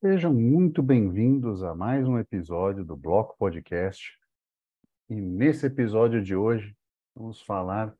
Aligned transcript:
Sejam 0.00 0.32
muito 0.32 0.80
bem-vindos 0.80 1.64
a 1.64 1.74
mais 1.74 2.06
um 2.06 2.20
episódio 2.20 2.84
do 2.84 2.96
Bloco 2.96 3.36
Podcast. 3.36 4.16
E 5.10 5.16
nesse 5.16 5.66
episódio 5.66 6.22
de 6.22 6.36
hoje, 6.36 6.72
vamos 7.16 7.42
falar 7.42 7.92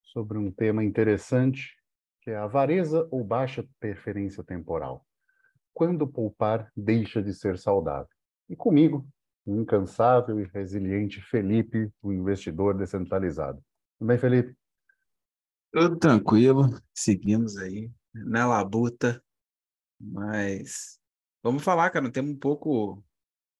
sobre 0.00 0.38
um 0.38 0.48
tema 0.48 0.84
interessante, 0.84 1.76
que 2.20 2.30
é 2.30 2.36
a 2.36 2.44
avareza 2.44 3.08
ou 3.10 3.24
baixa 3.24 3.66
preferência 3.80 4.44
temporal. 4.44 5.04
Quando 5.72 6.06
poupar 6.06 6.70
deixa 6.76 7.20
de 7.20 7.34
ser 7.34 7.58
saudável. 7.58 8.14
E 8.48 8.54
comigo, 8.54 9.04
o 9.44 9.56
incansável 9.56 10.38
e 10.38 10.44
resiliente 10.44 11.20
Felipe, 11.20 11.92
o 12.00 12.12
investidor 12.12 12.78
descentralizado. 12.78 13.60
Tudo 13.98 14.06
bem, 14.06 14.18
Felipe? 14.18 14.56
Tudo 15.72 15.96
tranquilo, 15.96 16.68
seguimos 16.94 17.56
aí 17.56 17.90
na 18.14 18.46
labuta, 18.46 19.20
mas 19.98 21.02
Vamos 21.44 21.62
falar, 21.62 21.90
cara, 21.90 22.06
um 22.06 22.10
tema 22.10 22.30
um 22.30 22.38
pouco 22.38 23.04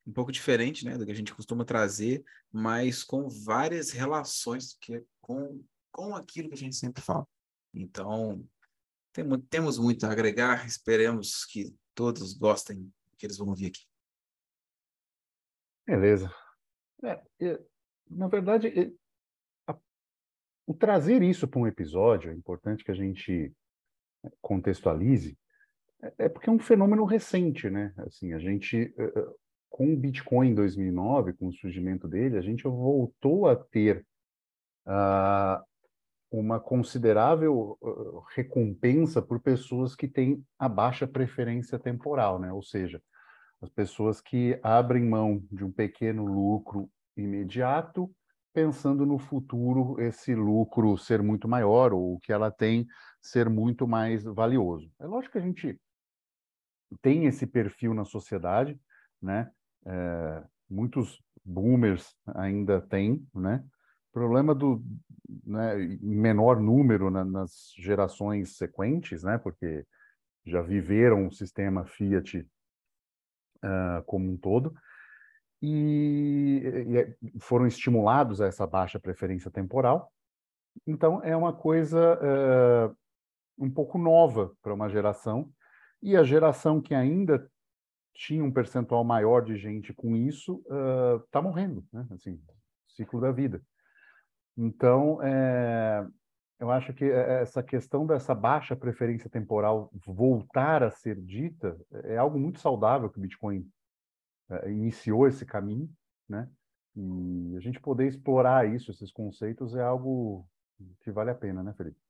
um 0.07 0.13
pouco 0.13 0.33
diferente, 0.33 0.87
né, 0.87 0.97
do 0.97 1.05
que 1.05 1.13
a 1.13 1.15
gente 1.15 1.35
costuma 1.35 1.65
trazer, 1.65 2.25
mas 2.51 3.05
com 3.05 3.29
várias 3.29 3.91
relações 3.91 4.75
que 4.81 4.97
é 4.97 5.05
com 5.21 5.63
com 5.93 6.17
aquilo 6.17 6.49
que 6.49 6.55
a 6.55 6.59
gente 6.59 6.75
sempre 6.75 7.03
fala. 7.03 7.27
Então, 7.73 8.43
tem, 9.13 9.25
temos 9.43 9.79
muito 9.79 10.05
a 10.05 10.11
agregar, 10.11 10.67
esperemos 10.67 11.45
que 11.45 11.77
todos 11.95 12.33
gostem 12.33 12.91
que 13.19 13.27
eles 13.27 13.37
vão 13.37 13.49
ouvir 13.49 13.67
aqui. 13.67 13.87
Beleza. 15.87 16.35
É, 17.05 17.63
na 18.11 18.29
verdade, 18.29 18.97
a, 19.69 19.79
o 20.67 20.75
trazer 20.75 21.23
isso 21.23 21.47
para 21.47 21.61
um 21.61 21.67
episódio, 21.67 22.33
é 22.33 22.35
importante 22.35 22.83
que 22.83 22.91
a 22.91 22.95
gente 22.95 23.55
contextualize, 24.41 25.39
é, 26.05 26.27
é 26.27 26.29
porque 26.29 26.49
é 26.49 26.53
um 26.53 26.59
fenômeno 26.59 27.05
recente, 27.05 27.71
né? 27.71 27.93
Assim, 27.99 28.33
a 28.33 28.39
gente, 28.39 28.95
eh, 28.99 29.13
eh, 29.17 29.27
com 29.71 29.93
o 29.93 29.97
Bitcoin 29.97 30.51
em 30.51 30.55
2009, 30.55 31.33
com 31.33 31.49
o 31.49 31.53
surgimento 31.53 32.07
dele, 32.07 32.37
a 32.37 32.43
gente 32.43 32.65
voltou 32.65 33.49
a 33.49 33.57
ter 33.57 34.07
uh, 34.87 35.65
uma 36.31 36.61
considerável 36.61 37.79
uh, 37.81 38.23
recompensa 38.35 39.21
por 39.21 39.41
pessoas 39.41 39.97
que 39.97 40.07
têm 40.07 40.45
a 40.59 40.69
baixa 40.69 41.07
preferência 41.07 41.79
temporal, 41.79 42.39
né? 42.39 42.53
Ou 42.53 42.63
seja, 42.63 43.03
as 43.61 43.71
pessoas 43.71 44.21
que 44.21 44.59
abrem 44.63 45.03
mão 45.03 45.43
de 45.51 45.65
um 45.65 45.73
pequeno 45.73 46.25
lucro 46.25 46.89
imediato, 47.17 48.11
pensando 48.53 49.05
no 49.05 49.19
futuro 49.19 50.01
esse 50.01 50.35
lucro 50.35 50.97
ser 50.97 51.23
muito 51.23 51.49
maior 51.49 51.93
ou 51.93 52.15
o 52.15 52.21
que 52.21 52.33
ela 52.33 52.51
tem 52.51 52.87
ser 53.21 53.49
muito 53.49 53.89
mais 53.89 54.23
valioso. 54.23 54.89
É 55.01 55.07
lógico 55.07 55.33
que 55.33 55.39
a 55.39 55.41
gente 55.41 55.81
tem 57.03 57.27
esse 57.27 57.47
perfil 57.47 57.95
na 57.95 58.05
sociedade, 58.05 58.79
né? 59.21 59.51
É, 59.87 60.45
muitos 60.69 61.23
boomers 61.45 62.17
ainda 62.27 62.81
têm, 62.81 63.27
né? 63.35 63.65
Problema 64.13 64.55
do 64.55 64.83
né, 65.45 65.77
menor 66.01 66.61
número 66.61 67.11
na, 67.11 67.25
nas 67.25 67.73
gerações 67.77 68.57
sequentes, 68.57 69.23
né? 69.23 69.39
Porque 69.39 69.87
já 70.47 70.61
viveram 70.61 71.27
o 71.27 71.33
sistema 71.33 71.85
Fiat 71.85 72.39
uh, 72.39 74.05
como 74.07 74.31
um 74.31 74.37
todo 74.37 74.75
e, 75.63 76.63
e, 77.23 77.41
foram 77.41 77.67
estimulados 77.67 78.41
a 78.41 78.47
essa 78.47 78.67
baixa 78.67 79.01
preferência 79.01 79.51
temporal. 79.51 80.13
Então 80.87 81.23
é 81.23 81.35
uma 81.37 81.53
coisa 81.53 82.19
uh, 82.19 82.97
um 83.59 83.71
pouco 83.71 83.97
nova 83.97 84.53
para 84.61 84.75
uma 84.75 84.89
geração 84.89 85.51
e 86.05 86.15
a 86.19 86.23
geração 86.23 86.83
que 86.83 86.95
ainda 86.95 87.51
tinha 88.15 88.45
um 88.45 88.53
percentual 88.53 89.03
maior 89.03 89.43
de 89.43 89.57
gente 89.57 89.93
com 89.95 90.15
isso 90.15 90.63
está 91.25 91.41
uh, 91.41 91.43
morrendo, 91.43 91.83
né? 91.91 92.07
Assim, 92.11 92.39
ciclo 92.89 93.23
da 93.23 93.33
vida. 93.33 93.63
Então, 94.55 95.21
é, 95.23 96.07
eu 96.61 96.71
acho 96.71 96.93
que 96.93 97.07
essa 97.07 97.63
questão 97.63 98.07
dessa 98.07 98.35
baixa 98.35 98.77
preferência 98.77 99.31
temporal 99.31 99.91
voltar 100.07 100.83
a 100.83 100.91
ser 100.91 101.19
dita 101.21 101.75
é 102.05 102.19
algo 102.19 102.39
muito 102.39 102.61
saudável 102.61 103.09
que 103.09 103.19
o 103.19 103.23
Bitcoin 103.23 103.67
é, 104.51 104.71
iniciou 104.71 105.27
esse 105.27 105.47
caminho, 105.47 105.91
né? 106.29 106.49
E 106.95 107.57
a 107.57 107.61
gente 107.61 107.81
poder 107.81 108.07
explorar 108.07 108.69
isso, 108.73 108.91
esses 108.91 109.11
conceitos, 109.11 109.75
é 109.75 109.83
algo 109.83 110.47
que 111.01 111.11
vale 111.11 111.31
a 111.31 111.35
pena, 111.35 111.63
né, 111.63 111.73
Felipe? 111.73 112.04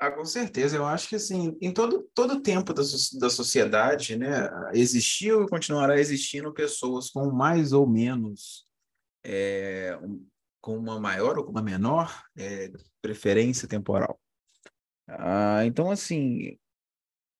Ah, 0.00 0.12
com 0.12 0.24
certeza, 0.24 0.76
eu 0.76 0.86
acho 0.86 1.08
que 1.08 1.16
assim, 1.16 1.56
em 1.60 1.72
todo 1.72 2.08
todo 2.14 2.40
tempo 2.40 2.72
da, 2.72 2.82
da 3.18 3.28
sociedade, 3.30 4.16
né, 4.16 4.48
existiu 4.72 5.42
e 5.42 5.48
continuará 5.48 5.98
existindo 5.98 6.54
pessoas 6.54 7.10
com 7.10 7.32
mais 7.32 7.72
ou 7.72 7.84
menos, 7.84 8.64
é, 9.24 9.98
um, 10.00 10.24
com 10.60 10.76
uma 10.78 11.00
maior 11.00 11.36
ou 11.36 11.44
com 11.44 11.50
uma 11.50 11.62
menor 11.62 12.22
é, 12.36 12.70
preferência 13.02 13.66
temporal. 13.66 14.20
Ah, 15.08 15.64
então, 15.66 15.90
assim, 15.90 16.56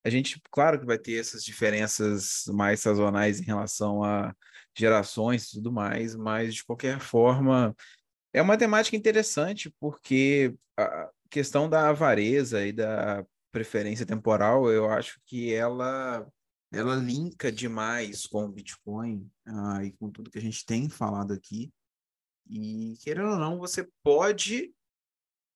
a 0.04 0.10
gente, 0.10 0.40
claro 0.50 0.80
que 0.80 0.86
vai 0.86 0.98
ter 0.98 1.20
essas 1.20 1.44
diferenças 1.44 2.44
mais 2.48 2.80
sazonais 2.80 3.40
em 3.40 3.44
relação 3.44 4.02
a 4.02 4.34
gerações 4.76 5.44
e 5.44 5.52
tudo 5.52 5.70
mais, 5.70 6.16
mas 6.16 6.54
de 6.54 6.64
qualquer 6.64 6.98
forma, 6.98 7.76
é 8.32 8.42
uma 8.42 8.58
temática 8.58 8.96
interessante 8.96 9.72
porque 9.78 10.54
questão 11.30 11.68
da 11.68 11.88
avareza 11.88 12.66
e 12.66 12.72
da 12.72 13.24
preferência 13.52 14.06
temporal, 14.06 14.70
eu 14.70 14.90
acho 14.90 15.20
que 15.24 15.52
ela 15.52 16.26
ela 16.70 16.96
linka 16.96 17.50
demais 17.50 18.26
com 18.26 18.44
o 18.44 18.52
Bitcoin 18.52 19.30
uh, 19.46 19.82
e 19.82 19.92
com 19.92 20.10
tudo 20.10 20.30
que 20.30 20.38
a 20.38 20.42
gente 20.42 20.66
tem 20.66 20.88
falado 20.88 21.32
aqui. 21.32 21.72
E, 22.48 22.96
querendo 23.02 23.30
ou 23.30 23.38
não, 23.38 23.58
você 23.58 23.88
pode 24.02 24.74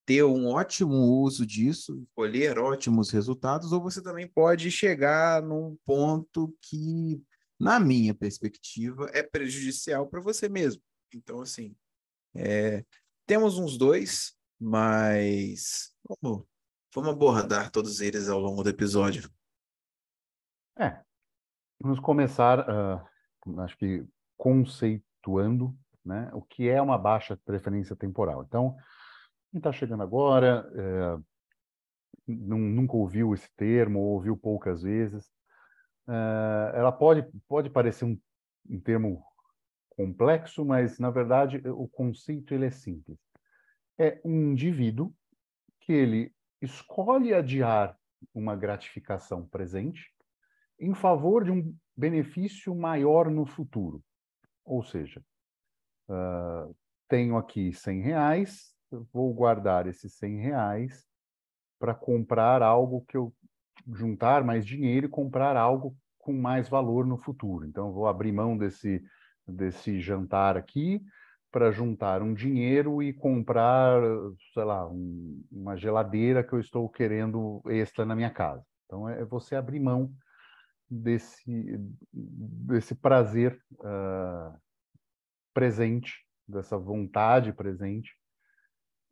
ter 0.06 0.24
um 0.24 0.48
ótimo 0.48 0.94
uso 0.94 1.46
disso, 1.46 2.06
colher 2.14 2.58
ótimos 2.58 3.10
resultados, 3.10 3.72
ou 3.72 3.80
você 3.80 4.02
também 4.02 4.26
pode 4.26 4.70
chegar 4.70 5.42
num 5.42 5.76
ponto 5.84 6.56
que, 6.60 7.22
na 7.58 7.78
minha 7.78 8.14
perspectiva, 8.14 9.10
é 9.12 9.22
prejudicial 9.22 10.06
para 10.08 10.20
você 10.20 10.48
mesmo. 10.48 10.82
Então, 11.14 11.40
assim, 11.40 11.76
é, 12.34 12.84
temos 13.26 13.58
uns 13.58 13.76
dois, 13.76 14.34
mas 14.62 15.92
vamos, 16.08 16.44
vamos 16.94 17.10
abordar 17.10 17.68
todos 17.72 18.00
eles 18.00 18.28
ao 18.28 18.38
longo 18.38 18.62
do 18.62 18.70
episódio. 18.70 19.28
É, 20.78 21.00
vamos 21.80 21.98
começar, 21.98 22.60
uh, 22.60 23.60
acho 23.60 23.76
que 23.76 24.06
conceituando, 24.36 25.76
né, 26.04 26.30
o 26.32 26.42
que 26.42 26.68
é 26.68 26.80
uma 26.80 26.96
baixa 26.96 27.36
preferência 27.44 27.96
temporal. 27.96 28.44
Então, 28.44 28.76
quem 29.50 29.58
está 29.58 29.72
chegando 29.72 30.04
agora, 30.04 30.70
é, 30.76 31.22
não, 32.28 32.58
nunca 32.58 32.96
ouviu 32.96 33.34
esse 33.34 33.50
termo, 33.56 33.98
ou 33.98 34.12
ouviu 34.12 34.36
poucas 34.36 34.82
vezes, 34.82 35.26
uh, 36.06 36.70
ela 36.72 36.92
pode, 36.92 37.28
pode 37.48 37.68
parecer 37.68 38.04
um, 38.04 38.16
um 38.70 38.80
termo 38.80 39.24
complexo, 39.90 40.64
mas 40.64 41.00
na 41.00 41.10
verdade 41.10 41.60
o 41.68 41.88
conceito 41.88 42.54
ele 42.54 42.66
é 42.66 42.70
simples 42.70 43.18
é 43.98 44.20
um 44.25 44.53
indivíduo 44.53 45.14
que 45.80 45.92
ele 45.92 46.32
escolhe 46.60 47.34
adiar 47.34 47.97
uma 48.34 48.54
gratificação 48.54 49.47
presente 49.47 50.12
em 50.78 50.94
favor 50.94 51.44
de 51.44 51.50
um 51.50 51.75
benefício 51.97 52.75
maior 52.75 53.31
no 53.31 53.44
futuro. 53.44 54.02
Ou 54.64 54.82
seja, 54.82 55.22
uh, 56.08 56.75
tenho 57.08 57.36
aqui 57.36 57.72
100 57.72 58.00
reais, 58.00 58.75
vou 59.12 59.32
guardar 59.34 59.86
esses 59.86 60.14
100 60.14 60.36
reais 60.41 61.06
para 61.78 61.94
comprar 61.94 62.62
algo 62.62 63.04
que 63.06 63.16
eu 63.16 63.34
juntar 63.92 64.44
mais 64.44 64.64
dinheiro 64.64 65.06
e 65.06 65.11
comprar 65.11 65.56
algo 65.56 65.96
com 66.19 66.32
mais 66.32 66.69
valor 66.69 67.05
no 67.05 67.19
futuro. 67.19 67.66
Então, 67.66 67.93
vou 67.93 68.06
abrir 68.06 68.31
mão 68.31 68.56
desse, 68.56 69.02
desse 69.46 70.00
jantar 70.00 70.56
aqui 70.56 71.05
para 71.52 71.70
juntar 71.70 72.22
um 72.22 72.32
dinheiro 72.32 73.02
e 73.02 73.12
comprar, 73.12 74.00
sei 74.54 74.64
lá, 74.64 74.88
um, 74.88 75.44
uma 75.52 75.76
geladeira 75.76 76.43
que 76.43 76.54
eu 76.54 76.58
estou 76.58 76.88
querendo 76.88 77.62
extra 77.66 78.06
na 78.06 78.16
minha 78.16 78.31
casa. 78.31 78.64
Então, 78.87 79.06
é 79.06 79.22
você 79.25 79.54
abrir 79.54 79.78
mão 79.78 80.10
desse, 80.90 81.78
desse 82.10 82.94
prazer 82.94 83.62
uh, 83.75 84.58
presente, 85.52 86.26
dessa 86.49 86.78
vontade 86.78 87.52
presente, 87.52 88.16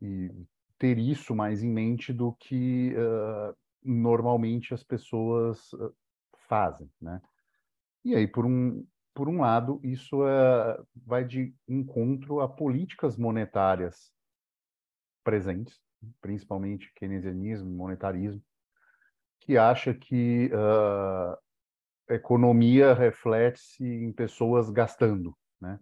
e 0.01 0.31
ter 0.79 0.97
isso 0.97 1.35
mais 1.35 1.61
em 1.61 1.69
mente 1.69 2.11
do 2.11 2.33
que 2.33 2.93
uh, 2.95 3.55
normalmente 3.83 4.73
as 4.73 4.83
pessoas 4.83 5.71
uh, 5.73 5.93
fazem, 6.47 6.89
né? 6.99 7.21
E 8.03 8.15
aí, 8.15 8.27
por 8.27 8.47
um, 8.47 8.83
por 9.13 9.27
um 9.27 9.41
lado, 9.41 9.79
isso 9.83 10.25
é, 10.25 10.79
vai 10.95 11.23
de 11.23 11.53
encontro 11.67 12.39
a 12.39 12.47
políticas 12.47 13.17
monetárias 13.17 14.11
presentes, 15.23 15.79
principalmente 16.21 16.91
keynesianismo, 16.95 17.69
monetarismo, 17.69 18.41
que 19.41 19.57
acha 19.57 19.93
que 19.93 20.49
uh, 20.53 22.13
economia 22.13 22.93
reflete-se 22.93 23.83
em 23.83 24.11
pessoas 24.11 24.69
gastando, 24.69 25.35
né? 25.59 25.79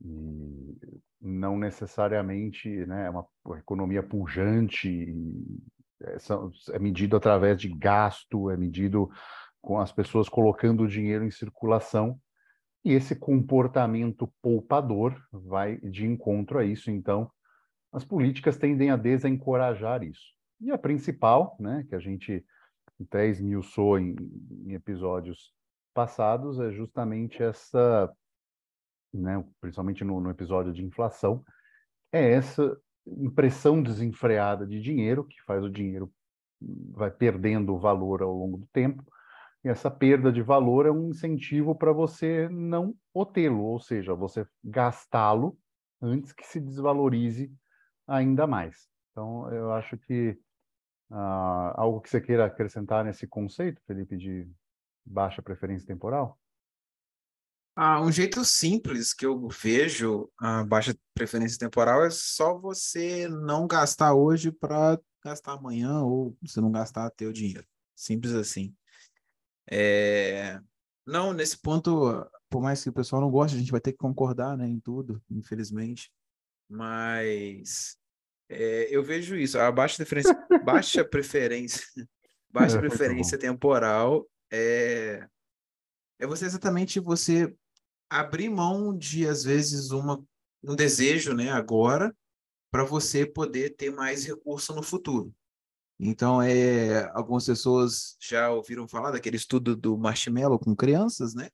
E 0.00 1.00
não 1.20 1.56
necessariamente, 1.56 2.68
né, 2.86 3.06
é 3.06 3.10
uma 3.10 3.26
economia 3.58 4.02
pujante, 4.02 5.14
é, 6.02 6.16
é 6.72 6.78
medido 6.78 7.16
através 7.16 7.58
de 7.58 7.68
gasto, 7.68 8.50
é 8.50 8.56
medido 8.56 9.10
com 9.62 9.80
as 9.80 9.90
pessoas 9.90 10.28
colocando 10.28 10.82
o 10.82 10.88
dinheiro 10.88 11.24
em 11.24 11.30
circulação, 11.30 12.20
e 12.84 12.92
esse 12.92 13.16
comportamento 13.16 14.32
poupador 14.42 15.16
vai 15.32 15.78
de 15.78 16.06
encontro 16.06 16.58
a 16.58 16.64
isso. 16.64 16.90
Então, 16.90 17.30
as 17.92 18.04
políticas 18.04 18.58
tendem 18.58 18.90
a 18.90 18.96
desencorajar 18.96 20.02
isso. 20.02 20.34
E 20.60 20.70
a 20.70 20.76
principal, 20.76 21.56
né, 21.58 21.84
que 21.88 21.94
a 21.94 21.98
gente 21.98 22.44
até 23.00 23.26
esmiuçou 23.26 23.98
em, 23.98 24.14
em 24.66 24.74
episódios 24.74 25.52
passados, 25.94 26.58
é 26.60 26.70
justamente 26.72 27.42
essa, 27.42 28.12
né, 29.12 29.42
principalmente 29.60 30.04
no, 30.04 30.20
no 30.20 30.30
episódio 30.30 30.72
de 30.72 30.84
inflação, 30.84 31.44
é 32.12 32.32
essa 32.32 32.76
impressão 33.06 33.82
desenfreada 33.82 34.66
de 34.66 34.80
dinheiro, 34.80 35.24
que 35.24 35.40
faz 35.42 35.62
o 35.62 35.70
dinheiro 35.70 36.12
vai 36.92 37.10
perdendo 37.10 37.78
valor 37.78 38.22
ao 38.22 38.32
longo 38.32 38.58
do 38.58 38.66
tempo, 38.72 39.04
e 39.64 39.68
essa 39.68 39.90
perda 39.90 40.30
de 40.30 40.42
valor 40.42 40.84
é 40.84 40.90
um 40.90 41.08
incentivo 41.08 41.74
para 41.74 41.90
você 41.90 42.48
não 42.50 42.94
obtê-lo, 43.14 43.62
ou 43.62 43.80
seja, 43.80 44.14
você 44.14 44.46
gastá-lo 44.62 45.58
antes 46.02 46.32
que 46.32 46.46
se 46.46 46.60
desvalorize 46.60 47.50
ainda 48.06 48.46
mais. 48.46 48.88
Então, 49.10 49.50
eu 49.50 49.72
acho 49.72 49.96
que 49.96 50.38
uh, 51.10 51.72
algo 51.76 52.00
que 52.02 52.10
você 52.10 52.20
queira 52.20 52.44
acrescentar 52.44 53.04
nesse 53.04 53.26
conceito, 53.26 53.80
Felipe, 53.86 54.18
de 54.18 54.46
baixa 55.04 55.40
preferência 55.40 55.86
temporal? 55.86 56.38
Ah, 57.76 58.02
um 58.02 58.12
jeito 58.12 58.44
simples 58.44 59.14
que 59.14 59.24
eu 59.24 59.48
vejo 59.48 60.30
a 60.38 60.62
baixa 60.62 60.94
preferência 61.14 61.58
temporal 61.58 62.04
é 62.04 62.10
só 62.10 62.56
você 62.56 63.26
não 63.28 63.66
gastar 63.66 64.14
hoje 64.14 64.52
para 64.52 65.00
gastar 65.24 65.54
amanhã 65.54 66.02
ou 66.02 66.36
você 66.40 66.60
não 66.60 66.70
gastar 66.70 67.10
teu 67.10 67.32
dinheiro. 67.32 67.66
Simples 67.96 68.34
assim. 68.34 68.76
É... 69.70 70.60
Não, 71.06 71.32
nesse 71.32 71.58
ponto, 71.58 72.26
por 72.48 72.62
mais 72.62 72.82
que 72.82 72.88
o 72.88 72.92
pessoal 72.92 73.20
não 73.20 73.30
goste, 73.30 73.56
a 73.56 73.60
gente 73.60 73.70
vai 73.70 73.80
ter 73.80 73.92
que 73.92 73.98
concordar 73.98 74.56
né, 74.56 74.66
em 74.66 74.80
tudo, 74.80 75.22
infelizmente. 75.30 76.10
Mas 76.68 77.98
é, 78.48 78.88
eu 78.90 79.02
vejo 79.02 79.36
isso, 79.36 79.58
a 79.58 79.70
baixa, 79.70 79.96
preferência, 79.96 80.34
baixa 80.64 81.04
preferência, 81.04 81.84
baixa 82.50 82.78
preferência 82.78 83.38
temporal 83.38 84.26
é, 84.52 85.26
é 86.18 86.26
você 86.26 86.44
exatamente 86.44 87.00
você 87.00 87.54
abrir 88.08 88.48
mão 88.48 88.96
de, 88.96 89.26
às 89.26 89.44
vezes, 89.44 89.90
uma, 89.90 90.24
um 90.62 90.76
desejo 90.76 91.34
né, 91.34 91.50
agora 91.50 92.14
para 92.70 92.84
você 92.84 93.26
poder 93.26 93.76
ter 93.76 93.90
mais 93.90 94.24
recurso 94.24 94.74
no 94.74 94.82
futuro. 94.82 95.34
Então, 95.98 96.42
é, 96.42 97.04
algumas 97.14 97.46
pessoas 97.46 98.16
já 98.20 98.50
ouviram 98.50 98.88
falar 98.88 99.12
daquele 99.12 99.36
estudo 99.36 99.76
do 99.76 99.96
marshmallow 99.96 100.58
com 100.58 100.74
crianças, 100.74 101.34
né? 101.34 101.48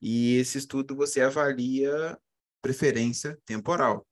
E 0.00 0.36
esse 0.36 0.58
estudo 0.58 0.96
você 0.96 1.20
avalia 1.20 2.18
preferência 2.62 3.38
temporal. 3.44 4.06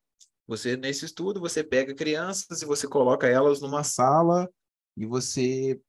Você 0.47 0.77
nesse 0.77 1.05
estudo 1.05 1.41
você 1.41 1.65
pega 1.65 1.95
crianças 1.95 2.61
e 2.61 2.67
você 2.67 2.87
coloca 2.87 3.27
elas 3.27 3.61
numa 3.61 3.83
sala 3.83 4.51
e 4.97 5.07
você 5.07 5.81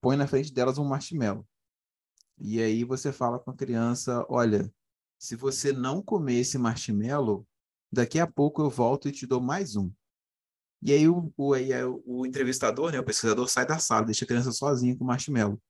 põe 0.00 0.16
na 0.16 0.26
frente 0.26 0.52
delas 0.52 0.78
um 0.78 0.84
marshmallow. 0.84 1.46
E 2.38 2.60
aí 2.60 2.84
você 2.84 3.12
fala 3.12 3.38
com 3.38 3.50
a 3.50 3.56
criança, 3.56 4.24
olha, 4.28 4.72
se 5.18 5.36
você 5.36 5.72
não 5.72 6.02
comer 6.02 6.40
esse 6.40 6.58
marshmallow, 6.58 7.46
daqui 7.90 8.18
a 8.18 8.26
pouco 8.26 8.62
eu 8.62 8.70
volto 8.70 9.08
e 9.08 9.12
te 9.12 9.26
dou 9.26 9.40
mais 9.40 9.76
um. 9.76 9.90
E 10.82 10.92
aí 10.92 11.08
o, 11.08 11.32
o, 11.36 11.52
aí 11.54 11.70
o 11.84 12.26
entrevistador, 12.26 12.90
né, 12.90 12.98
o 12.98 13.04
pesquisador, 13.04 13.48
sai 13.48 13.64
da 13.64 13.78
sala, 13.78 14.06
deixa 14.06 14.24
a 14.24 14.28
criança 14.28 14.50
sozinha 14.50 14.96
com 14.96 15.04
o 15.04 15.06
marshmallow. 15.06 15.60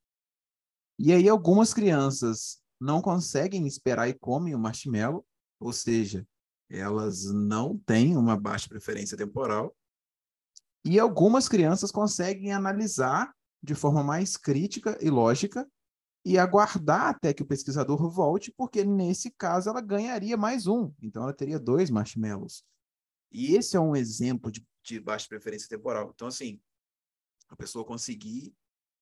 E 0.99 1.13
aí 1.13 1.29
algumas 1.29 1.75
crianças 1.75 2.63
não 2.81 3.03
conseguem 3.03 3.67
esperar 3.67 4.09
e 4.09 4.15
comem 4.15 4.55
o 4.55 4.59
marshmallow, 4.59 5.25
ou 5.61 5.73
seja, 5.73 6.27
elas 6.71 7.25
não 7.27 7.79
têm 7.79 8.17
uma 8.17 8.37
baixa 8.37 8.69
preferência 8.69 9.17
temporal. 9.17 9.77
E 10.85 10.99
algumas 10.99 11.49
crianças 11.49 11.93
conseguem 11.93 12.53
analisar 12.53 13.33
de 13.63 13.75
forma 13.75 14.03
mais 14.03 14.37
crítica 14.37 14.99
e 15.01 15.11
lógica 15.11 15.69
e 16.25 16.39
aguardar 16.39 17.09
até 17.09 17.33
que 17.33 17.43
o 17.43 17.47
pesquisador 17.47 18.11
volte, 18.11 18.53
porque 18.57 18.85
nesse 18.85 19.31
caso 19.31 19.69
ela 19.69 19.81
ganharia 19.81 20.37
mais 20.37 20.67
um, 20.67 20.93
então 21.03 21.25
ela 21.25 21.35
teria 21.35 21.59
dois 21.59 21.91
marshmallows. 21.91 22.65
E 23.31 23.55
esse 23.55 23.77
é 23.77 23.81
um 23.81 23.95
exemplo 23.95 24.51
de, 24.51 24.67
de 24.83 25.01
baixa 25.01 25.29
preferência 25.29 25.69
temporal. 25.69 26.11
Então, 26.15 26.29
assim, 26.29 26.61
a 27.49 27.57
pessoa 27.57 27.85
conseguir 27.85 28.55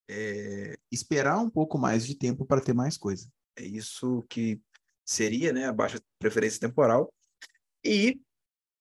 é, 0.09 0.79
esperar 0.91 1.39
um 1.39 1.51
pouco 1.51 1.79
mais 1.79 2.07
de 2.07 2.15
tempo 2.15 2.45
para 2.45 2.61
ter 2.61 2.75
mais 2.75 2.97
coisa. 2.97 3.31
É 3.57 3.65
isso 3.65 4.25
que 4.29 4.61
seria 5.05 5.53
né, 5.53 5.67
a 5.67 5.73
baixa 5.73 6.01
preferência 6.19 6.61
temporal. 6.61 7.13
E 7.85 8.21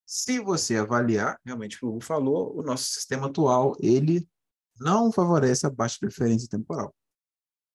se 0.05 0.39
você 0.39 0.75
avaliar, 0.75 1.39
realmente 1.45 1.77
o 1.77 1.79
que 1.79 1.85
o 1.85 1.89
Hugo 1.89 2.03
falou, 2.03 2.57
o 2.57 2.63
nosso 2.63 2.85
sistema 2.85 3.27
atual, 3.27 3.75
ele 3.79 4.27
não 4.79 5.11
favorece 5.11 5.65
a 5.65 5.69
baixa 5.69 5.97
preferência 5.99 6.49
temporal 6.49 6.93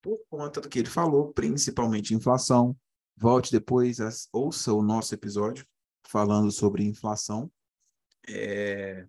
por 0.05 0.21
conta 0.29 0.61
do 0.61 0.69
que 0.69 0.81
ele 0.81 0.91
falou, 0.91 1.33
principalmente 1.33 2.15
inflação. 2.15 2.77
Volte 3.17 3.51
depois, 3.51 3.97
ouça 4.31 4.71
o 4.71 4.83
nosso 4.83 5.15
episódio 5.15 5.67
falando 6.07 6.51
sobre 6.51 6.85
inflação. 6.85 7.51
É... 8.29 9.07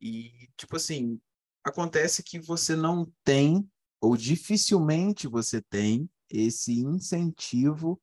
E, 0.00 0.48
tipo 0.56 0.76
assim, 0.76 1.20
acontece 1.64 2.22
que 2.22 2.38
você 2.38 2.74
não 2.74 3.10
tem, 3.24 3.68
ou 4.00 4.16
dificilmente 4.16 5.28
você 5.28 5.62
tem, 5.62 6.10
esse 6.28 6.80
incentivo 6.80 8.00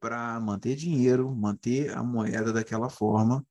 para 0.00 0.40
manter 0.40 0.76
dinheiro, 0.76 1.30
manter 1.34 1.90
a 1.90 2.02
moeda 2.02 2.52
daquela 2.52 2.88
forma, 2.88 3.46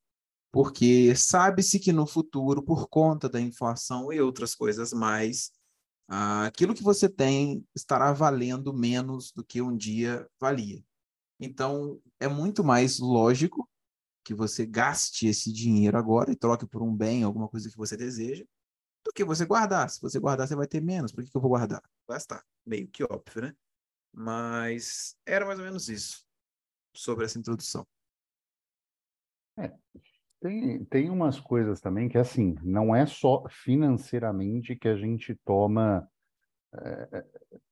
porque 0.52 1.16
sabe-se 1.16 1.80
que 1.80 1.92
no 1.92 2.08
futuro, 2.08 2.64
por 2.64 2.88
conta 2.88 3.30
da 3.30 3.40
inflação 3.40 4.12
e 4.12 4.20
outras 4.20 4.56
coisas 4.56 4.92
mais, 4.92 5.52
aquilo 6.08 6.74
que 6.74 6.82
você 6.82 7.08
tem 7.08 7.64
estará 7.76 8.12
valendo 8.14 8.74
menos 8.74 9.32
do 9.32 9.44
que 9.44 9.62
um 9.62 9.78
dia 9.78 10.28
valia. 10.40 10.84
Então, 11.40 12.02
é 12.20 12.28
muito 12.28 12.64
mais 12.64 12.98
lógico 12.98 13.69
que 14.30 14.34
você 14.36 14.64
gaste 14.64 15.26
esse 15.26 15.52
dinheiro 15.52 15.98
agora 15.98 16.32
e 16.32 16.36
troque 16.36 16.64
por 16.64 16.84
um 16.84 16.96
bem, 16.96 17.24
alguma 17.24 17.48
coisa 17.48 17.68
que 17.68 17.76
você 17.76 17.98
deseja, 17.98 18.46
do 19.04 19.12
que 19.12 19.24
você 19.24 19.44
guardar. 19.44 19.90
Se 19.90 20.00
você 20.00 20.20
guardar, 20.20 20.48
você 20.48 20.56
vai 20.56 20.68
ter 20.68 20.80
menos. 20.80 21.12
Por 21.12 21.24
que, 21.24 21.32
que 21.32 21.36
eu 21.36 21.42
vou 21.42 21.50
guardar? 21.50 21.82
Gastar. 22.08 22.46
Meio 22.64 22.88
que 22.88 23.04
óbvio, 23.04 23.42
né? 23.42 23.56
Mas 24.14 25.18
era 25.26 25.48
mais 25.48 25.58
ou 25.58 25.66
menos 25.66 25.90
isso 25.90 26.24
sobre 26.96 27.26
essa 27.26 27.40
introdução. 27.40 27.88
É, 29.58 29.74
tem, 30.40 30.86
tem 30.86 31.10
umas 31.10 31.40
coisas 31.40 31.82
também 31.82 32.08
que, 32.08 32.20
assim, 32.20 32.56
não 32.62 32.96
é 32.96 33.08
só 33.08 33.44
financeiramente 33.50 34.76
que 34.76 34.90
a 34.90 34.96
gente 34.96 35.34
toma 35.44 36.08
é, 36.76 37.26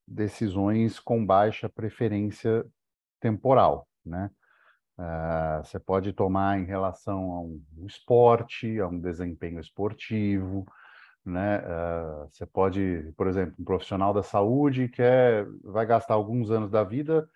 decisões 0.04 0.98
com 0.98 1.24
baixa 1.24 1.68
preferência 1.68 2.66
temporal, 3.20 3.88
né? 4.04 4.28
Uh, 4.98 5.64
você 5.64 5.78
pode 5.78 6.12
tomar 6.12 6.58
em 6.58 6.64
relação 6.64 7.32
a 7.32 7.40
um 7.40 7.86
esporte, 7.86 8.80
a 8.80 8.88
um 8.88 8.98
desempenho 8.98 9.60
esportivo, 9.60 10.66
né? 11.24 11.58
Uh, 11.60 12.28
você 12.28 12.44
pode, 12.44 13.12
por 13.16 13.28
exemplo, 13.28 13.54
um 13.58 13.64
profissional 13.64 14.12
da 14.12 14.22
saúde 14.22 14.88
que 14.88 15.00
é, 15.00 15.46
vai 15.62 15.86
gastar 15.86 16.14
alguns 16.14 16.50
anos 16.50 16.70
da 16.70 16.82
vida 16.82 17.28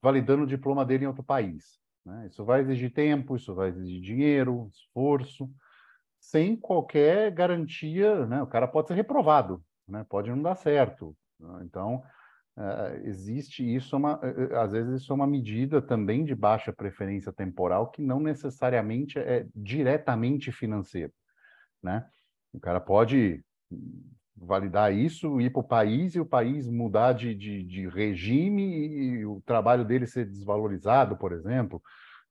validando 0.00 0.44
o 0.44 0.46
diploma 0.46 0.84
dele 0.84 1.04
em 1.04 1.08
outro 1.08 1.22
país. 1.22 1.80
Né? 2.04 2.28
Isso 2.30 2.44
vai 2.44 2.60
exigir 2.60 2.92
tempo, 2.92 3.36
isso 3.36 3.54
vai 3.54 3.68
exigir 3.68 4.00
dinheiro, 4.00 4.70
esforço, 4.72 5.50
sem 6.20 6.56
qualquer 6.56 7.32
garantia. 7.32 8.24
Né? 8.26 8.40
O 8.42 8.46
cara 8.46 8.68
pode 8.68 8.88
ser 8.88 8.94
reprovado, 8.94 9.62
né? 9.88 10.06
pode 10.08 10.30
não 10.30 10.40
dar 10.40 10.54
certo. 10.54 11.16
Né? 11.40 11.62
Então, 11.64 12.02
uh, 12.56 13.06
existe 13.06 13.62
isso, 13.62 13.94
é 13.94 13.98
uma, 13.98 14.16
uh, 14.18 14.56
às 14.56 14.72
vezes, 14.72 15.02
isso 15.02 15.12
é 15.12 15.14
uma 15.14 15.26
medida 15.26 15.80
também 15.80 16.24
de 16.24 16.34
baixa 16.34 16.72
preferência 16.72 17.32
temporal 17.32 17.90
que 17.90 18.02
não 18.02 18.20
necessariamente 18.20 19.18
é 19.18 19.46
diretamente 19.54 20.50
financeiro. 20.52 21.12
Né? 21.82 22.06
O 22.52 22.60
cara 22.60 22.80
pode 22.80 23.44
validar 24.36 24.92
isso, 24.92 25.40
ir 25.40 25.50
para 25.50 25.60
o 25.60 25.64
país 25.64 26.14
e 26.14 26.20
o 26.20 26.26
país 26.26 26.68
mudar 26.68 27.12
de, 27.12 27.34
de, 27.34 27.62
de, 27.64 27.88
regime 27.88 28.62
e 28.62 29.26
o 29.26 29.40
trabalho 29.46 29.84
dele 29.84 30.06
ser 30.06 30.26
desvalorizado, 30.26 31.16
por 31.16 31.32
exemplo. 31.32 31.82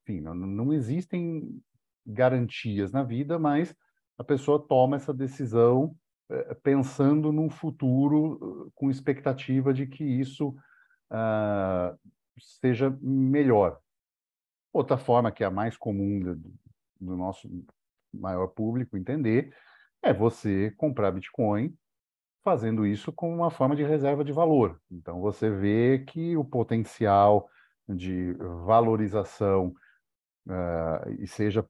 Enfim, 0.04 0.22
não, 0.22 0.36
não 0.36 0.72
existem 0.72 1.60
garantias 2.06 2.92
na 2.92 3.04
vida, 3.04 3.40
mas 3.40 3.76
a 4.18 4.24
pessoa 4.24 4.60
toma 4.60 4.98
essa 4.98 5.14
decisão 5.14 5.96
eh, 5.96 6.05
pensando 6.64 7.32
num 7.32 7.50
futuro 7.50 8.68
eh, 8.68 8.72
com 8.74 8.90
expectativa 8.90 9.74
de 9.74 9.86
que 9.86 10.04
isso 10.04 10.50
uh, 11.12 11.98
seja 12.40 12.96
melhor. 13.02 13.80
Outra 14.74 14.98
forma 14.98 15.32
que 15.32 15.44
é 15.44 15.48
a 15.48 15.52
mais 15.52 15.78
comum 15.78 16.20
do, 16.20 16.36
do 17.00 17.16
nosso 17.16 17.50
maior 18.14 18.48
público 18.48 18.98
entender 18.98 19.56
é 20.02 20.14
você 20.14 20.72
comprar 20.72 21.12
Bitcoin 21.12 21.76
fazendo 22.44 22.86
isso 22.86 23.12
como 23.12 23.34
uma 23.34 23.50
forma 23.50 23.76
de 23.76 23.84
reserva 23.84 24.24
de 24.24 24.32
valor. 24.32 24.80
Então, 24.92 25.20
você 25.20 25.50
vê 25.50 26.06
que 26.08 26.38
o 26.38 26.46
potencial 26.46 27.50
de 27.90 28.34
valorização, 28.66 29.74
uh, 30.48 31.10
e 31.20 31.28
seja 31.28 31.68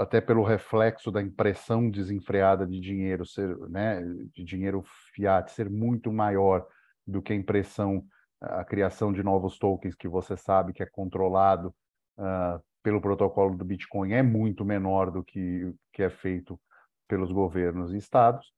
até 0.00 0.20
pelo 0.20 0.42
reflexo 0.42 1.10
da 1.10 1.22
impressão 1.22 1.90
desenfreada 1.90 2.66
de 2.66 2.80
dinheiro 2.80 3.24
ser, 3.26 3.56
né, 3.68 4.02
de 4.32 4.44
dinheiro 4.44 4.82
fiat 5.14 5.50
ser 5.50 5.70
muito 5.70 6.12
maior 6.12 6.66
do 7.06 7.22
que 7.22 7.32
a 7.32 7.36
impressão, 7.36 8.04
a 8.40 8.64
criação 8.64 9.12
de 9.12 9.22
novos 9.22 9.58
tokens 9.58 9.94
que 9.94 10.08
você 10.08 10.36
sabe 10.36 10.72
que 10.72 10.82
é 10.82 10.86
controlado 10.86 11.74
uh, 12.18 12.62
pelo 12.82 13.00
protocolo 13.00 13.56
do 13.56 13.64
Bitcoin 13.64 14.12
é 14.12 14.22
muito 14.22 14.64
menor 14.64 15.10
do 15.10 15.24
que 15.24 15.72
que 15.92 16.02
é 16.02 16.10
feito 16.10 16.60
pelos 17.08 17.32
governos 17.32 17.92
e 17.92 17.96
estados. 17.96 18.52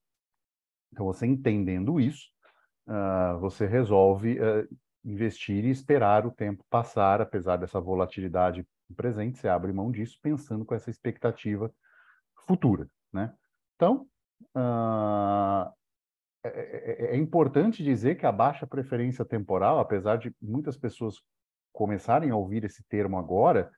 Então, 0.92 1.07
você 1.07 1.26
entendendo 1.26 2.00
isso, 2.00 2.28
uh, 2.87 3.38
você 3.38 3.66
resolve 3.66 4.38
uh, 4.40 4.68
investir 5.04 5.64
e 5.64 5.71
esperar 5.71 6.26
o 6.26 6.30
tempo 6.30 6.64
passar, 6.68 7.21
apesar 7.21 7.57
dessa 7.57 7.80
volatilidade 7.80 8.66
presente, 8.95 9.38
você 9.38 9.49
abre 9.49 9.73
mão 9.73 9.90
disso 9.90 10.18
pensando 10.23 10.64
com 10.64 10.75
essa 10.75 10.90
expectativa 10.90 11.73
futura, 12.47 12.88
né? 13.12 13.35
Então, 13.76 14.07
uh, 14.57 15.73
é, 16.45 17.14
é, 17.14 17.16
importante 17.16 17.83
dizer 17.83 18.16
que 18.16 18.26
a 18.26 18.33
baixa 18.33 18.66
preferência 18.66 19.25
temporal, 19.25 19.78
apesar 19.78 20.16
de 20.16 20.35
muitas 20.40 20.76
pessoas 20.76 21.16
começarem 21.73 22.30
a 22.30 22.37
ouvir 22.37 22.64
esse 22.64 22.83
termo 22.85 23.18
agora, 23.18 23.71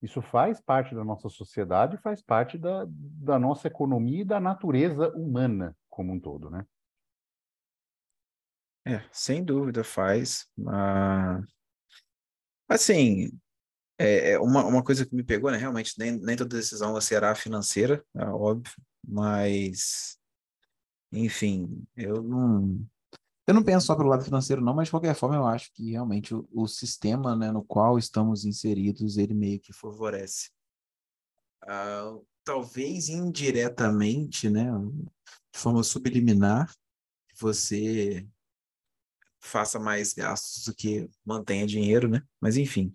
isso 0.00 0.22
faz 0.22 0.60
parte 0.60 0.94
da 0.94 1.04
nossa 1.04 1.28
sociedade, 1.28 1.96
faz 1.98 2.22
parte 2.22 2.56
da, 2.56 2.86
da 2.88 3.38
nossa 3.38 3.66
economia 3.66 4.22
e 4.22 4.24
da 4.24 4.38
natureza 4.38 5.10
humana 5.16 5.76
como 5.88 6.12
um 6.12 6.20
todo, 6.20 6.50
né? 6.50 6.64
É, 8.86 9.02
sem 9.12 9.44
dúvida 9.44 9.82
faz. 9.82 10.46
Mas, 10.56 11.44
assim, 12.68 13.30
é, 13.98 14.32
é 14.32 14.38
uma, 14.38 14.64
uma 14.64 14.82
coisa 14.82 15.04
que 15.04 15.14
me 15.14 15.24
pegou, 15.24 15.50
né? 15.50 15.58
Realmente, 15.58 15.94
nem, 15.98 16.12
nem 16.12 16.36
toda 16.36 16.56
decisão 16.56 16.98
será 17.00 17.34
financeira, 17.34 18.04
é 18.14 18.24
óbvio, 18.26 18.72
mas, 19.06 20.16
enfim, 21.12 21.84
eu 21.96 22.22
não, 22.22 22.86
eu 23.46 23.54
não 23.54 23.62
penso 23.62 23.86
só 23.86 23.96
pelo 23.96 24.08
lado 24.08 24.24
financeiro, 24.24 24.62
não, 24.62 24.74
mas 24.74 24.86
de 24.86 24.92
qualquer 24.92 25.14
forma 25.14 25.36
eu 25.36 25.46
acho 25.46 25.72
que 25.72 25.90
realmente 25.90 26.34
o, 26.34 26.48
o 26.52 26.68
sistema 26.68 27.34
né, 27.34 27.50
no 27.50 27.64
qual 27.64 27.98
estamos 27.98 28.44
inseridos, 28.44 29.16
ele 29.16 29.34
meio 29.34 29.58
que 29.58 29.72
favorece. 29.72 30.50
Uh, 31.64 32.24
talvez 32.44 33.08
indiretamente, 33.08 34.48
né, 34.48 34.70
de 35.52 35.58
forma 35.58 35.82
subliminar, 35.82 36.72
você 37.40 38.26
faça 39.40 39.78
mais 39.78 40.12
gastos 40.12 40.64
do 40.64 40.74
que 40.74 41.08
mantenha 41.24 41.66
dinheiro, 41.66 42.08
né? 42.08 42.22
Mas 42.40 42.56
enfim. 42.56 42.94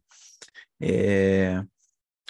É... 0.79 1.63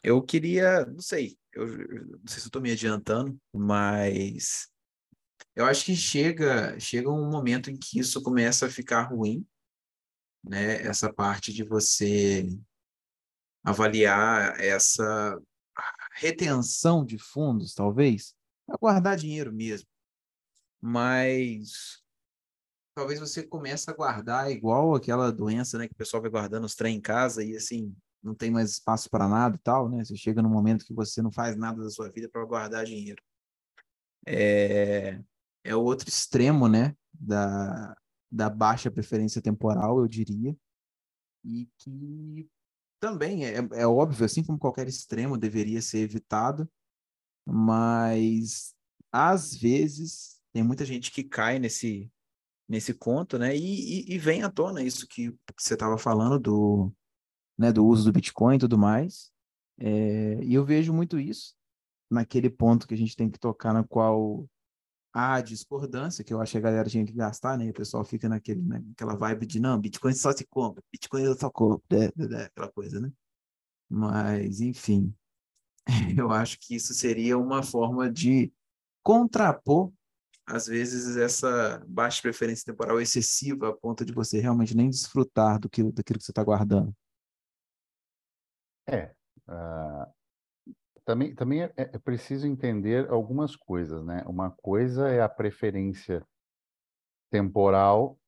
Eu 0.03 0.22
queria, 0.22 0.86
não 0.86 1.00
sei, 1.00 1.38
eu 1.53 1.65
não 1.65 2.27
sei 2.27 2.39
se 2.39 2.46
eu 2.46 2.48
estou 2.48 2.62
me 2.62 2.72
adiantando, 2.72 3.39
mas 3.53 4.67
eu 5.55 5.65
acho 5.65 5.86
que 5.86 5.96
chega, 5.96 6.77
chega 6.79 7.10
um 7.10 7.29
momento 7.29 7.70
em 7.70 7.77
que 7.77 8.00
isso 8.00 8.22
começa 8.22 8.65
a 8.65 8.70
ficar 8.70 9.03
ruim, 9.03 9.46
né? 10.43 10.82
Essa 10.82 11.12
parte 11.12 11.53
de 11.53 11.63
você 11.63 12.46
avaliar 13.63 14.60
essa 14.60 15.39
retenção 16.15 17.05
de 17.05 17.17
fundos, 17.17 17.74
talvez, 17.74 18.36
para 18.65 18.77
guardar 18.77 19.15
dinheiro 19.15 19.53
mesmo. 19.53 19.88
Mas 20.82 22.02
talvez 22.95 23.19
você 23.19 23.43
comece 23.43 23.89
a 23.89 23.93
guardar 23.93 24.51
igual 24.51 24.95
aquela 24.95 25.31
doença, 25.31 25.77
né, 25.77 25.88
que 25.88 25.93
o 25.93 25.97
pessoal 25.97 26.21
vai 26.21 26.31
guardando 26.31 26.65
os 26.65 26.75
trem 26.75 26.97
em 26.97 27.01
casa 27.01 27.43
e 27.43 27.55
assim, 27.55 27.95
não 28.21 28.33
tem 28.33 28.51
mais 28.51 28.71
espaço 28.71 29.09
para 29.09 29.27
nada 29.27 29.55
e 29.55 29.59
tal, 29.59 29.89
né? 29.89 30.03
Você 30.03 30.15
chega 30.15 30.41
num 30.41 30.50
momento 30.50 30.85
que 30.85 30.93
você 30.93 31.21
não 31.21 31.31
faz 31.31 31.57
nada 31.57 31.83
da 31.83 31.89
sua 31.89 32.09
vida 32.09 32.29
para 32.29 32.45
guardar 32.45 32.85
dinheiro. 32.85 33.21
É, 34.25 35.19
é 35.63 35.75
o 35.75 35.83
outro 35.83 36.07
extremo, 36.07 36.69
né, 36.69 36.95
da, 37.13 37.95
da 38.31 38.50
baixa 38.50 38.89
preferência 38.89 39.41
temporal, 39.41 40.00
eu 40.00 40.07
diria, 40.07 40.55
e 41.43 41.67
que 41.77 42.50
também 43.00 43.45
é, 43.45 43.57
é 43.73 43.85
óbvio, 43.85 44.25
assim 44.25 44.43
como 44.43 44.57
qualquer 44.57 44.88
extremo 44.88 45.38
deveria 45.38 45.81
ser 45.81 46.00
evitado, 46.00 46.69
mas 47.45 48.73
às 49.12 49.53
vezes 49.53 50.41
tem 50.53 50.63
muita 50.63 50.85
gente 50.85 51.12
que 51.12 51.23
cai 51.23 51.59
nesse 51.59 52.09
nesse 52.67 52.93
conto, 52.93 53.38
né, 53.38 53.55
e, 53.55 54.12
e, 54.12 54.15
e 54.15 54.17
vem 54.17 54.43
à 54.43 54.50
tona 54.50 54.82
isso 54.82 55.08
que, 55.08 55.34
você 55.58 55.74
estava 55.74 55.98
falando 55.98 56.39
do, 56.39 56.93
né, 57.58 57.72
do 57.72 57.86
uso 57.86 58.05
do 58.05 58.13
Bitcoin 58.13 58.55
e 58.55 58.60
tudo 58.60 58.77
mais, 58.77 59.32
é, 59.77 60.39
e 60.43 60.53
eu 60.53 60.63
vejo 60.63 60.93
muito 60.93 61.20
isso 61.20 61.55
naquele 62.10 62.50
ponto 62.50 62.88
que 62.88 62.93
a 62.93 62.98
gente 62.98 63.15
tem 63.15 63.29
que 63.29 63.39
tocar, 63.39 63.74
na 63.74 63.84
qual 63.84 64.48
a 65.13 65.41
discordância, 65.41 66.24
que 66.24 66.34
eu 66.34 66.41
acho 66.41 66.53
que 66.53 66.58
a 66.58 66.62
galera 66.62 66.89
tinha 66.89 67.05
que 67.05 67.13
gastar, 67.13 67.58
né? 67.58 67.65
E 67.65 67.70
o 67.70 67.74
pessoal 67.74 68.03
fica 68.03 68.27
naquele, 68.27 68.62
naquela 68.62 69.15
vibe 69.15 69.46
de 69.46 69.60
não, 69.60 69.79
Bitcoin 69.79 70.13
só 70.13 70.32
se 70.32 70.46
compra, 70.48 70.84
Bitcoin 70.91 71.38
só 71.38 71.51
compra, 71.51 72.12
né, 72.15 72.27
né, 72.27 72.43
aquela 72.46 72.72
coisa, 72.72 73.00
né? 73.00 73.12
Mas, 73.88 74.60
enfim, 74.60 75.13
eu 76.17 76.32
acho 76.32 76.58
que 76.60 76.75
isso 76.75 76.93
seria 76.93 77.38
uma 77.38 77.62
forma 77.62 78.12
de 78.12 78.51
contrapor, 79.03 79.91
às 80.45 80.67
vezes, 80.67 81.15
essa 81.15 81.83
baixa 81.88 82.21
preferência 82.21 82.65
temporal 82.65 83.00
excessiva 83.00 83.69
a 83.69 83.73
ponto 83.73 84.03
de 84.03 84.12
você 84.12 84.39
realmente 84.39 84.75
nem 84.75 84.89
desfrutar 84.89 85.59
do 85.59 85.69
que, 85.69 85.83
daquilo 85.83 86.19
que 86.19 86.25
você 86.25 86.31
está 86.31 86.43
guardando. 86.43 86.93
É, 88.88 89.13
uh, 89.47 90.13
também, 91.05 91.33
também 91.33 91.63
é, 91.63 91.73
é 91.77 91.97
preciso 91.97 92.45
entender 92.45 93.09
algumas 93.09 93.55
coisas, 93.55 94.03
né? 94.03 94.23
Uma 94.27 94.51
coisa 94.51 95.07
é 95.07 95.21
a 95.21 95.29
preferência 95.29 96.25
temporal 97.31 98.19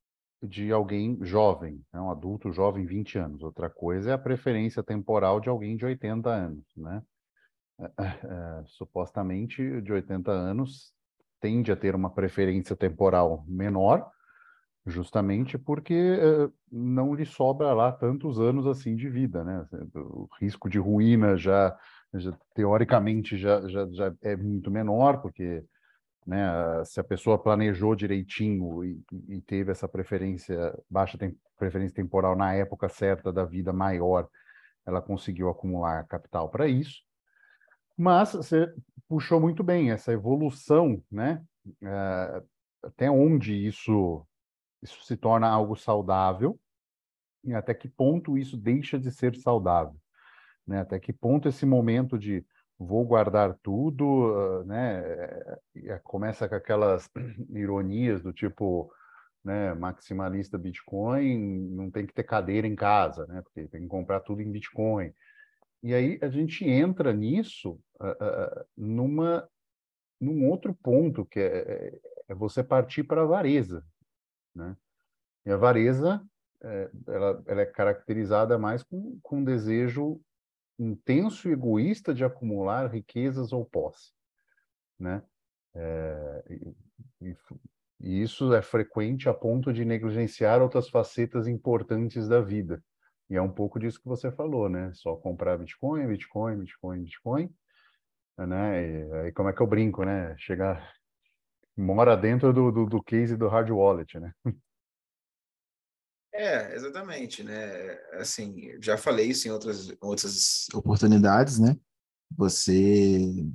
de 0.42 0.72
alguém 0.72 1.18
jovem, 1.22 1.84
né? 1.92 2.00
um 2.00 2.10
adulto 2.10 2.52
jovem, 2.52 2.86
20 2.86 3.18
anos. 3.18 3.44
Outra 3.44 3.70
coisa 3.70 4.12
é 4.12 4.14
a 4.14 4.18
preferência 4.18 4.82
temporal 4.84 5.42
de 5.42 5.50
alguém 5.50 5.76
de 5.76 5.86
80 5.86 6.30
anos, 6.30 6.66
né? 6.78 7.04
É, 7.78 7.84
é, 8.04 8.64
supostamente, 8.68 9.82
de 9.82 9.92
80 9.92 10.32
anos 10.32 10.95
tende 11.46 11.72
a 11.72 11.76
ter 11.76 11.94
uma 11.94 12.10
preferência 12.10 12.76
temporal 12.76 13.46
menor, 13.48 14.10
justamente 14.84 15.60
porque 15.60 15.94
é, 15.94 16.50
não 16.72 17.14
lhe 17.14 17.24
sobra 17.24 17.72
lá 17.72 17.92
tantos 17.92 18.40
anos 18.40 18.66
assim 18.66 18.96
de 18.96 19.08
vida, 19.08 19.44
né? 19.44 19.64
O 19.94 20.28
risco 20.42 20.68
de 20.68 20.80
ruína 20.80 21.38
já 21.38 21.78
já, 22.20 22.32
teoricamente 22.56 23.38
já, 23.38 23.68
já, 23.68 23.88
já 23.92 24.14
é 24.24 24.36
muito 24.36 24.72
menor, 24.72 25.22
porque 25.22 25.64
né, 26.26 26.48
se 26.84 27.00
a 27.00 27.04
pessoa 27.04 27.38
planejou 27.38 27.96
direitinho 27.96 28.84
e, 28.84 29.00
e 29.30 29.42
teve 29.42 29.72
essa 29.72 29.88
preferência, 29.88 30.74
baixa 30.90 31.16
tem, 31.16 31.38
preferência 31.60 31.96
temporal 31.96 32.36
na 32.36 32.54
época 32.54 32.90
certa 32.90 33.32
da 33.32 33.46
vida 33.46 33.72
maior, 33.72 34.28
ela 34.86 35.02
conseguiu 35.02 35.50
acumular 35.50 36.08
capital 36.08 36.50
para 36.50 36.68
isso. 36.68 37.04
Mas 37.98 38.34
você 38.34 38.74
puxou 39.08 39.40
muito 39.40 39.64
bem 39.64 39.92
essa 39.92 40.12
evolução, 40.12 41.02
né? 41.12 41.44
É, 41.84 42.44
até 42.84 43.10
onde 43.10 43.54
isso, 43.54 44.26
isso 44.82 45.04
se 45.06 45.18
torna 45.18 45.48
algo 45.48 45.76
saudável 45.76 46.60
e 47.44 47.54
até 47.54 47.74
que 47.74 47.88
ponto 47.88 48.38
isso 48.38 48.58
deixa 48.58 49.00
de 49.00 49.12
ser 49.12 49.36
saudável. 49.36 49.96
Né? 50.68 50.80
Até 50.80 51.00
que 51.00 51.14
ponto 51.14 51.48
esse 51.48 51.66
momento 51.66 52.18
de 52.18 52.46
vou 52.78 53.06
guardar 53.06 53.58
tudo, 53.64 54.64
né? 54.66 55.02
É, 55.76 56.00
começa 56.04 56.50
com 56.50 56.56
aquelas 56.56 57.10
ironias 57.54 58.22
do 58.22 58.34
tipo, 58.34 58.92
né? 59.44 59.74
Maximalista 59.74 60.58
Bitcoin 60.58 61.70
não 61.72 61.90
tem 61.90 62.06
que 62.06 62.14
ter 62.14 62.24
cadeira 62.24 62.68
em 62.68 62.76
casa, 62.76 63.26
né? 63.28 63.42
Porque 63.42 63.68
tem 63.68 63.82
que 63.84 63.88
comprar 63.88 64.20
tudo 64.22 64.42
em 64.42 64.52
Bitcoin. 64.52 65.14
E 65.86 65.94
aí 65.94 66.18
a 66.20 66.30
gente 66.30 66.66
entra 66.68 67.14
nisso 67.14 67.80
uh, 68.02 68.08
uh, 68.08 68.66
numa 68.76 69.48
num 70.20 70.50
outro 70.50 70.74
ponto 70.74 71.24
que 71.24 71.40
é, 71.40 71.58
é, 71.58 72.00
é 72.30 72.34
você 72.34 72.64
partir 72.64 73.04
para 73.04 73.22
a 73.22 73.24
avareza, 73.24 73.86
né? 74.56 74.76
E 75.46 75.52
a 75.52 75.54
avareza 75.54 76.26
é, 76.64 76.90
ela, 77.06 77.44
ela, 77.46 77.62
é 77.62 77.66
caracterizada 77.68 78.58
mais 78.58 78.82
com, 78.82 79.20
com 79.22 79.44
desejo 79.44 80.20
intenso 80.80 81.48
e 81.48 81.52
egoísta 81.52 82.16
de 82.16 82.26
acumular 82.26 82.92
riquezas 82.92 83.54
ou 83.54 83.64
posse, 83.64 84.12
né? 84.98 85.22
É, 85.76 86.44
e 87.22 87.36
E 88.00 88.24
isso 88.24 88.56
é 88.56 88.62
frequente 88.64 89.30
a 89.30 89.36
ponto 89.36 89.72
de 89.72 89.86
negligenciar 89.86 90.64
outras 90.64 90.90
facetas 90.90 91.48
importantes 91.48 92.28
da 92.28 92.42
vida. 92.42 92.84
E 93.30 93.36
é 93.36 93.42
um 93.42 93.52
pouco 93.52 93.80
disso 93.80 94.00
que 94.00 94.08
você 94.08 94.32
falou, 94.32 94.70
né? 94.70 94.92
Só 94.94 95.16
comprar 95.16 95.58
Bitcoin, 95.58 96.08
Bitcoin, 96.08 96.60
Bitcoin, 96.60 97.04
Bitcoin, 97.04 97.56
né? 98.38 98.82
E 98.82 99.14
aí 99.14 99.32
como 99.32 99.50
é 99.50 99.54
que 99.54 99.62
eu 99.62 99.68
brinco, 99.68 100.04
né? 100.04 100.36
Chegar 100.38 100.94
mora 101.76 102.16
dentro 102.16 102.54
do, 102.54 102.72
do, 102.72 102.86
do 102.86 103.04
case 103.04 103.36
do 103.36 103.48
hard 103.48 103.70
wallet, 103.70 104.20
né? 104.20 104.34
É, 106.38 106.76
exatamente, 106.76 107.44
né? 107.44 107.94
Assim, 108.20 108.70
já 108.82 108.98
falei 108.98 109.30
isso 109.30 109.48
em 109.48 109.52
outras, 109.52 109.90
outras 110.02 110.68
oportunidades, 110.74 111.60
né? 111.60 111.78
Você 112.38 113.48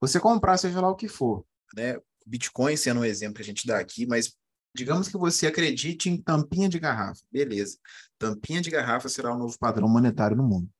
você 0.00 0.18
comprar 0.18 0.58
seja 0.58 0.80
lá 0.80 0.88
o 0.90 0.96
que 0.96 1.06
for, 1.06 1.46
né? 1.76 2.00
Bitcoin 2.26 2.76
sendo 2.76 3.00
um 3.00 3.04
exemplo 3.04 3.36
que 3.36 3.42
a 3.42 3.44
gente 3.44 3.66
dá 3.66 3.78
aqui, 3.78 4.04
mas 4.04 4.36
digamos 4.74 5.08
que 5.08 5.16
você 5.16 5.46
acredite 5.46 6.08
em 6.08 6.16
tampinha 6.16 6.68
de 6.68 6.78
garrafa, 6.78 7.22
beleza? 7.30 7.78
Tampinha 8.18 8.60
de 8.60 8.70
garrafa 8.70 9.08
será 9.08 9.34
o 9.34 9.38
novo 9.38 9.58
padrão 9.58 9.88
monetário 9.88 10.36
no 10.36 10.42
mundo. 10.42 10.70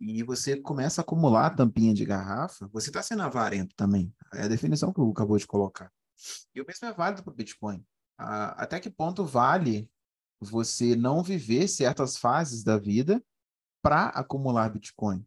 E 0.00 0.22
você 0.22 0.56
começa 0.56 1.00
a 1.00 1.02
acumular 1.02 1.50
tampinha 1.50 1.92
de 1.92 2.04
garrafa, 2.04 2.66
você 2.68 2.88
está 2.88 3.02
sendo 3.02 3.22
avarento 3.22 3.74
também. 3.74 4.14
É 4.32 4.44
a 4.44 4.48
definição 4.48 4.92
que 4.92 5.00
o 5.00 5.10
acabou 5.10 5.36
de 5.36 5.46
colocar. 5.46 5.92
E 6.54 6.60
o 6.60 6.66
mesmo 6.66 6.88
é 6.88 6.92
válido 6.92 7.22
para 7.22 7.32
o 7.32 7.36
Bitcoin. 7.36 7.84
até 8.16 8.80
que 8.80 8.90
ponto 8.90 9.24
vale 9.24 9.90
você 10.40 10.96
não 10.96 11.22
viver 11.22 11.68
certas 11.68 12.16
fases 12.16 12.62
da 12.62 12.78
vida 12.78 13.22
para 13.82 14.06
acumular 14.08 14.70
Bitcoin? 14.70 15.26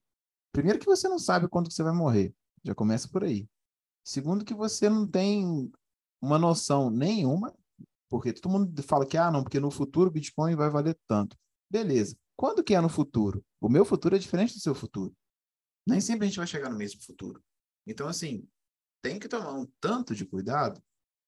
Primeiro 0.52 0.80
que 0.80 0.86
você 0.86 1.08
não 1.08 1.20
sabe 1.20 1.48
quando 1.48 1.72
você 1.72 1.84
vai 1.84 1.94
morrer. 1.94 2.34
Já 2.64 2.74
começa 2.74 3.08
por 3.08 3.24
aí. 3.24 3.48
Segundo 4.04 4.46
que 4.46 4.54
você 4.54 4.90
não 4.90 5.08
tem 5.08 5.72
uma 6.22 6.40
noção 6.40 6.90
nenhuma, 6.90 7.54
porque 8.14 8.32
todo 8.32 8.52
mundo 8.52 8.84
fala 8.84 9.08
que, 9.08 9.18
ah, 9.18 9.32
não, 9.32 9.42
porque 9.42 9.60
no 9.60 9.72
futuro 9.72 10.08
o 10.08 10.14
Bitcoin 10.14 10.56
vai 10.56 10.70
valer 10.70 10.96
tanto. 11.08 11.36
Beleza. 11.68 12.16
Quando 12.38 12.64
que 12.64 12.76
é 12.76 12.80
no 12.80 12.88
futuro? 12.88 13.44
O 13.60 13.68
meu 13.68 13.84
futuro 13.84 14.16
é 14.16 14.20
diferente 14.20 14.54
do 14.54 14.60
seu 14.60 14.76
futuro. 14.76 15.18
Nem 15.84 16.00
sempre 16.00 16.26
a 16.26 16.28
gente 16.28 16.38
vai 16.38 16.46
chegar 16.46 16.70
no 16.70 16.78
mesmo 16.78 17.02
futuro. 17.02 17.44
Então, 17.88 18.08
assim, 18.08 18.48
tem 19.02 19.18
que 19.18 19.28
tomar 19.28 19.54
um 19.54 19.68
tanto 19.82 20.14
de 20.14 20.28
cuidado 20.28 20.80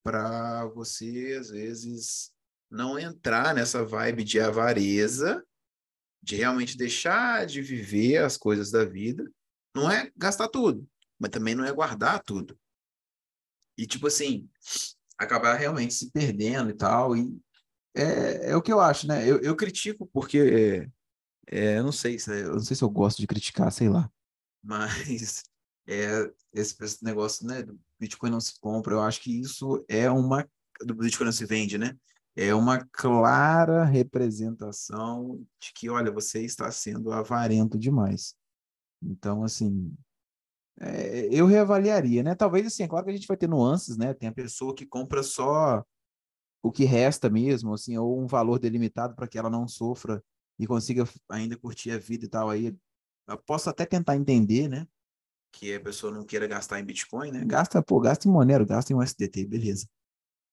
para 0.03 0.67
você, 0.67 1.35
às 1.39 1.49
vezes, 1.49 2.31
não 2.69 2.99
entrar 2.99 3.55
nessa 3.55 3.83
vibe 3.83 4.23
de 4.23 4.39
avareza, 4.39 5.43
de 6.21 6.35
realmente 6.35 6.77
deixar 6.77 7.47
de 7.47 7.63
viver 7.63 8.17
as 8.17 8.37
coisas 8.37 8.69
da 8.69 8.85
vida. 8.85 9.27
Não 9.75 9.89
é 9.89 10.11
gastar 10.15 10.49
tudo, 10.49 10.87
mas 11.17 11.31
também 11.31 11.55
não 11.55 11.65
é 11.65 11.71
guardar 11.73 12.21
tudo. 12.21 12.55
E, 13.75 13.87
tipo 13.87 14.05
assim, 14.05 14.47
acabar 15.17 15.55
realmente 15.55 15.93
se 15.93 16.11
perdendo 16.11 16.69
e 16.69 16.73
tal. 16.73 17.15
E 17.15 17.37
é, 17.95 18.51
é 18.51 18.55
o 18.55 18.61
que 18.61 18.71
eu 18.71 18.79
acho, 18.79 19.07
né? 19.07 19.29
Eu, 19.29 19.39
eu 19.41 19.55
critico 19.55 20.05
porque. 20.07 20.89
É, 21.47 21.77
eu 21.77 21.83
não 21.83 21.91
sei 21.91 22.17
se 22.17 22.31
eu 22.41 22.53
não 22.53 22.59
sei 22.59 22.75
se 22.75 22.83
eu 22.83 22.89
gosto 22.89 23.19
de 23.19 23.27
criticar, 23.27 23.71
sei 23.71 23.89
lá. 23.89 24.11
Mas 24.63 25.43
é, 25.87 26.31
esse, 26.51 26.75
esse 26.83 27.03
negócio, 27.03 27.45
né, 27.45 27.61
do 27.61 27.79
Bitcoin 27.99 28.31
não 28.31 28.41
se 28.41 28.59
compra, 28.59 28.93
eu 28.93 29.01
acho 29.01 29.21
que 29.21 29.39
isso 29.39 29.85
é 29.87 30.09
uma 30.09 30.47
do 30.81 30.95
Bitcoin 30.95 31.25
não 31.25 31.31
se 31.31 31.45
vende, 31.45 31.77
né? 31.77 31.95
É 32.35 32.53
uma 32.53 32.85
clara 32.91 33.85
representação 33.85 35.45
de 35.59 35.71
que, 35.73 35.89
olha, 35.89 36.11
você 36.11 36.43
está 36.43 36.69
sendo 36.69 37.13
avarento 37.13 37.77
demais. 37.77 38.35
Então, 39.01 39.43
assim, 39.43 39.95
é, 40.79 41.27
eu 41.31 41.45
reavaliaria, 41.45 42.21
né? 42.21 42.35
Talvez 42.35 42.67
assim, 42.67 42.83
é 42.83 42.87
claro 42.87 43.05
que 43.05 43.11
a 43.11 43.15
gente 43.15 43.27
vai 43.27 43.37
ter 43.37 43.47
nuances, 43.47 43.97
né? 43.97 44.13
Tem 44.13 44.27
a 44.27 44.33
pessoa 44.33 44.75
que 44.75 44.85
compra 44.85 45.23
só 45.23 45.83
o 46.61 46.71
que 46.71 46.83
resta 46.83 47.29
mesmo, 47.29 47.73
assim, 47.73 47.97
ou 47.97 48.19
um 48.19 48.27
valor 48.27 48.59
delimitado 48.59 49.15
para 49.15 49.27
que 49.27 49.37
ela 49.37 49.49
não 49.49 49.67
sofra 49.67 50.21
e 50.59 50.67
consiga 50.67 51.07
ainda 51.29 51.57
curtir 51.57 51.91
a 51.91 51.97
vida 51.97 52.25
e 52.25 52.27
tal. 52.27 52.49
Aí 52.49 52.75
eu 53.27 53.37
posso 53.37 53.69
até 53.69 53.85
tentar 53.85 54.15
entender, 54.15 54.67
né? 54.67 54.87
Que 55.51 55.75
a 55.75 55.79
pessoa 55.79 56.11
não 56.11 56.25
queira 56.25 56.47
gastar 56.47 56.79
em 56.79 56.85
Bitcoin, 56.85 57.31
né? 57.31 57.43
Gasta, 57.45 57.81
pô, 57.81 57.99
gasta 57.99 58.27
em 58.27 58.31
Monero, 58.31 58.65
gasta 58.65 58.91
em 58.91 58.95
USDT, 58.95 59.45
beleza. 59.45 59.87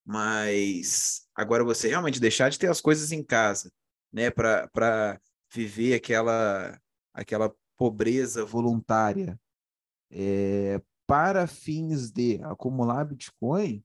Mas 0.05 1.27
agora 1.35 1.65
você 1.65 1.89
realmente 1.89 2.21
deixar 2.21 2.49
de 2.49 2.59
ter 2.59 2.69
as 2.69 2.81
coisas 2.81 3.11
em 3.11 3.25
casa, 3.25 3.73
né? 4.13 4.31
Para 4.31 5.21
viver 5.53 5.95
aquela, 5.95 6.79
aquela 7.13 7.53
pobreza 7.77 8.45
voluntária 8.45 9.39
é, 10.13 10.81
para 11.07 11.47
fins 11.47 12.11
de 12.11 12.41
acumular 12.43 13.05
Bitcoin 13.05 13.83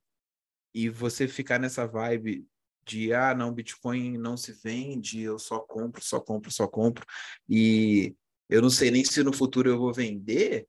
e 0.74 0.90
você 0.90 1.28
ficar 1.28 1.60
nessa 1.60 1.88
vibe 1.88 2.48
de 2.86 3.14
ah, 3.14 3.36
não, 3.36 3.54
Bitcoin 3.54 4.18
não 4.18 4.38
se 4.38 4.54
vende, 4.54 5.22
eu 5.22 5.38
só 5.38 5.60
compro, 5.60 6.02
só 6.04 6.20
compro, 6.20 6.52
só 6.52 6.68
compro, 6.68 7.06
e 7.50 8.16
eu 8.50 8.62
não 8.62 8.70
sei 8.70 8.92
nem 8.92 9.04
se 9.04 9.22
no 9.24 9.34
futuro 9.34 9.70
eu 9.70 9.78
vou 9.78 9.94
vender. 9.94 10.68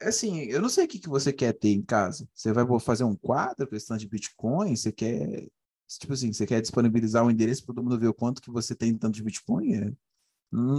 É 0.00 0.08
assim, 0.08 0.42
eu 0.42 0.60
não 0.60 0.68
sei 0.68 0.84
o 0.84 0.88
que, 0.88 0.98
que 0.98 1.08
você 1.08 1.32
quer 1.32 1.52
ter 1.52 1.70
em 1.70 1.82
casa. 1.82 2.28
Você 2.34 2.52
vai 2.52 2.64
fazer 2.80 3.04
um 3.04 3.16
quadro 3.16 3.66
questão 3.66 3.96
de 3.96 4.08
Bitcoin? 4.08 4.76
Você 4.76 4.92
quer, 4.92 5.48
tipo 5.88 6.12
assim, 6.12 6.32
você 6.32 6.46
quer 6.46 6.60
disponibilizar 6.60 7.24
um 7.24 7.30
endereço 7.30 7.64
para 7.64 7.74
todo 7.74 7.84
mundo 7.84 7.98
ver 7.98 8.08
o 8.08 8.14
quanto 8.14 8.42
que 8.42 8.50
você 8.50 8.74
tem 8.74 8.96
tanto 8.96 9.14
de 9.14 9.24
Bitcoin? 9.24 9.74
É... 9.74 9.92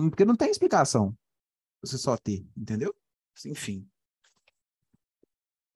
Porque 0.10 0.24
não 0.24 0.36
tem 0.36 0.50
explicação 0.50 1.17
você 1.82 1.98
só 1.98 2.15
ter, 2.17 2.45
entendeu? 2.56 2.93
Enfim. 3.45 3.88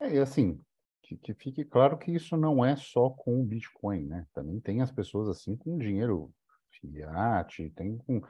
É, 0.03 0.15
e 0.15 0.19
assim, 0.19 0.59
que, 1.01 1.17
que 1.17 1.33
fique 1.33 1.63
claro 1.63 1.97
que 1.97 2.11
isso 2.11 2.35
não 2.35 2.63
é 2.63 2.75
só 2.75 3.09
com 3.09 3.41
o 3.41 3.45
Bitcoin, 3.45 4.05
né? 4.05 4.27
Também 4.33 4.59
tem 4.59 4.81
as 4.81 4.91
pessoas 4.91 5.29
assim 5.29 5.55
com 5.55 5.77
dinheiro 5.77 6.33
fiat, 6.71 7.69
tem 7.71 7.97
com 7.97 8.21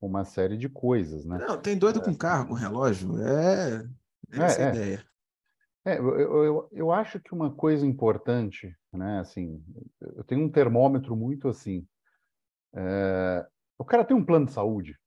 uma 0.00 0.24
série 0.24 0.56
de 0.56 0.68
coisas, 0.68 1.24
né? 1.26 1.38
Não, 1.38 1.60
tem 1.60 1.76
doido 1.76 2.00
é, 2.00 2.04
com 2.04 2.16
carro, 2.16 2.48
com 2.48 2.54
relógio, 2.54 3.20
é, 3.22 3.84
é 4.32 4.42
essa 4.42 4.62
é, 4.62 4.68
ideia. 4.70 5.06
É, 5.84 5.98
eu, 5.98 6.18
eu, 6.18 6.68
eu 6.72 6.92
acho 6.92 7.20
que 7.20 7.34
uma 7.34 7.54
coisa 7.54 7.86
importante, 7.86 8.74
né, 8.92 9.20
assim, 9.20 9.62
eu 10.00 10.24
tenho 10.24 10.42
um 10.42 10.50
termômetro 10.50 11.14
muito 11.14 11.48
assim, 11.48 11.86
é, 12.74 13.46
o 13.78 13.84
cara 13.84 14.04
tem 14.04 14.16
um 14.16 14.24
plano 14.24 14.46
de 14.46 14.52
saúde, 14.52 14.98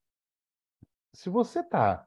se 1.12 1.28
você 1.30 1.60
está 1.60 2.06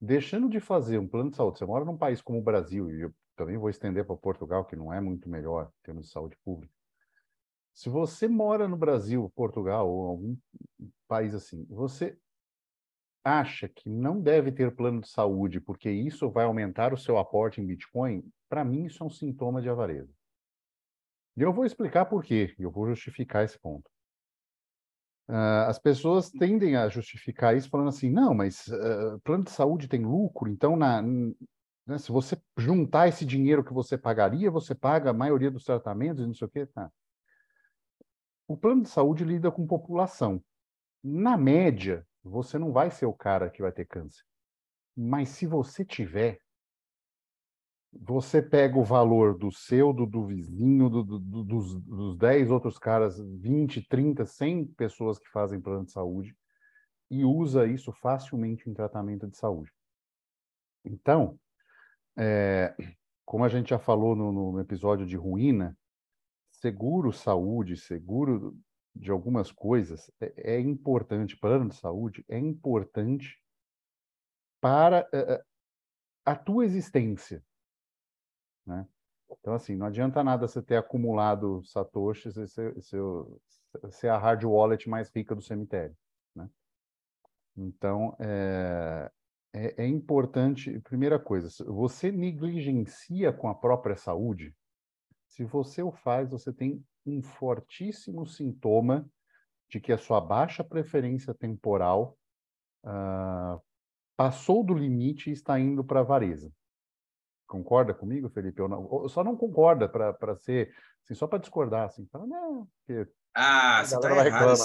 deixando 0.00 0.48
de 0.48 0.60
fazer 0.60 0.98
um 0.98 1.08
plano 1.08 1.30
de 1.30 1.36
saúde, 1.36 1.58
você 1.58 1.64
mora 1.64 1.84
num 1.84 1.96
país 1.96 2.20
como 2.20 2.38
o 2.38 2.42
Brasil, 2.42 2.90
e 2.90 3.00
eu 3.02 3.14
também 3.42 3.58
vou 3.58 3.68
estender 3.68 4.04
para 4.04 4.16
Portugal, 4.16 4.64
que 4.64 4.76
não 4.76 4.92
é 4.92 5.00
muito 5.00 5.28
melhor 5.28 5.70
em 5.80 5.82
termos 5.82 6.06
de 6.06 6.12
saúde 6.12 6.36
pública. 6.44 6.72
Se 7.74 7.88
você 7.88 8.28
mora 8.28 8.68
no 8.68 8.76
Brasil, 8.76 9.32
Portugal 9.34 9.90
ou 9.90 10.06
algum 10.06 10.36
país 11.08 11.34
assim, 11.34 11.66
você 11.68 12.16
acha 13.24 13.68
que 13.68 13.88
não 13.88 14.20
deve 14.20 14.52
ter 14.52 14.74
plano 14.74 15.00
de 15.00 15.08
saúde 15.08 15.60
porque 15.60 15.90
isso 15.90 16.30
vai 16.30 16.44
aumentar 16.44 16.92
o 16.92 16.98
seu 16.98 17.18
aporte 17.18 17.60
em 17.60 17.66
Bitcoin, 17.66 18.24
para 18.48 18.64
mim 18.64 18.84
isso 18.84 19.02
é 19.02 19.06
um 19.06 19.10
sintoma 19.10 19.60
de 19.60 19.68
avareza. 19.68 20.12
E 21.36 21.42
eu 21.42 21.52
vou 21.52 21.64
explicar 21.64 22.04
por 22.04 22.22
quê, 22.22 22.54
eu 22.58 22.70
vou 22.70 22.88
justificar 22.88 23.44
esse 23.44 23.58
ponto. 23.58 23.90
Uh, 25.28 25.66
as 25.66 25.78
pessoas 25.78 26.30
tendem 26.30 26.76
a 26.76 26.88
justificar 26.88 27.56
isso 27.56 27.70
falando 27.70 27.88
assim, 27.88 28.10
não, 28.10 28.34
mas 28.34 28.66
uh, 28.68 29.18
plano 29.24 29.44
de 29.44 29.50
saúde 29.50 29.88
tem 29.88 30.04
lucro, 30.04 30.50
então 30.50 30.76
na, 30.76 31.00
né? 31.86 31.98
Se 31.98 32.12
você 32.12 32.40
juntar 32.56 33.08
esse 33.08 33.24
dinheiro 33.24 33.64
que 33.64 33.72
você 33.72 33.98
pagaria, 33.98 34.50
você 34.50 34.74
paga 34.74 35.10
a 35.10 35.14
maioria 35.14 35.50
dos 35.50 35.64
tratamentos 35.64 36.22
e 36.22 36.26
não 36.26 36.34
sei 36.34 36.46
o 36.46 36.50
quê. 36.50 36.66
Tá. 36.66 36.90
O 38.46 38.56
plano 38.56 38.82
de 38.82 38.88
saúde 38.88 39.24
lida 39.24 39.50
com 39.50 39.66
população. 39.66 40.42
Na 41.02 41.36
média, 41.36 42.06
você 42.22 42.58
não 42.58 42.72
vai 42.72 42.90
ser 42.90 43.06
o 43.06 43.12
cara 43.12 43.50
que 43.50 43.62
vai 43.62 43.72
ter 43.72 43.86
câncer. 43.86 44.22
Mas 44.96 45.30
se 45.30 45.46
você 45.46 45.84
tiver, 45.84 46.38
você 47.92 48.40
pega 48.40 48.78
o 48.78 48.84
valor 48.84 49.36
do 49.36 49.50
seu, 49.50 49.92
do, 49.92 50.06
do 50.06 50.26
vizinho, 50.26 50.88
do, 50.88 51.02
do, 51.02 51.44
dos, 51.44 51.74
dos 51.82 52.16
10 52.16 52.50
outros 52.50 52.78
caras, 52.78 53.18
20, 53.18 53.86
30, 53.88 54.24
100 54.24 54.66
pessoas 54.66 55.18
que 55.18 55.28
fazem 55.28 55.60
plano 55.60 55.84
de 55.84 55.92
saúde 55.92 56.34
e 57.10 57.24
usa 57.24 57.66
isso 57.66 57.92
facilmente 57.92 58.70
em 58.70 58.72
tratamento 58.72 59.28
de 59.28 59.36
saúde. 59.36 59.70
Então, 60.84 61.38
é, 62.16 62.74
como 63.24 63.44
a 63.44 63.48
gente 63.48 63.70
já 63.70 63.78
falou 63.78 64.14
no, 64.14 64.32
no 64.32 64.60
episódio 64.60 65.06
de 65.06 65.16
ruína, 65.16 65.76
seguro 66.50 67.12
saúde, 67.12 67.76
seguro 67.76 68.56
de 68.94 69.10
algumas 69.10 69.50
coisas 69.50 70.10
é, 70.20 70.54
é 70.54 70.60
importante, 70.60 71.36
plano 71.36 71.68
de 71.68 71.76
saúde 71.76 72.24
é 72.28 72.38
importante 72.38 73.42
para 74.60 75.08
uh, 75.12 75.44
a 76.24 76.36
tua 76.36 76.64
existência. 76.64 77.42
Né? 78.66 78.86
Então, 79.30 79.54
assim, 79.54 79.74
não 79.74 79.86
adianta 79.86 80.22
nada 80.22 80.46
você 80.46 80.62
ter 80.62 80.76
acumulado 80.76 81.64
satoshis 81.64 82.36
e 82.36 82.46
ser, 82.46 82.74
ser 83.90 84.08
a 84.08 84.18
hard 84.18 84.44
wallet 84.44 84.88
mais 84.88 85.10
rica 85.10 85.34
do 85.34 85.42
cemitério. 85.42 85.96
Né? 86.34 86.48
Então, 87.56 88.14
é, 88.20 89.10
é, 89.52 89.84
é 89.84 89.86
importante, 89.86 90.80
primeira 90.80 91.18
coisa, 91.18 91.48
você 91.66 92.10
negligencia 92.10 93.32
com 93.32 93.48
a 93.48 93.54
própria 93.54 93.96
saúde, 93.96 94.54
Se 95.28 95.44
você 95.44 95.82
o 95.82 95.90
faz, 95.92 96.30
você 96.30 96.52
tem 96.52 96.84
um 97.06 97.22
fortíssimo 97.22 98.26
sintoma 98.26 99.08
de 99.68 99.80
que 99.80 99.92
a 99.92 99.98
sua 99.98 100.20
baixa 100.20 100.62
preferência 100.62 101.32
temporal 101.32 102.18
uh, 102.84 103.60
passou 104.14 104.62
do 104.62 104.74
limite 104.74 105.30
e 105.30 105.32
está 105.32 105.58
indo 105.58 105.82
para 105.82 106.00
a 106.00 106.02
avareza. 106.02 106.52
Concorda 107.46 107.94
comigo, 107.94 108.28
Felipe? 108.28 108.60
Ou 108.60 108.68
não? 108.68 108.84
Ou 108.84 109.08
só 109.08 109.24
não 109.24 109.36
concorda 109.36 109.88
para 109.88 110.36
ser, 110.36 110.74
assim, 111.02 111.14
só 111.14 111.26
para 111.26 111.38
discordar, 111.38 111.86
assim, 111.86 112.06
fala, 112.06 112.26
não, 112.26 112.68
porque 112.76 113.10
ah, 113.34 113.82
você 113.84 113.96
está 113.96 114.26
errado. 114.26 114.58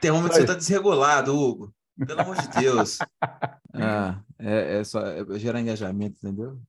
Tem 0.00 0.10
um 0.10 0.16
momento 0.16 0.30
que 0.30 0.36
você 0.36 0.42
está 0.42 0.54
desregulado, 0.54 1.34
Hugo. 1.34 1.74
Pelo 2.06 2.20
amor 2.20 2.36
de 2.36 2.48
Deus. 2.60 2.98
ah, 3.72 4.22
é, 4.38 4.78
é 4.78 4.84
só 4.84 5.00
é 5.00 5.38
gerar 5.38 5.60
engajamento, 5.60 6.18
entendeu? 6.18 6.60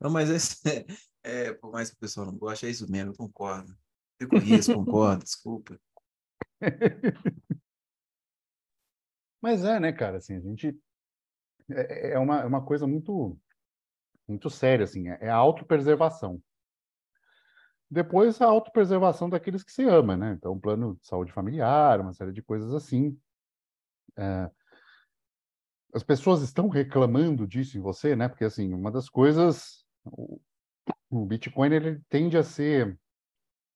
Não, 0.00 0.10
mas 0.10 0.64
é, 0.66 0.84
é, 1.22 1.52
por 1.54 1.70
mais 1.70 1.90
que 1.90 1.96
o 1.96 2.00
pessoal 2.00 2.26
não 2.26 2.36
goste, 2.36 2.66
é 2.66 2.70
isso 2.70 2.90
mesmo, 2.90 3.12
eu 3.12 3.16
concordo. 3.16 3.76
Fico 4.20 4.38
risco, 4.38 4.74
concordo, 4.74 5.22
desculpa. 5.24 5.78
Mas 9.40 9.64
é, 9.64 9.80
né, 9.80 9.92
cara, 9.92 10.18
assim, 10.18 10.36
a 10.36 10.40
gente 10.40 10.78
é, 11.70 12.12
é 12.12 12.18
uma, 12.18 12.40
é 12.40 12.44
uma 12.44 12.64
coisa 12.64 12.86
muito 12.86 13.38
muito 14.28 14.48
séria, 14.48 14.84
assim, 14.84 15.08
é, 15.08 15.18
é 15.22 15.28
a 15.28 15.36
autopreservação. 15.36 16.40
Depois, 17.90 18.40
a 18.40 18.46
autopreservação 18.46 19.28
daqueles 19.28 19.62
que 19.62 19.70
se 19.70 19.84
ama, 19.84 20.16
né? 20.16 20.32
Então, 20.32 20.58
plano 20.58 20.96
de 20.96 21.06
saúde 21.06 21.30
familiar, 21.30 22.00
uma 22.00 22.14
série 22.14 22.32
de 22.32 22.40
coisas 22.40 22.72
assim. 22.72 23.18
É... 24.16 24.50
As 25.94 26.02
pessoas 26.02 26.42
estão 26.42 26.68
reclamando 26.68 27.46
disso 27.46 27.76
em 27.76 27.80
você, 27.80 28.16
né? 28.16 28.28
Porque, 28.28 28.44
assim, 28.44 28.72
uma 28.72 28.90
das 28.90 29.08
coisas... 29.08 29.84
O, 30.04 30.40
o 31.10 31.26
Bitcoin, 31.26 31.72
ele 31.72 32.00
tende 32.08 32.36
a 32.38 32.42
ser 32.42 32.98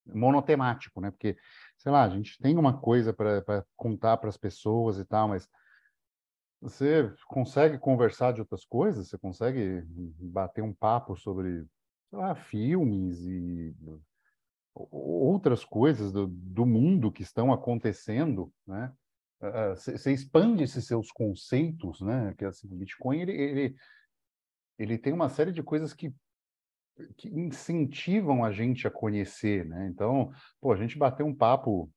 monotemático, 0.07 1.01
né? 1.01 1.11
Porque, 1.11 1.37
sei 1.77 1.93
lá, 1.93 2.05
a 2.05 2.09
gente 2.09 2.39
tem 2.39 2.57
uma 2.57 2.79
coisa 2.79 3.13
para 3.13 3.65
contar 3.77 4.17
para 4.17 4.29
as 4.29 4.37
pessoas 4.37 4.99
e 4.99 5.05
tal, 5.05 5.29
mas 5.29 5.49
você 6.61 7.13
consegue 7.29 7.79
conversar 7.79 8.33
de 8.33 8.41
outras 8.41 8.65
coisas? 8.65 9.09
Você 9.09 9.19
consegue 9.19 9.83
bater 10.19 10.63
um 10.63 10.73
papo 10.73 11.17
sobre 11.17 11.67
lá, 12.11 12.35
filmes 12.35 13.21
e 13.21 13.75
outras 14.75 15.65
coisas 15.65 16.13
do, 16.13 16.27
do 16.27 16.67
mundo 16.67 17.13
que 17.13 17.23
estão 17.23 17.53
acontecendo, 17.53 18.53
né? 18.67 18.93
Você 19.75 20.13
expande 20.13 20.65
esses 20.65 20.87
seus 20.87 21.11
conceitos, 21.11 22.01
né? 22.01 22.35
Que 22.39 22.45
assim, 22.45 22.69
o 22.73 22.77
Bitcoin 22.77 23.21
ele, 23.21 23.33
ele, 23.33 23.77
ele 24.79 24.99
tem 24.99 25.13
uma 25.13 25.29
série 25.29 25.53
de 25.53 25.63
coisas 25.63 25.93
que, 25.93 26.15
que 27.17 27.29
incentivam 27.29 28.45
a 28.45 28.51
gente 28.51 28.87
a 28.87 28.91
conhecer, 28.91 29.65
né? 29.67 29.89
Então, 29.89 30.33
pô, 30.61 30.73
a 30.73 30.77
gente 30.77 30.97
bateu 30.97 31.27
um 31.27 31.35
papo 31.35 31.91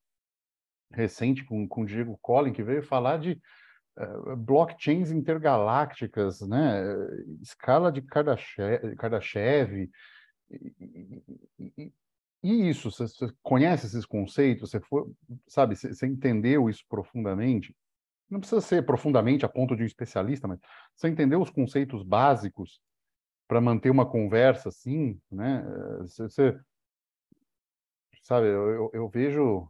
recente 0.92 1.46
com, 1.46 1.68
com 1.68 1.84
o 1.84 1.86
Diego 1.86 2.18
Collin, 2.22 2.52
que 2.52 2.64
veio 2.64 2.84
falar 2.84 3.18
de 3.20 3.40
uh, 3.98 4.36
blockchains 4.36 5.12
intergalácticas, 5.12 6.42
né? 6.42 6.84
Escala 7.42 7.92
de 7.92 8.02
Kardashev, 8.02 8.96
Kardashev 8.98 9.90
e, 10.52 10.74
e, 11.78 11.94
e 12.42 12.70
isso, 12.70 12.90
você, 12.90 13.06
conhece 13.44 13.86
esses 13.86 14.06
conceitos? 14.06 14.72
Você 14.72 14.82
sabe, 15.48 15.76
você, 15.76 16.08
entendeu 16.08 16.70
isso 16.70 16.86
profundamente? 16.88 17.76
Não 18.30 18.40
precisa 18.40 18.62
ser 18.62 18.86
profundamente 18.86 19.46
a 19.46 19.50
ponto 19.50 19.76
de 19.76 19.84
um 19.84 19.86
especialista, 19.86 20.48
mas 20.48 20.60
você 20.96 21.10
entendeu 21.10 21.42
os 21.42 21.50
conceitos 21.50 22.04
básicos 22.04 22.80
para 23.48 23.60
manter 23.60 23.90
uma 23.90 24.06
conversa 24.06 24.70
assim, 24.70 25.20
né? 25.30 25.66
Você, 26.02 26.24
você 26.24 26.60
sabe, 28.22 28.48
eu, 28.48 28.70
eu, 28.70 28.92
eu, 28.94 29.10
vejo, 29.10 29.68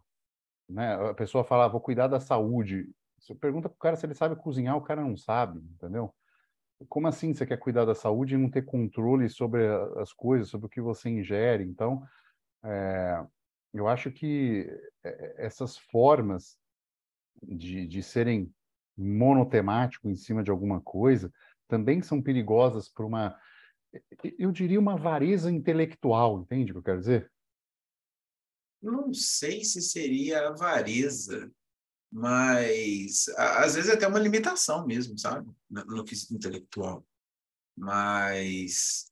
né? 0.70 0.94
A 1.10 1.14
pessoa 1.14 1.44
fala, 1.44 1.66
ah, 1.66 1.70
vou 1.70 1.82
cuidar 1.82 2.08
da 2.08 2.20
saúde. 2.20 2.88
Você 3.18 3.34
pergunta 3.34 3.70
para 3.70 3.76
o 3.76 3.80
cara 3.80 3.96
se 3.96 4.06
ele 4.06 4.14
sabe 4.14 4.36
cozinhar, 4.36 4.78
o 4.78 4.84
cara 4.84 5.02
não 5.02 5.18
sabe, 5.18 5.60
entendeu? 5.60 6.14
Como 6.88 7.08
assim 7.08 7.34
você 7.34 7.46
quer 7.46 7.58
cuidar 7.58 7.86
da 7.86 7.96
saúde 7.96 8.36
e 8.36 8.38
não 8.38 8.50
ter 8.50 8.64
controle 8.64 9.28
sobre 9.30 9.66
as 9.98 10.14
coisas, 10.14 10.50
sobre 10.50 10.68
o 10.68 10.70
que 10.70 10.82
você 10.82 11.10
ingere? 11.10 11.64
Então, 11.64 12.04
é, 12.64 13.26
eu 13.74 13.88
acho 13.88 14.12
que 14.12 14.68
é, 15.04 15.46
essas 15.46 15.78
formas 15.78 16.58
de, 17.42 17.88
de 17.88 18.04
serem 18.04 18.54
monotemático 18.98 20.10
em 20.10 20.16
cima 20.16 20.44
de 20.44 20.52
alguma 20.52 20.82
coisa 20.82 21.32
também 21.68 22.02
são 22.02 22.22
perigosas 22.22 22.90
para 22.90 23.06
uma, 23.06 23.40
eu 24.38 24.52
diria, 24.52 24.80
uma 24.80 24.98
vareza 24.98 25.52
intelectual, 25.52 26.42
entende 26.42 26.72
o 26.72 26.76
que 26.76 26.80
eu 26.80 26.84
quero 26.84 27.00
dizer? 27.00 27.32
Não 28.82 29.14
sei 29.14 29.64
se 29.64 29.82
seria 29.82 30.48
avareza, 30.48 31.52
mas 32.12 33.28
às 33.38 33.76
vezes 33.76 33.90
é 33.90 33.94
até 33.94 34.08
uma 34.08 34.20
limitação 34.20 34.86
mesmo, 34.86 35.18
sabe? 35.18 35.52
No 35.70 36.04
quesito 36.04 36.34
intelectual. 36.34 37.06
Mas 37.78 39.12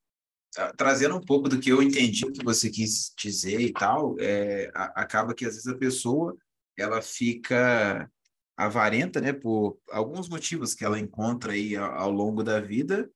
trazendo 0.75 1.15
um 1.15 1.21
pouco 1.21 1.47
do 1.47 1.59
que 1.59 1.69
eu 1.69 1.81
entendi, 1.81 2.25
o 2.25 2.31
que 2.31 2.43
você 2.43 2.69
quis 2.69 3.13
dizer 3.17 3.59
e 3.59 3.71
tal, 3.71 4.15
é, 4.19 4.71
acaba 4.73 5.33
que 5.33 5.45
às 5.45 5.53
vezes 5.53 5.67
a 5.67 5.77
pessoa 5.77 6.35
ela 6.77 7.01
fica 7.01 8.09
avarenta, 8.55 9.21
né, 9.21 9.33
por 9.33 9.77
alguns 9.91 10.27
motivos 10.27 10.73
que 10.73 10.83
ela 10.83 10.99
encontra 10.99 11.53
aí 11.53 11.75
ao, 11.75 11.91
ao 11.93 12.11
longo 12.11 12.43
da 12.43 12.59
vida, 12.59 13.09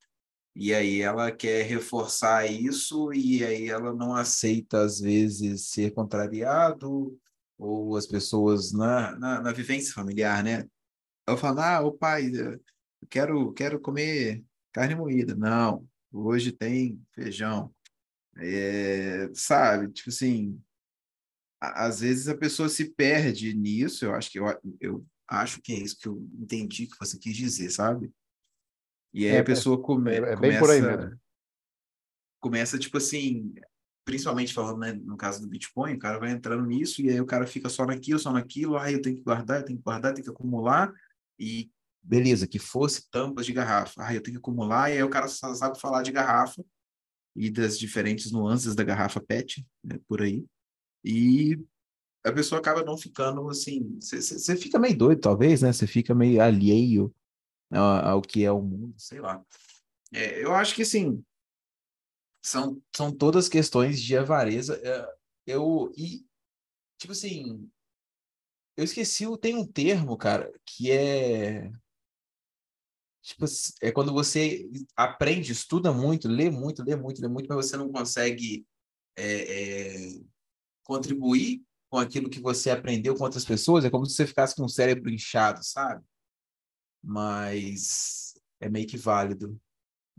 e 0.56 0.74
aí 0.74 1.02
ela 1.02 1.32
quer 1.32 1.64
reforçar 1.66 2.46
isso 2.46 3.14
e 3.14 3.44
aí 3.44 3.70
ela 3.70 3.94
não 3.94 4.14
aceita 4.14 4.82
às 4.82 5.00
vezes 5.00 5.70
ser 5.70 5.94
contrariado 5.94 7.18
ou 7.58 7.96
as 7.96 8.06
pessoas 8.06 8.72
na, 8.74 9.18
na, 9.18 9.42
na 9.42 9.52
vivência 9.52 9.94
familiar, 9.94 10.44
né? 10.44 10.68
Ela 11.28 11.38
fala, 11.38 11.78
ah, 11.78 11.82
o 11.82 11.94
pai, 11.94 12.32
eu 12.36 12.60
quero, 13.10 13.54
quero 13.54 13.80
comer 13.80 14.44
carne 14.74 14.96
moída. 14.96 15.36
Não, 15.36 15.88
hoje 16.12 16.52
tem 16.52 17.02
feijão. 17.14 17.74
É, 18.38 19.30
sabe, 19.34 19.92
tipo 19.92 20.10
assim, 20.10 20.60
às 21.60 22.00
vezes 22.00 22.28
a 22.28 22.38
pessoa 22.38 22.70
se 22.70 22.90
perde 22.94 23.54
nisso, 23.54 24.06
eu 24.06 24.16
acho 24.16 24.32
que 24.32 24.40
eu, 24.40 24.46
eu 24.80 25.06
acho 25.28 25.62
que 25.62 25.74
é 25.74 25.78
isso 25.78 25.98
que 26.00 26.08
eu 26.08 26.28
entendi 26.40 26.88
que 26.88 26.98
você 27.00 27.18
quis 27.20 27.36
dizer, 27.36 27.70
sabe? 27.70 28.12
E 29.14 29.26
aí 29.26 29.36
é, 29.36 29.40
a 29.40 29.44
pessoa 29.44 29.82
come, 29.82 30.12
é, 30.12 30.16
é 30.16 30.36
bem 30.36 30.36
começa, 30.36 30.60
por 30.60 30.70
aí 30.70 30.82
mesmo. 30.82 31.20
começa, 32.40 32.80
tipo 32.80 32.98
assim, 32.98 33.54
principalmente 34.06 34.54
falando 34.54 34.80
né, 34.80 34.94
no 34.94 35.18
caso 35.18 35.42
do 35.42 35.48
Bitcoin, 35.48 35.96
o 35.96 36.00
cara 36.00 36.20
vai 36.20 36.32
entrando 36.32 36.66
nisso 36.66 37.02
e 37.02 37.10
aí 37.10 37.20
o 37.20 37.26
cara 37.26 37.46
fica 37.46 37.70
só 37.70 37.86
naquilo, 37.86 38.20
só 38.20 38.32
naquilo, 38.32 38.78
aí 38.78 38.94
eu 38.94 39.02
tenho 39.02 39.18
que 39.18 39.24
guardar, 39.24 39.60
eu 39.60 39.66
tenho 39.66 39.78
que 39.78 39.84
guardar, 39.84 40.12
eu 40.12 40.16
tenho 40.16 40.26
que 40.26 40.32
acumular, 40.32 40.92
e 41.38 41.70
beleza, 42.02 42.48
que 42.48 42.60
fosse 42.60 43.10
tampas 43.10 43.46
de 43.46 43.54
garrafa. 43.54 44.04
Ah, 44.04 44.14
eu 44.14 44.22
tenho 44.22 44.36
que 44.36 44.40
acumular, 44.40 44.90
e 44.90 44.94
aí 44.94 45.04
o 45.04 45.10
cara 45.10 45.28
só 45.28 45.54
sabe 45.54 45.80
falar 45.80 46.02
de 46.02 46.12
garrafa 46.12 46.64
e 47.36 47.50
das 47.50 47.78
diferentes 47.78 48.32
nuances 48.32 48.76
da 48.76 48.84
garrafa 48.84 49.22
PET, 49.22 49.66
né, 49.84 50.00
por 50.08 50.22
aí. 50.22 50.46
E 51.04 51.58
a 52.24 52.32
pessoa 52.32 52.60
acaba 52.60 52.84
não 52.84 52.98
ficando 52.98 53.50
assim. 53.50 53.98
Você 54.00 54.56
fica 54.56 54.78
meio 54.78 54.98
doido, 54.98 55.22
talvez, 55.22 55.62
né? 55.62 55.74
Você 55.74 55.88
fica 55.88 56.14
meio 56.14 56.42
alheio 56.42 57.14
ao, 57.72 58.06
ao 58.06 58.22
que 58.22 58.44
é 58.44 58.52
o 58.52 58.62
mundo, 58.62 58.94
sei 58.98 59.20
lá. 59.20 59.44
É, 60.14 60.44
eu 60.44 60.54
acho 60.54 60.76
que, 60.76 60.84
assim, 60.84 61.24
são, 62.44 62.82
são 62.96 63.16
todas 63.16 63.50
questões 63.50 64.02
de 64.02 64.18
avareza. 64.18 64.80
É, 64.84 65.16
eu, 65.48 65.92
e, 65.98 66.26
tipo 67.00 67.14
assim, 67.14 67.70
eu 68.78 68.84
esqueci, 68.84 69.26
tem 69.40 69.56
um 69.56 69.66
termo, 69.66 70.16
cara, 70.18 70.52
que 70.66 70.92
é 70.92 71.72
tipo, 73.22 73.46
é 73.82 73.92
quando 73.92 74.12
você 74.12 74.70
aprende, 74.96 75.52
estuda 75.52 75.94
muito, 75.94 76.28
lê 76.28 76.50
muito, 76.50 76.84
lê 76.84 76.96
muito, 76.96 77.22
lê 77.22 77.28
muito, 77.28 77.48
mas 77.48 77.68
você 77.68 77.78
não 77.78 77.92
consegue 77.92 78.66
é, 79.16 79.26
é, 79.26 80.20
contribuir 80.84 81.64
com 81.90 81.98
aquilo 81.98 82.30
que 82.30 82.40
você 82.40 82.72
aprendeu 82.72 83.16
com 83.16 83.24
outras 83.24 83.46
pessoas, 83.46 83.86
é 83.86 83.90
como 83.90 84.06
se 84.06 84.16
você 84.16 84.26
ficasse 84.26 84.56
com 84.56 84.64
o 84.64 84.70
cérebro 84.70 85.10
inchado, 85.10 85.64
sabe? 85.64 86.04
Mas 87.04 88.34
é 88.60 88.70
meio 88.70 88.88
que 88.88 88.98
válido. 88.98 89.60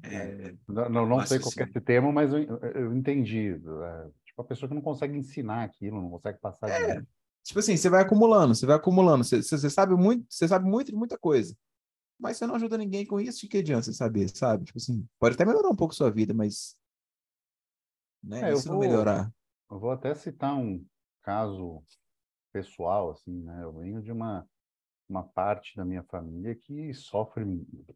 É, 0.05 0.55
não 0.69 0.89
não, 0.89 1.07
não 1.07 1.27
sei 1.27 1.39
qual 1.39 1.53
é 1.57 1.63
esse 1.63 1.81
termo, 1.81 2.13
mas 2.13 2.33
eu, 2.33 2.41
eu 2.75 2.95
entendi. 2.95 3.51
É, 3.51 4.11
tipo, 4.25 4.43
a 4.43 4.45
pessoa 4.45 4.69
que 4.69 4.75
não 4.75 4.83
consegue 4.83 5.17
ensinar 5.17 5.65
aquilo, 5.65 6.01
não 6.01 6.11
consegue 6.11 6.39
passar. 6.41 6.69
É, 6.69 7.03
tipo 7.43 7.59
assim, 7.59 7.77
você 7.77 7.89
vai 7.89 8.03
acumulando, 8.03 8.55
você 8.55 8.67
vai 8.67 8.77
acumulando, 8.77 9.25
você, 9.25 9.43
você 9.43 9.71
sabe 9.71 9.95
muito, 9.95 10.27
você 10.29 10.47
sabe 10.47 10.69
muito 10.69 10.91
de 10.91 10.97
muita 10.97 11.17
coisa 11.17 11.57
mas 12.23 12.37
você 12.37 12.47
não 12.47 12.55
ajuda 12.55 12.79
ninguém 12.79 13.05
com 13.05 13.21
isso, 13.21 13.41
de 13.41 13.49
que 13.49 13.59
adianta 13.59 13.83
você 13.83 13.93
saber, 13.93 14.29
sabe? 14.29 14.65
Tipo 14.65 14.79
assim, 14.79 15.05
pode 15.19 15.35
até 15.35 15.45
melhorar 15.45 15.69
um 15.69 15.77
pouco 15.77 15.93
sua 15.93 16.09
vida, 16.09 16.33
mas. 16.33 16.79
Né, 18.23 18.51
é, 18.51 18.53
isso 18.53 18.69
vou, 18.69 18.75
não 18.75 18.81
melhorar. 18.81 19.35
Eu 19.69 19.81
vou 19.81 19.91
até 19.91 20.15
citar 20.15 20.55
um 20.55 20.87
caso 21.21 21.83
pessoal, 22.53 23.11
assim, 23.11 23.43
né? 23.43 23.65
Eu 23.65 23.73
venho 23.73 24.01
de 24.01 24.13
uma, 24.13 24.47
uma 25.09 25.25
parte 25.25 25.77
da 25.77 25.85
minha 25.85 26.05
família 26.05 26.55
que 26.55 26.95
sofre, 26.95 27.45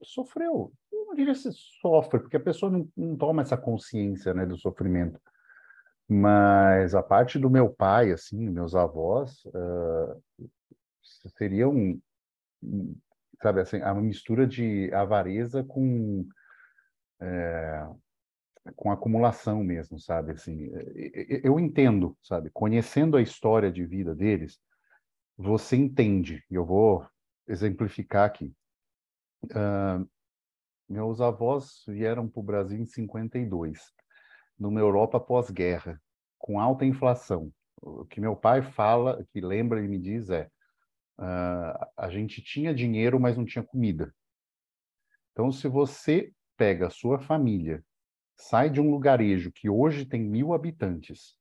sofreu, 0.03 0.73
eu 0.91 1.07
não 1.07 1.15
diria 1.15 1.35
se 1.35 1.53
sofre, 1.81 2.19
porque 2.19 2.37
a 2.37 2.41
pessoa 2.41 2.73
não, 2.73 2.89
não 2.97 3.17
toma 3.17 3.43
essa 3.43 3.57
consciência, 3.57 4.35
né, 4.35 4.45
do 4.45 4.59
sofrimento. 4.59 5.21
Mas 6.09 6.97
a 6.97 7.03
parte 7.03 7.39
do 7.39 7.49
meu 7.49 7.69
pai, 7.69 8.11
assim, 8.11 8.49
meus 8.49 8.75
avós, 8.75 9.45
uh, 9.47 10.51
seriam, 11.37 12.01
sabe, 13.43 13.61
assim, 13.61 13.81
a 13.81 13.95
mistura 13.95 14.47
de 14.47 14.93
avareza 14.93 15.63
com 15.65 16.27
é, 17.21 17.87
com 18.75 18.91
acumulação 18.91 19.63
mesmo, 19.63 19.99
sabe? 20.01 20.33
Assim, 20.33 20.71
eu 21.45 21.61
entendo, 21.61 22.17
sabe? 22.23 22.51
Conhecendo 22.51 23.17
a 23.17 23.23
história 23.23 23.71
de 23.71 23.85
vida 23.85 24.15
deles, 24.15 24.59
você 25.37 25.77
entende. 25.77 26.45
E 26.51 26.55
eu 26.55 26.65
vou 26.65 27.07
exemplificar 27.47 28.25
aqui. 28.25 28.53
Uh, 29.45 30.09
meus 30.89 31.21
avós 31.21 31.85
vieram 31.87 32.29
para 32.29 32.41
o 32.41 32.43
Brasil 32.43 32.79
em 32.79 32.87
52, 32.87 33.93
numa 34.59 34.81
Europa 34.81 35.21
pós-guerra, 35.21 36.01
com 36.39 36.59
alta 36.59 36.85
inflação. 36.85 37.53
O 37.81 38.05
que 38.05 38.21
meu 38.21 38.35
pai 38.35 38.63
fala, 38.63 39.25
que 39.33 39.41
lembra 39.41 39.85
e 39.85 39.89
me 39.89 39.99
diz 39.99 40.31
é: 40.31 40.51
uh, 41.19 41.87
a 41.97 42.11
gente 42.11 42.43
tinha 42.43 42.75
dinheiro, 42.75 43.19
mas 43.21 43.37
não 43.37 43.45
tinha 43.45 43.65
comida. 43.65 44.15
Então, 45.33 45.53
se 45.53 45.69
você 45.69 46.33
pega 46.57 46.87
a 46.87 46.91
sua 46.91 47.19
família 47.19 47.85
sai 48.39 48.71
de 48.71 48.81
um 48.81 48.91
lugarejo 48.91 49.51
que 49.51 49.69
hoje 49.69 50.05
tem 50.05 50.21
mil 50.21 50.53
habitantes, 50.53 51.37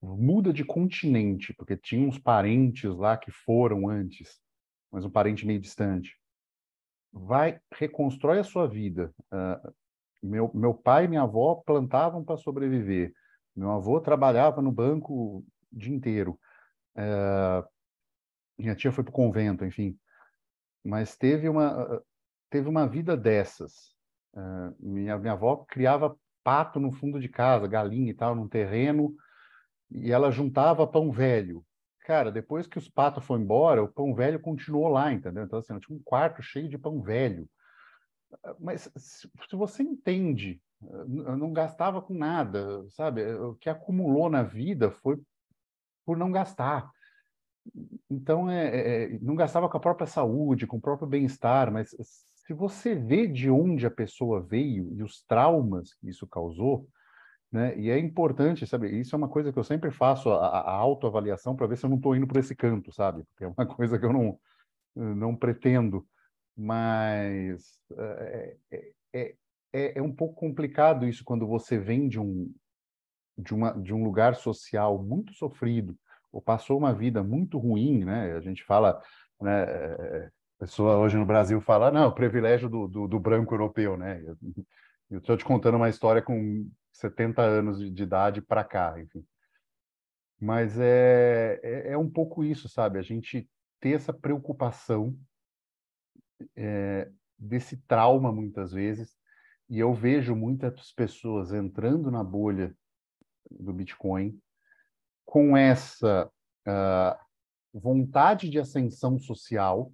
muda 0.00 0.52
de 0.52 0.64
continente, 0.64 1.52
porque 1.54 1.76
tinha 1.76 2.06
uns 2.06 2.18
parentes 2.18 2.94
lá 2.96 3.16
que 3.16 3.30
foram 3.30 3.88
antes, 3.88 4.40
mas 4.90 5.04
um 5.04 5.10
parente 5.10 5.46
meio 5.46 5.60
distante, 5.60 6.18
vai, 7.12 7.60
reconstrói 7.72 8.38
a 8.38 8.44
sua 8.44 8.66
vida. 8.66 9.12
Uh, 9.32 9.74
meu, 10.22 10.50
meu 10.54 10.74
pai 10.74 11.04
e 11.04 11.08
minha 11.08 11.22
avó 11.22 11.56
plantavam 11.66 12.24
para 12.24 12.36
sobreviver. 12.36 13.12
Meu 13.54 13.70
avô 13.70 14.00
trabalhava 14.00 14.62
no 14.62 14.72
banco 14.72 15.12
o 15.12 15.44
dia 15.70 15.94
inteiro. 15.94 16.38
Uh, 16.96 17.66
minha 18.58 18.74
tia 18.74 18.92
foi 18.92 19.04
para 19.04 19.10
o 19.10 19.14
convento, 19.14 19.64
enfim. 19.64 19.98
Mas 20.84 21.16
teve 21.16 21.48
uma, 21.48 22.02
teve 22.50 22.68
uma 22.68 22.86
vida 22.86 23.16
dessas. 23.16 23.94
Uh, 24.34 24.74
minha, 24.78 25.18
minha 25.18 25.32
avó 25.32 25.64
criava 25.68 26.16
pato 26.42 26.78
no 26.78 26.92
fundo 26.92 27.18
de 27.18 27.28
casa, 27.28 27.66
galinha 27.66 28.10
e 28.10 28.14
tal, 28.14 28.34
num 28.34 28.48
terreno, 28.48 29.14
e 29.90 30.12
ela 30.12 30.30
juntava 30.30 30.86
pão 30.86 31.10
velho. 31.10 31.64
Cara, 32.00 32.30
depois 32.30 32.66
que 32.66 32.76
os 32.76 32.88
patos 32.88 33.24
foram 33.24 33.42
embora, 33.42 33.82
o 33.82 33.88
pão 33.88 34.14
velho 34.14 34.38
continuou 34.38 34.88
lá, 34.88 35.10
entendeu? 35.10 35.44
Então, 35.44 35.58
assim, 35.58 35.78
tinha 35.78 35.96
um 35.96 36.02
quarto 36.02 36.42
cheio 36.42 36.68
de 36.68 36.76
pão 36.76 37.00
velho. 37.00 37.48
Mas 38.60 38.90
se, 38.96 39.30
se 39.48 39.56
você 39.56 39.82
entende, 39.82 40.60
não 40.80 41.52
gastava 41.52 42.02
com 42.02 42.12
nada, 42.12 42.84
sabe? 42.90 43.24
O 43.34 43.54
que 43.54 43.70
acumulou 43.70 44.28
na 44.28 44.42
vida 44.42 44.90
foi 44.90 45.18
por 46.04 46.16
não 46.16 46.30
gastar. 46.30 46.90
Então, 48.10 48.50
é, 48.50 48.66
é, 49.04 49.18
não 49.20 49.34
gastava 49.34 49.68
com 49.68 49.76
a 49.76 49.80
própria 49.80 50.06
saúde, 50.06 50.66
com 50.66 50.76
o 50.76 50.80
próprio 50.80 51.08
bem-estar, 51.08 51.72
mas 51.72 51.90
se 52.34 52.54
você 52.54 52.94
vê 52.94 53.26
de 53.26 53.50
onde 53.50 53.86
a 53.86 53.90
pessoa 53.90 54.40
veio 54.40 54.92
e 54.94 55.02
os 55.02 55.22
traumas 55.22 55.94
que 55.94 56.08
isso 56.08 56.26
causou, 56.26 56.88
né? 57.50 57.78
E 57.78 57.88
é 57.88 57.98
importante, 57.98 58.66
sabe? 58.66 58.98
Isso 58.98 59.14
é 59.14 59.18
uma 59.18 59.28
coisa 59.28 59.52
que 59.52 59.58
eu 59.58 59.64
sempre 59.64 59.90
faço 59.90 60.28
a, 60.30 60.48
a 60.60 60.72
autoavaliação 60.72 61.54
para 61.54 61.66
ver 61.66 61.76
se 61.76 61.86
eu 61.86 61.90
não 61.90 61.96
estou 61.96 62.16
indo 62.16 62.26
por 62.26 62.36
esse 62.36 62.54
canto, 62.54 62.92
sabe? 62.92 63.22
Porque 63.24 63.44
é 63.44 63.48
uma 63.48 63.66
coisa 63.76 63.98
que 63.98 64.04
eu 64.04 64.12
não 64.12 64.38
não 64.96 65.34
pretendo, 65.34 66.06
mas 66.56 67.80
é, 67.98 68.56
é, 69.12 69.34
é, 69.72 69.98
é 69.98 70.02
um 70.02 70.14
pouco 70.14 70.34
complicado 70.34 71.04
isso 71.04 71.24
quando 71.24 71.48
você 71.48 71.76
vem 71.76 72.08
de 72.08 72.20
um 72.20 72.52
de, 73.36 73.52
uma, 73.52 73.72
de 73.72 73.92
um 73.92 74.04
lugar 74.04 74.36
social 74.36 75.02
muito 75.02 75.34
sofrido 75.34 75.98
ou 76.34 76.42
passou 76.42 76.76
uma 76.76 76.92
vida 76.92 77.22
muito 77.22 77.58
ruim, 77.58 78.04
né? 78.04 78.32
A 78.32 78.40
gente 78.40 78.64
fala, 78.64 79.00
né? 79.40 80.28
pessoa 80.58 80.98
hoje 80.98 81.16
no 81.16 81.24
Brasil 81.24 81.60
fala, 81.60 81.92
não, 81.92 82.12
privilégio 82.12 82.68
do, 82.68 82.88
do, 82.88 83.06
do 83.06 83.20
branco 83.20 83.54
europeu, 83.54 83.96
né? 83.96 84.20
Eu 85.10 85.18
estou 85.18 85.36
te 85.36 85.44
contando 85.44 85.76
uma 85.76 85.88
história 85.88 86.20
com 86.20 86.68
70 86.92 87.40
anos 87.40 87.78
de, 87.78 87.88
de 87.88 88.02
idade 88.02 88.42
para 88.42 88.64
cá, 88.64 88.98
enfim. 88.98 89.24
Mas 90.40 90.76
é, 90.80 91.60
é, 91.62 91.92
é, 91.92 91.98
um 91.98 92.10
pouco 92.10 92.42
isso, 92.42 92.68
sabe? 92.68 92.98
A 92.98 93.02
gente 93.02 93.48
ter 93.78 93.92
essa 93.92 94.12
preocupação 94.12 95.16
é, 96.56 97.08
desse 97.38 97.76
trauma, 97.86 98.32
muitas 98.32 98.72
vezes, 98.72 99.14
e 99.68 99.78
eu 99.78 99.94
vejo 99.94 100.34
muitas 100.34 100.90
pessoas 100.90 101.52
entrando 101.52 102.10
na 102.10 102.24
bolha 102.24 102.74
do 103.48 103.72
Bitcoin 103.72 104.36
com 105.24 105.56
essa 105.56 106.30
uh, 106.66 107.18
vontade 107.72 108.48
de 108.48 108.58
ascensão 108.58 109.18
social, 109.18 109.92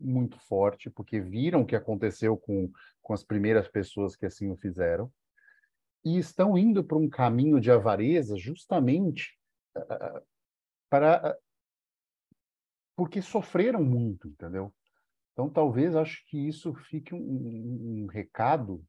muito 0.00 0.38
forte, 0.38 0.90
porque 0.90 1.20
viram 1.20 1.62
o 1.62 1.66
que 1.66 1.76
aconteceu 1.76 2.36
com, 2.36 2.70
com 3.00 3.12
as 3.12 3.22
primeiras 3.22 3.68
pessoas 3.68 4.16
que 4.16 4.26
assim 4.26 4.50
o 4.50 4.56
fizeram, 4.56 5.12
e 6.04 6.18
estão 6.18 6.58
indo 6.58 6.84
para 6.84 6.98
um 6.98 7.08
caminho 7.08 7.60
de 7.60 7.70
avareza 7.70 8.36
justamente 8.36 9.38
uh, 9.76 10.22
para 10.90 11.38
porque 12.96 13.20
sofreram 13.20 13.82
muito, 13.82 14.28
entendeu? 14.28 14.72
Então, 15.32 15.50
talvez 15.50 15.96
acho 15.96 16.24
que 16.28 16.38
isso 16.38 16.72
fique 16.74 17.12
um, 17.12 17.18
um, 17.18 18.04
um 18.04 18.06
recado 18.06 18.84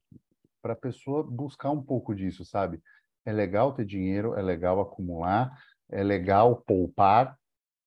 para 0.62 0.74
a 0.74 0.76
pessoa 0.76 1.24
buscar 1.24 1.70
um 1.70 1.82
pouco 1.82 2.14
disso, 2.14 2.44
sabe? 2.44 2.80
É 3.26 3.32
legal 3.32 3.74
ter 3.74 3.84
dinheiro, 3.84 4.34
é 4.34 4.40
legal 4.40 4.80
acumular, 4.80 5.52
é 5.90 6.02
legal 6.02 6.62
poupar, 6.62 7.36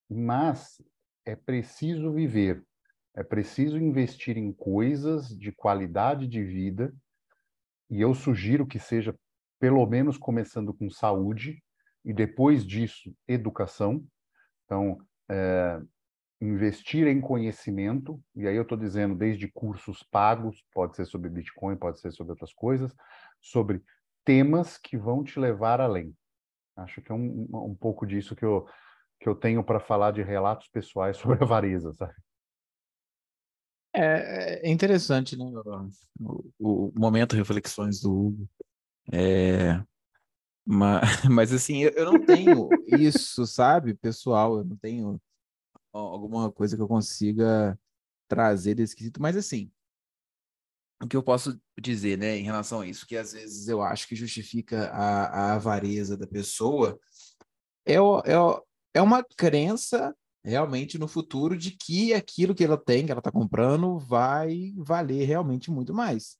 mas 0.10 0.82
é 1.26 1.36
preciso 1.36 2.12
viver. 2.12 2.64
É 3.16 3.24
preciso 3.24 3.78
investir 3.78 4.38
em 4.38 4.52
coisas 4.52 5.30
de 5.30 5.52
qualidade 5.52 6.28
de 6.28 6.44
vida, 6.44 6.94
e 7.90 8.02
eu 8.02 8.14
sugiro 8.14 8.68
que 8.68 8.80
seja 8.80 9.18
pelo 9.60 9.86
menos 9.88 10.18
começando 10.18 10.74
com 10.74 10.90
saúde, 10.90 11.64
e 12.06 12.14
depois 12.14 12.66
disso, 12.66 13.14
educação. 13.28 14.06
Então, 14.66 14.98
é, 15.30 15.82
investir 16.42 17.08
em 17.08 17.20
conhecimento, 17.20 18.22
e 18.36 18.48
aí 18.48 18.56
eu 18.56 18.64
estou 18.64 18.78
dizendo 18.78 19.16
desde 19.16 19.48
cursos 19.52 20.04
pagos, 20.04 20.64
pode 20.74 20.96
ser 20.96 21.06
sobre 21.06 21.30
Bitcoin, 21.30 21.76
pode 21.76 22.00
ser 22.00 22.12
sobre 22.12 22.32
outras 22.32 22.54
coisas, 22.54 22.96
sobre 23.42 23.82
temas 24.30 24.78
que 24.78 24.96
vão 24.96 25.24
te 25.24 25.40
levar 25.40 25.82
além. 25.82 26.16
Acho 26.76 27.02
que 27.02 27.12
é 27.12 27.16
um, 27.16 27.48
um 27.52 27.74
pouco 27.74 28.06
disso 28.06 28.36
que 28.36 28.46
eu, 28.46 28.64
que 29.20 29.28
eu 29.28 29.34
tenho 29.34 29.64
para 29.64 29.80
falar 29.80 30.12
de 30.12 30.22
relatos 30.22 30.68
pessoais 30.68 31.18
sobre 31.18 31.40
a 31.40 31.44
avareza, 31.44 31.92
sabe? 31.94 32.14
É, 33.92 34.68
é 34.68 34.72
interessante, 34.72 35.36
né? 35.36 35.46
O, 36.20 36.54
o 36.60 36.94
momento 36.96 37.36
reflexões 37.36 38.02
do 38.02 38.14
Hugo. 38.14 38.50
É, 39.12 39.84
mas, 40.64 41.02
mas 41.28 41.52
assim, 41.52 41.80
eu, 41.80 41.90
eu 41.94 42.06
não 42.06 42.24
tenho 42.24 42.70
isso, 42.86 43.48
sabe, 43.48 43.96
pessoal? 43.96 44.60
Eu 44.60 44.64
não 44.64 44.78
tenho 44.78 45.20
alguma 45.92 46.52
coisa 46.52 46.76
que 46.76 46.84
eu 46.84 46.88
consiga 46.88 47.76
trazer 48.28 48.76
desse 48.76 48.96
quesito, 48.96 49.20
mas 49.20 49.36
assim, 49.36 49.72
o 51.02 51.08
que 51.08 51.16
eu 51.16 51.24
posso 51.24 51.60
dizer, 51.80 52.18
né, 52.18 52.38
em 52.38 52.44
relação 52.44 52.82
a 52.82 52.88
isso, 52.88 53.08
que 53.08 53.16
às 53.16 53.32
vezes 53.32 53.68
eu 53.68 53.82
acho 53.82 54.08
que 54.08 54.16
justifica 54.16 54.90
a, 54.90 55.26
a 55.26 55.54
avareza 55.54 56.18
da 56.18 56.28
pessoa, 56.28 57.00
é, 57.86 58.00
o, 58.00 58.20
é, 58.26 58.38
o, 58.38 58.64
é 58.94 59.02
uma 59.02 59.24
crença 59.24 60.16
realmente 60.44 60.98
no 60.98 61.08
futuro 61.08 61.58
de 61.58 61.72
que 61.72 62.14
aquilo 62.14 62.56
que 62.56 62.64
ela 62.64 62.78
tem, 62.78 63.06
que 63.06 63.12
ela 63.12 63.20
está 63.20 63.32
comprando, 63.32 63.98
vai 63.98 64.74
valer 64.78 65.26
realmente 65.26 65.72
muito 65.72 65.94
mais. 65.94 66.38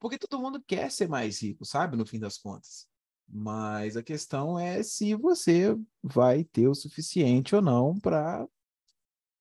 Porque 0.00 0.18
todo 0.18 0.40
mundo 0.40 0.62
quer 0.64 0.90
ser 0.90 1.08
mais 1.08 1.42
rico, 1.42 1.64
sabe? 1.64 1.96
No 1.96 2.06
fim 2.06 2.18
das 2.18 2.38
contas. 2.38 2.86
Mas 3.28 3.96
a 3.96 4.02
questão 4.02 4.58
é 4.58 4.82
se 4.82 5.14
você 5.14 5.76
vai 6.02 6.44
ter 6.44 6.68
o 6.68 6.74
suficiente 6.74 7.54
ou 7.54 7.60
não 7.60 7.98
para 7.98 8.48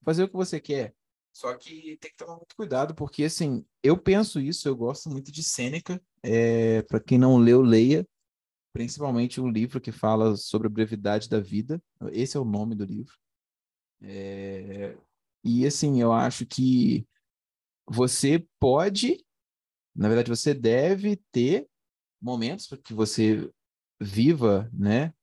fazer 0.04 0.24
o 0.24 0.28
que 0.28 0.36
você 0.36 0.60
quer. 0.60 0.97
Só 1.38 1.56
que 1.56 1.96
tem 2.02 2.10
que 2.10 2.18
tomar 2.18 2.36
muito 2.36 2.56
cuidado, 2.56 2.96
porque 2.96 3.24
assim, 3.24 3.64
eu 3.84 3.96
penso 3.96 4.40
isso, 4.40 4.68
eu 4.68 4.76
gosto 4.76 5.08
muito 5.08 5.32
de 5.32 5.44
Sêneca. 5.44 6.02
É, 6.24 6.82
para 6.82 7.00
quem 7.00 7.20
não 7.20 7.38
leu, 7.38 7.62
leia. 7.62 8.08
Principalmente 8.74 9.40
o 9.40 9.48
livro 9.48 9.80
que 9.80 9.92
fala 9.92 10.36
sobre 10.36 10.66
a 10.66 10.72
brevidade 10.72 11.30
da 11.30 11.40
vida. 11.40 11.80
Esse 12.12 12.38
é 12.38 12.40
o 12.40 12.44
nome 12.44 12.74
do 12.74 12.84
livro. 12.84 13.14
É, 14.02 14.98
e 15.44 15.64
assim, 15.68 16.02
eu 16.02 16.12
acho 16.12 16.44
que 16.44 17.08
você 17.88 18.44
pode, 18.60 19.24
na 19.96 20.08
verdade, 20.08 20.32
você 20.32 20.56
deve 20.56 21.18
ter 21.32 21.70
momentos 22.20 22.68
que 22.84 22.96
você 22.96 23.48
viva, 24.02 24.68
né, 24.74 25.14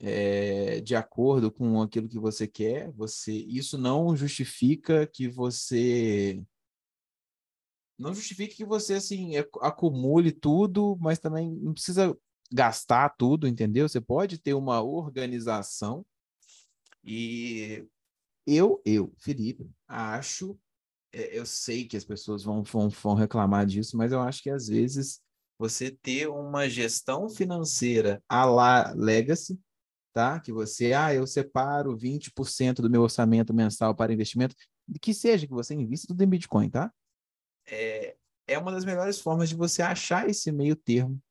é, 0.00 0.80
de 0.80 0.94
acordo 0.94 1.50
com 1.50 1.80
aquilo 1.80 2.08
que 2.08 2.18
você 2.18 2.46
quer. 2.46 2.90
Você, 2.92 3.32
isso 3.32 3.78
não 3.78 4.16
justifica 4.16 5.06
que 5.06 5.28
você 5.28 6.42
não 7.98 8.14
justifica 8.14 8.54
que 8.54 8.64
você 8.64 8.94
assim 8.94 9.32
acumule 9.60 10.30
tudo, 10.30 10.98
mas 11.00 11.18
também 11.18 11.50
não 11.50 11.72
precisa 11.72 12.16
gastar 12.52 13.08
tudo, 13.16 13.48
entendeu? 13.48 13.88
Você 13.88 14.00
pode 14.00 14.38
ter 14.38 14.52
uma 14.54 14.82
organização 14.82 16.04
e 17.02 17.86
eu, 18.46 18.82
eu, 18.84 19.12
Felipe, 19.18 19.68
acho, 19.88 20.58
é, 21.12 21.38
eu 21.38 21.46
sei 21.46 21.86
que 21.86 21.96
as 21.96 22.04
pessoas 22.04 22.42
vão, 22.42 22.62
vão, 22.62 22.88
vão 22.88 23.14
reclamar 23.14 23.64
disso, 23.64 23.96
mas 23.96 24.12
eu 24.12 24.20
acho 24.20 24.42
que 24.42 24.50
às 24.50 24.68
vezes 24.68 25.20
você 25.58 25.90
ter 25.90 26.28
uma 26.28 26.68
gestão 26.68 27.28
financeira 27.28 28.22
a 28.28 28.44
la 28.44 28.92
legacy, 28.92 29.58
tá? 30.16 30.40
Que 30.40 30.50
você, 30.50 30.94
ah, 30.94 31.12
eu 31.12 31.26
separo 31.26 31.94
20% 31.94 32.76
do 32.76 32.88
meu 32.88 33.02
orçamento 33.02 33.52
mensal 33.52 33.94
para 33.94 34.14
investimento, 34.14 34.56
que 34.98 35.12
seja 35.12 35.46
que 35.46 35.52
você 35.52 35.74
invista 35.74 36.06
tudo 36.06 36.22
em 36.22 36.26
Bitcoin, 36.26 36.70
tá? 36.70 36.90
É, 37.66 38.16
é 38.46 38.58
uma 38.58 38.72
das 38.72 38.82
melhores 38.82 39.20
formas 39.20 39.50
de 39.50 39.54
você 39.54 39.82
achar 39.82 40.26
esse 40.26 40.50
meio 40.50 40.74
termo, 40.74 41.22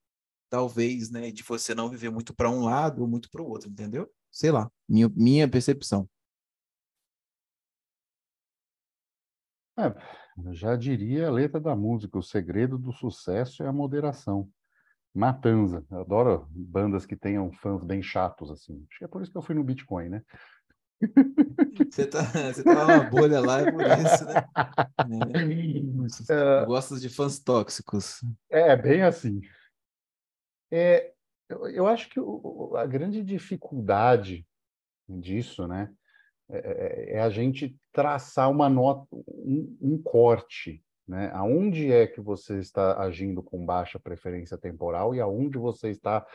talvez, 0.48 1.10
né? 1.10 1.32
De 1.32 1.42
você 1.42 1.74
não 1.74 1.90
viver 1.90 2.10
muito 2.10 2.32
para 2.32 2.48
um 2.48 2.62
lado 2.62 3.02
ou 3.02 3.08
muito 3.08 3.28
para 3.28 3.42
o 3.42 3.48
outro, 3.48 3.68
entendeu? 3.68 4.08
Sei 4.30 4.52
lá, 4.52 4.70
minha, 4.88 5.08
minha 5.08 5.50
percepção. 5.50 6.08
É, 9.76 9.92
já 10.52 10.76
diria 10.76 11.26
a 11.26 11.32
letra 11.32 11.60
da 11.60 11.74
música, 11.74 12.16
o 12.18 12.22
segredo 12.22 12.78
do 12.78 12.92
sucesso 12.92 13.64
é 13.64 13.66
a 13.66 13.72
moderação. 13.72 14.48
Matanza, 15.16 15.84
eu 15.90 16.00
adoro 16.00 16.46
bandas 16.50 17.06
que 17.06 17.16
tenham 17.16 17.50
fãs 17.52 17.82
bem 17.82 18.02
chatos, 18.02 18.50
assim. 18.50 18.86
Acho 18.90 18.98
que 18.98 19.04
é 19.04 19.08
por 19.08 19.22
isso 19.22 19.30
que 19.30 19.38
eu 19.38 19.42
fui 19.42 19.54
no 19.54 19.64
Bitcoin, 19.64 20.08
né? 20.08 20.22
Você 21.90 22.06
tá, 22.06 22.22
você 22.22 22.64
tá 22.64 22.74
numa 22.74 23.10
bolha 23.10 23.40
lá, 23.40 23.60
é 23.60 23.70
por 23.70 23.82
isso, 23.82 24.24
né? 24.24 24.44
É, 26.30 26.64
gosto 26.64 26.98
de 26.98 27.08
fãs 27.08 27.38
tóxicos. 27.38 28.20
É, 28.50 28.76
bem 28.76 29.02
assim. 29.02 29.40
É, 30.70 31.12
eu, 31.48 31.68
eu 31.68 31.86
acho 31.86 32.08
que 32.08 32.20
o, 32.20 32.74
a 32.76 32.86
grande 32.86 33.22
dificuldade 33.22 34.46
disso, 35.08 35.66
né, 35.66 35.92
é, 36.48 36.58
é, 36.58 37.16
é, 37.16 37.20
a 37.20 37.30
gente 37.30 37.76
traçar 37.92 38.50
uma 38.50 38.68
nota, 38.68 39.06
um, 39.12 39.76
um, 39.80 40.02
corte, 40.02 40.82
né? 41.06 41.30
Aonde 41.32 41.92
é 41.92 42.06
que 42.06 42.20
você 42.20 42.58
está 42.58 43.00
agindo 43.00 43.42
com 43.42 43.64
baixa 43.64 43.98
preferência 43.98 44.58
temporal 44.58 45.14
e 45.14 45.20
aonde 45.20 45.56
você 45.56 45.90
está 45.90 46.26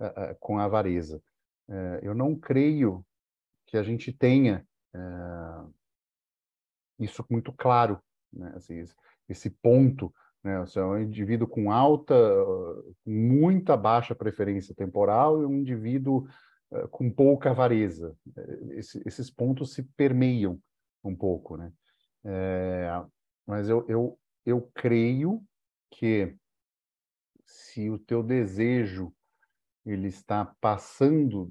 uh, 0.00 0.06
uh, 0.06 0.36
com 0.40 0.58
avareza. 0.58 1.22
Uh, 1.68 1.98
eu 2.02 2.14
não 2.14 2.34
creio 2.34 3.04
que 3.66 3.76
a 3.76 3.82
gente 3.82 4.12
tenha 4.12 4.66
isso 6.98 7.22
muito 7.28 7.52
claro, 7.52 8.00
né? 8.32 8.54
Assim, 8.56 8.82
esse 9.28 9.50
ponto, 9.50 10.10
né? 10.42 10.58
Você 10.60 10.78
é 10.78 10.84
um 10.84 10.98
indivíduo 10.98 11.46
com 11.46 11.70
alta, 11.70 12.14
muita 13.04 13.76
baixa 13.76 14.14
preferência 14.14 14.74
temporal 14.74 15.42
e 15.42 15.44
um 15.44 15.54
indivíduo 15.56 16.26
com 16.90 17.10
pouca 17.10 17.50
avareza. 17.50 18.16
Esse, 18.70 19.02
esses 19.04 19.30
pontos 19.30 19.74
se 19.74 19.82
permeiam 19.82 20.58
um 21.04 21.14
pouco, 21.14 21.58
né? 21.58 21.70
É, 22.24 22.88
mas 23.46 23.68
eu, 23.68 23.84
eu, 23.88 24.18
eu 24.44 24.70
creio 24.74 25.42
que 25.90 26.36
se 27.44 27.88
o 27.88 27.98
teu 27.98 28.22
desejo 28.22 29.14
ele 29.84 30.08
está 30.08 30.52
passando, 30.60 31.50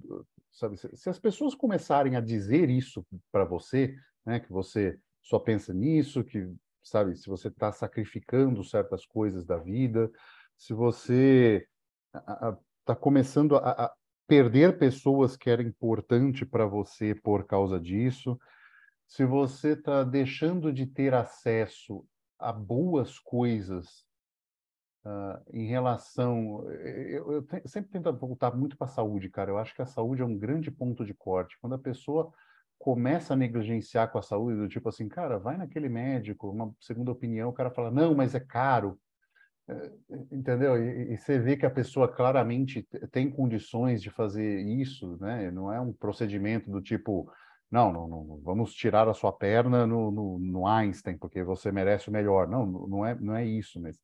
sabe, 0.51 0.77
se, 0.77 1.09
as 1.09 1.19
pessoas 1.19 1.55
começarem 1.55 2.15
a 2.15 2.21
dizer 2.21 2.69
isso 2.69 3.05
para 3.31 3.45
você, 3.45 3.95
né, 4.25 4.39
que 4.39 4.51
você 4.51 4.99
só 5.21 5.39
pensa 5.39 5.73
nisso, 5.73 6.23
que 6.23 6.53
sabe, 6.83 7.15
se 7.15 7.27
você 7.27 7.47
está 7.47 7.71
sacrificando 7.71 8.63
certas 8.63 9.05
coisas 9.05 9.45
da 9.45 9.57
vida, 9.57 10.11
se 10.57 10.73
você 10.73 11.67
está 12.13 12.95
começando 12.95 13.55
a, 13.55 13.85
a, 13.85 13.93
perder 14.27 14.77
pessoas 14.77 15.35
que 15.37 15.49
era 15.49 15.61
importante 15.61 16.45
para 16.45 16.65
você 16.65 17.15
por 17.15 17.45
causa 17.45 17.79
disso, 17.79 18.39
se 19.07 19.25
você 19.25 19.73
está 19.73 20.03
deixando 20.03 20.73
de 20.73 20.85
ter 20.85 21.13
acesso 21.13 22.05
a 22.39 22.51
boas 22.51 23.19
coisas 23.19 24.05
uh, 25.05 25.41
em 25.53 25.67
relação. 25.67 26.69
Eu, 26.71 27.31
eu 27.33 27.41
te, 27.43 27.61
sempre 27.65 27.91
tento 27.91 28.11
voltar 28.13 28.55
muito 28.55 28.77
para 28.77 28.85
a 28.85 28.89
saúde, 28.89 29.29
cara. 29.29 29.51
Eu 29.51 29.57
acho 29.57 29.73
que 29.75 29.81
a 29.81 29.85
saúde 29.85 30.21
é 30.21 30.25
um 30.25 30.37
grande 30.37 30.71
ponto 30.71 31.05
de 31.05 31.13
corte. 31.13 31.57
Quando 31.61 31.75
a 31.75 31.79
pessoa 31.79 32.31
começa 32.77 33.33
a 33.33 33.37
negligenciar 33.37 34.11
com 34.11 34.17
a 34.17 34.21
saúde, 34.21 34.59
do 34.59 34.67
tipo 34.67 34.89
assim, 34.89 35.07
cara, 35.07 35.39
vai 35.39 35.57
naquele 35.57 35.87
médico, 35.87 36.49
uma 36.49 36.75
segunda 36.79 37.11
opinião, 37.11 37.49
o 37.49 37.53
cara 37.53 37.71
fala, 37.71 37.89
não, 37.89 38.13
mas 38.13 38.35
é 38.35 38.39
caro. 38.39 38.99
É, 39.67 39.91
entendeu? 40.31 40.77
E, 40.77 41.13
e, 41.13 41.17
você 41.17 41.39
vê 41.39 41.57
que 41.57 41.65
a 41.65 41.71
pessoa 41.71 42.07
claramente 42.07 42.87
tem 43.11 43.31
condições 43.31 44.01
de 44.01 44.11
fazer 44.11 44.61
isso, 44.61 45.17
né? 45.19 45.49
Não 45.49 45.73
é 45.73 45.79
um 45.79 45.91
procedimento 45.91 46.69
do 46.69 46.79
tipo, 46.81 47.31
não, 47.71 47.91
não, 47.91 48.07
não 48.07 48.41
vamos 48.41 48.73
tirar 48.73 49.07
a 49.07 49.13
sua 49.13 49.31
perna 49.31 49.85
no, 49.85 50.11
no, 50.11 50.39
no, 50.39 50.67
Einstein 50.67 51.17
porque 51.17 51.43
você 51.43 51.71
merece 51.71 52.09
o 52.09 52.11
melhor. 52.11 52.47
Não, 52.47 52.65
não 52.65 53.05
é, 53.05 53.15
não 53.15 53.35
é 53.35 53.45
isso, 53.45 53.81
mas 53.81 53.99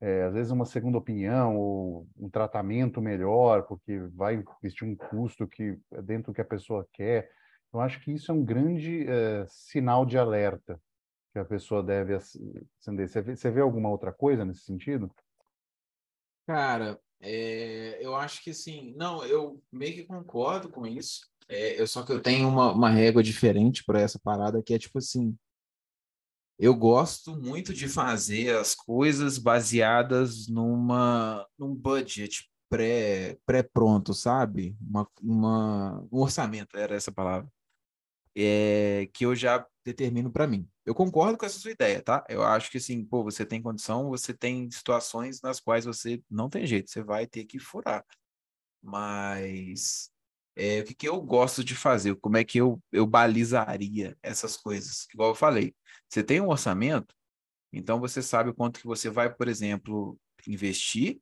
é, 0.00 0.24
às 0.24 0.34
vezes 0.34 0.52
uma 0.52 0.64
segunda 0.64 0.98
opinião 0.98 1.56
ou 1.56 2.08
um 2.16 2.28
tratamento 2.28 3.00
melhor, 3.00 3.62
porque 3.64 3.98
vai 4.14 4.44
existir 4.62 4.84
um 4.84 4.96
custo 4.96 5.46
que 5.46 5.78
é 5.92 6.02
dentro 6.02 6.32
do 6.32 6.34
que 6.34 6.40
a 6.40 6.44
pessoa 6.44 6.86
quer. 6.92 7.30
Eu 7.72 7.80
acho 7.80 8.00
que 8.00 8.12
isso 8.12 8.30
é 8.30 8.34
um 8.34 8.44
grande 8.44 9.06
é, 9.08 9.44
sinal 9.48 10.04
de 10.04 10.18
alerta 10.18 10.80
que 11.32 11.38
a 11.38 11.44
pessoa 11.44 11.82
deve 11.82 12.14
acender. 12.14 13.08
Você 13.08 13.22
vê, 13.22 13.36
você 13.36 13.50
vê 13.50 13.60
alguma 13.60 13.90
outra 13.90 14.12
coisa 14.12 14.44
nesse 14.44 14.62
sentido? 14.62 15.10
Cara, 16.46 16.98
é, 17.20 17.98
eu 18.00 18.14
acho 18.14 18.42
que 18.42 18.54
sim. 18.54 18.94
Não, 18.96 19.24
eu 19.24 19.62
meio 19.70 19.94
que 19.94 20.04
concordo 20.04 20.70
com 20.70 20.86
isso. 20.86 21.28
É, 21.48 21.80
eu 21.80 21.86
só 21.86 22.02
que 22.02 22.12
eu 22.12 22.20
tenho 22.20 22.48
uma, 22.48 22.72
uma 22.72 22.90
régua 22.90 23.22
diferente 23.22 23.82
para 23.84 24.00
essa 24.00 24.18
parada 24.18 24.62
que 24.62 24.74
é 24.74 24.78
tipo 24.78 24.98
assim. 24.98 25.36
Eu 26.58 26.74
gosto 26.74 27.36
muito 27.36 27.72
de 27.72 27.88
fazer 27.88 28.56
as 28.56 28.74
coisas 28.74 29.38
baseadas 29.38 30.48
numa 30.48 31.46
num 31.56 31.74
budget 31.74 32.50
pré 32.68 33.38
pré 33.46 33.62
pronto, 33.62 34.12
sabe? 34.12 34.76
Uma, 34.80 35.08
uma 35.22 36.06
um 36.12 36.20
orçamento 36.20 36.76
era 36.76 36.94
essa 36.94 37.12
palavra. 37.12 37.50
É, 38.36 39.08
que 39.14 39.24
eu 39.26 39.34
já 39.34 39.66
determino 39.84 40.30
para 40.30 40.46
mim. 40.46 40.68
Eu 40.86 40.94
concordo 40.94 41.36
com 41.36 41.46
essa 41.46 41.58
sua 41.58 41.72
ideia, 41.72 42.00
tá? 42.02 42.24
Eu 42.28 42.42
acho 42.42 42.70
que 42.70 42.78
assim, 42.78 43.04
pô, 43.04 43.24
você 43.24 43.44
tem 43.44 43.60
condição, 43.62 44.10
você 44.10 44.32
tem 44.34 44.70
situações 44.70 45.40
nas 45.42 45.60
quais 45.60 45.84
você 45.84 46.22
não 46.30 46.48
tem 46.48 46.66
jeito, 46.66 46.90
você 46.90 47.02
vai 47.02 47.26
ter 47.26 47.44
que 47.44 47.58
furar. 47.58 48.04
Mas 48.82 50.10
é, 50.58 50.80
o 50.80 50.84
que, 50.84 50.94
que 50.94 51.08
eu 51.08 51.20
gosto 51.20 51.62
de 51.62 51.74
fazer? 51.76 52.16
Como 52.16 52.36
é 52.36 52.44
que 52.44 52.58
eu, 52.58 52.82
eu 52.90 53.06
balizaria 53.06 54.16
essas 54.22 54.56
coisas? 54.56 55.06
Igual 55.14 55.30
eu 55.30 55.34
falei, 55.34 55.74
você 56.08 56.22
tem 56.22 56.40
um 56.40 56.48
orçamento, 56.48 57.14
então 57.72 58.00
você 58.00 58.20
sabe 58.20 58.50
o 58.50 58.54
quanto 58.54 58.80
que 58.80 58.86
você 58.86 59.08
vai, 59.08 59.32
por 59.32 59.46
exemplo, 59.46 60.18
investir 60.46 61.20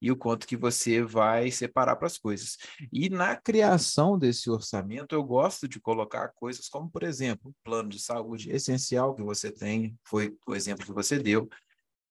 e 0.00 0.10
o 0.10 0.16
quanto 0.16 0.46
que 0.46 0.56
você 0.56 1.02
vai 1.02 1.50
separar 1.50 1.96
para 1.96 2.06
as 2.06 2.16
coisas. 2.18 2.56
E 2.90 3.10
na 3.10 3.36
criação 3.36 4.18
desse 4.18 4.50
orçamento, 4.50 5.14
eu 5.14 5.22
gosto 5.22 5.68
de 5.68 5.78
colocar 5.78 6.28
coisas 6.30 6.68
como, 6.68 6.90
por 6.90 7.02
exemplo, 7.02 7.54
plano 7.62 7.90
de 7.90 8.00
saúde 8.00 8.50
essencial 8.50 9.14
que 9.14 9.22
você 9.22 9.52
tem, 9.52 9.96
foi 10.02 10.34
o 10.46 10.54
exemplo 10.54 10.84
que 10.84 10.92
você 10.92 11.18
deu. 11.18 11.48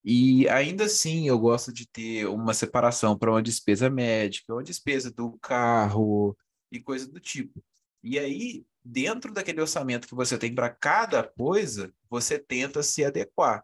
E 0.03 0.47
ainda 0.47 0.85
assim, 0.85 1.27
eu 1.27 1.37
gosto 1.39 1.73
de 1.73 1.87
ter 1.87 2.27
uma 2.27 2.53
separação 2.53 3.17
para 3.17 3.31
uma 3.31 3.41
despesa 3.41 3.89
médica, 3.89 4.53
uma 4.53 4.63
despesa 4.63 5.11
do 5.11 5.37
carro 5.41 6.37
e 6.71 6.79
coisa 6.79 7.07
do 7.07 7.19
tipo. 7.19 7.63
E 8.03 8.17
aí, 8.17 8.65
dentro 8.83 9.31
daquele 9.31 9.61
orçamento 9.61 10.07
que 10.07 10.15
você 10.15 10.37
tem 10.37 10.53
para 10.53 10.69
cada 10.69 11.23
coisa, 11.23 11.93
você 12.09 12.39
tenta 12.39 12.81
se 12.81 13.03
adequar. 13.03 13.63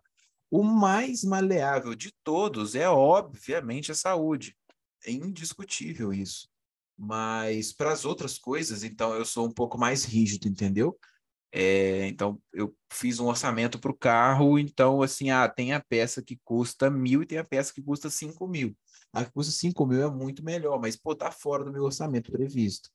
O 0.50 0.64
mais 0.64 1.24
maleável 1.24 1.96
de 1.96 2.14
todos 2.24 2.76
é, 2.76 2.88
obviamente, 2.88 3.92
a 3.92 3.96
saúde. 3.96 4.56
É 5.06 5.12
indiscutível 5.12 6.14
isso. 6.14 6.50
Mas 6.98 7.74
para 7.74 7.92
as 7.92 8.06
outras 8.06 8.38
coisas, 8.38 8.84
então, 8.84 9.14
eu 9.14 9.26
sou 9.26 9.48
um 9.48 9.52
pouco 9.52 9.78
mais 9.78 10.04
rígido, 10.04 10.48
entendeu? 10.48 10.98
É, 11.52 12.08
então, 12.08 12.42
eu 12.54 12.76
fiz 12.92 13.20
um 13.20 13.28
orçamento 13.28 13.80
para 13.80 13.92
o 13.92 13.98
carro, 13.98 14.60
então, 14.60 15.02
assim, 15.02 15.30
ah, 15.30 15.48
tem 15.48 15.74
a 15.74 15.80
peça 15.80 16.22
que 16.22 16.40
custa 16.44 16.90
mil 16.90 17.22
e 17.22 17.26
tem 17.26 17.38
a 17.38 17.44
peça 17.44 17.74
que 17.74 17.82
custa 17.82 18.10
cinco 18.10 18.48
mil. 18.48 18.76
A 19.14 19.24
que 19.26 19.32
custa 19.32 19.52
cinco 19.52 19.86
mil 19.86 20.02
é 20.04 20.12
muito 20.12 20.44
melhor, 20.44 20.80
mas, 20.80 20.96
pô, 20.96 21.16
tá 21.16 21.32
fora 21.32 21.64
do 21.64 21.72
meu 21.72 21.84
orçamento 21.84 22.32
previsto. 22.32 22.90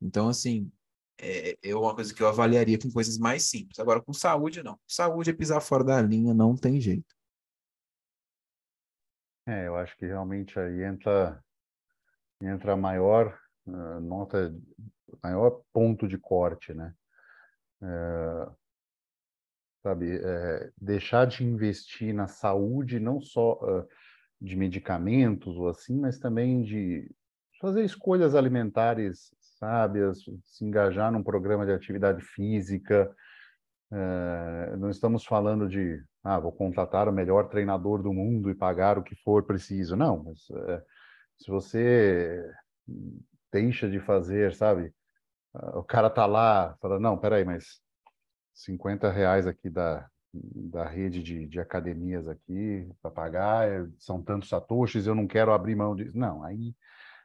Então, 0.00 0.28
assim, 0.28 0.70
é, 1.18 1.56
é 1.62 1.74
uma 1.74 1.94
coisa 1.94 2.14
que 2.14 2.22
eu 2.22 2.28
avaliaria 2.28 2.78
com 2.78 2.90
coisas 2.90 3.18
mais 3.18 3.44
simples. 3.44 3.78
Agora, 3.78 4.00
com 4.00 4.12
saúde, 4.12 4.62
não. 4.62 4.78
Saúde 4.86 5.30
é 5.30 5.34
pisar 5.34 5.60
fora 5.60 5.84
da 5.84 6.00
linha, 6.00 6.32
não 6.32 6.56
tem 6.56 6.80
jeito. 6.80 7.14
É, 9.46 9.66
eu 9.66 9.76
acho 9.76 9.96
que 9.96 10.06
realmente 10.06 10.58
aí 10.58 10.82
entra, 10.82 11.42
entra 12.40 12.72
a 12.72 12.76
maior 12.76 13.38
uh, 13.66 14.00
nota, 14.00 14.54
maior 15.22 15.62
ponto 15.72 16.06
de 16.06 16.16
corte, 16.16 16.72
né? 16.72 16.94
Uh, 17.82 18.54
sabe, 19.82 20.18
é, 20.22 20.70
deixar 20.76 21.26
de 21.26 21.42
investir 21.42 22.14
na 22.14 22.28
saúde, 22.28 23.00
não 23.00 23.20
só 23.20 23.54
uh, 23.54 23.88
de 24.40 24.54
medicamentos 24.56 25.56
ou 25.56 25.68
assim, 25.68 25.98
mas 25.98 26.18
também 26.18 26.62
de 26.62 27.10
fazer 27.60 27.84
escolhas 27.84 28.34
alimentares 28.34 29.34
sábias, 29.60 30.24
se 30.46 30.64
engajar 30.64 31.12
num 31.12 31.22
programa 31.22 31.66
de 31.66 31.72
atividade 31.72 32.22
física. 32.22 33.14
É, 33.92 34.76
não 34.76 34.88
estamos 34.88 35.24
falando 35.24 35.68
de, 35.68 36.02
ah, 36.24 36.40
vou 36.40 36.50
contratar 36.50 37.08
o 37.08 37.12
melhor 37.12 37.48
treinador 37.48 38.02
do 38.02 38.12
mundo 38.12 38.50
e 38.50 38.54
pagar 38.54 38.98
o 38.98 39.02
que 39.02 39.14
for 39.22 39.44
preciso. 39.44 39.94
Não, 39.94 40.24
mas 40.24 40.50
é, 40.50 40.82
se 41.36 41.50
você 41.50 42.42
deixa 43.52 43.88
de 43.88 44.00
fazer, 44.00 44.54
sabe? 44.54 44.92
O 45.74 45.82
cara 45.82 46.08
tá 46.08 46.26
lá, 46.26 46.76
fala, 46.80 46.98
não, 46.98 47.18
peraí, 47.18 47.44
mas 47.44 47.80
50 48.54 49.10
reais 49.10 49.46
aqui 49.46 49.68
da, 49.68 50.08
da 50.32 50.86
rede 50.88 51.22
de, 51.22 51.46
de 51.46 51.60
academias 51.60 52.28
aqui 52.28 52.88
para 53.02 53.10
pagar, 53.10 53.68
são 53.98 54.22
tantos 54.22 54.48
satoshis, 54.48 55.06
eu 55.06 55.14
não 55.14 55.26
quero 55.26 55.52
abrir 55.52 55.74
mão 55.74 55.94
disso. 55.96 56.16
Não, 56.16 56.42
aí, 56.44 56.74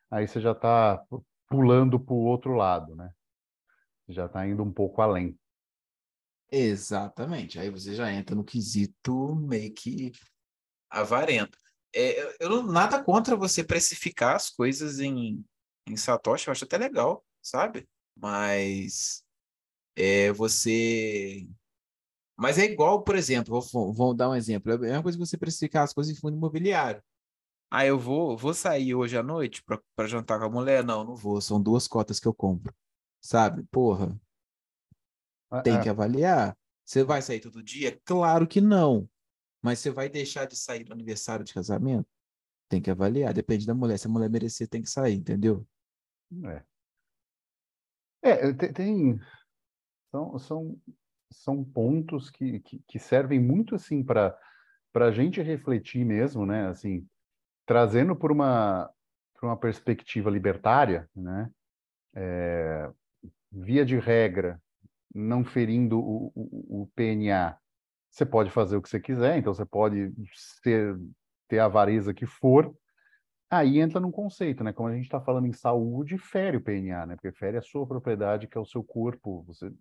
aí 0.10 0.28
você 0.28 0.42
já 0.42 0.52
está 0.54 1.04
pulando 1.48 2.00
para 2.00 2.14
o 2.14 2.26
outro 2.26 2.54
lado, 2.54 2.96
né? 2.96 3.12
Já 4.08 4.26
está 4.26 4.48
indo 4.48 4.64
um 4.64 4.72
pouco 4.72 5.02
além. 5.02 5.38
Exatamente. 6.52 7.60
Aí 7.60 7.70
você 7.70 7.96
já 7.96 8.12
entra 8.12 8.36
no 8.36 8.44
quesito 8.44 9.36
meio 9.36 9.74
que 9.74 10.12
avarento. 10.90 11.58
É, 11.94 12.44
eu 12.44 12.50
não 12.50 12.64
nada 12.64 13.04
contra 13.04 13.36
você 13.36 13.64
precificar 13.64 14.36
as 14.36 14.50
coisas 14.50 15.00
em, 15.00 15.44
em 15.88 15.98
Satoshi, 15.98 16.48
eu 16.48 16.52
acho 16.52 16.66
até 16.66 16.78
legal, 16.78 17.26
sabe? 17.42 17.88
Mas 18.16 19.24
é, 19.96 20.32
você 20.32 21.48
mas 22.38 22.58
é 22.58 22.66
igual, 22.66 23.02
por 23.02 23.16
exemplo, 23.16 23.62
vou, 23.62 23.94
vou 23.94 24.14
dar 24.14 24.30
um 24.30 24.36
exemplo. 24.36 24.72
É 24.72 24.76
a 24.76 24.78
mesma 24.78 25.04
coisa 25.04 25.18
que 25.18 25.26
você 25.26 25.38
precificar 25.38 25.84
as 25.84 25.94
coisas 25.94 26.16
em 26.16 26.20
fundo 26.20 26.36
imobiliário. 26.36 27.02
Ah, 27.70 27.86
eu 27.86 28.00
vou, 28.00 28.38
vou 28.38 28.54
sair 28.54 28.96
hoje 28.96 29.18
à 29.18 29.24
noite 29.24 29.64
para 29.64 30.08
jantar 30.08 30.40
com 30.40 30.46
a 30.46 30.50
mulher? 30.50 30.84
Não, 30.84 31.04
não 31.04 31.16
vou. 31.16 31.42
São 31.42 31.62
duas 31.62 31.88
cotas 31.88 32.20
que 32.20 32.28
eu 32.28 32.34
compro. 32.34 32.74
Sabe? 33.22 33.64
Porra. 33.72 34.20
Ah, 35.50 35.62
tem 35.62 35.76
é. 35.76 35.82
que 35.82 35.90
avaliar. 35.90 36.58
Você 36.86 37.04
vai 37.04 37.22
sair 37.22 37.40
todo 37.40 37.64
dia? 37.64 38.00
Claro 38.06 38.48
que 38.48 38.62
não. 38.62 39.10
Mas 39.62 39.80
você 39.80 39.90
vai 39.90 40.08
deixar 40.08 40.46
de 40.46 40.56
sair 40.56 40.86
no 40.86 40.94
aniversário 40.94 41.44
de 41.44 41.54
casamento? 41.54 42.08
Tem 42.70 42.82
que 42.82 42.92
avaliar. 42.92 43.34
Depende 43.34 43.66
da 43.66 43.74
mulher. 43.74 43.98
Se 43.98 44.08
a 44.08 44.10
mulher 44.10 44.30
merecer, 44.30 44.68
tem 44.68 44.82
que 44.82 44.90
sair, 44.90 45.16
entendeu? 45.16 45.68
É. 46.46 46.64
É, 48.22 48.54
tem. 48.54 49.20
São, 50.12 50.40
são 50.40 50.82
são 51.32 51.64
pontos 51.64 52.30
que, 52.30 52.60
que, 52.62 52.80
que 52.88 53.00
servem 53.00 53.40
muito 53.40 53.76
assim 53.76 54.04
para 54.04 54.38
para 54.92 55.08
a 55.08 55.12
gente 55.12 55.42
refletir 55.42 56.06
mesmo, 56.06 56.46
né? 56.46 56.70
Assim, 56.70 57.06
trazendo 57.66 58.16
por 58.16 58.32
uma 58.32 58.90
por 59.34 59.48
uma 59.48 59.58
perspectiva 59.58 60.30
libertária, 60.30 61.10
né? 61.16 61.50
É, 62.16 62.90
via 63.52 63.86
de 63.86 64.00
regra, 64.00 64.62
não 65.14 65.44
ferindo 65.44 66.00
o, 66.00 66.32
o, 66.34 66.84
o, 66.84 66.92
PNA, 66.96 67.58
você 68.10 68.26
pode 68.26 68.50
fazer 68.50 68.78
o 68.78 68.82
que 68.82 68.88
você 68.88 69.00
quiser, 69.00 69.38
então 69.38 69.54
você 69.54 69.66
pode 69.66 70.14
ser, 70.64 70.98
ter 71.50 71.60
a 71.60 71.66
avareza 71.66 72.14
que 72.14 72.26
for, 72.26 72.74
Aí 73.50 73.80
entra 73.80 74.00
num 74.00 74.12
conceito, 74.12 74.64
né? 74.64 74.74
Como 74.74 74.90
a 74.90 74.94
gente 74.94 75.06
está 75.06 75.22
falando 75.22 75.48
em 75.48 75.54
saúde, 75.54 76.18
fere 76.18 76.58
o 76.58 76.62
PNA, 76.62 77.06
né? 77.06 77.16
Porque 77.16 77.32
fere 77.32 77.58
a 77.58 77.62
sua 77.62 77.86
propriedade, 77.86 78.48
que 78.48 78.58
é 78.58 78.62
o 78.62 78.66
seu 78.66 78.84
corpo. 78.84 79.44
Você 79.44 79.72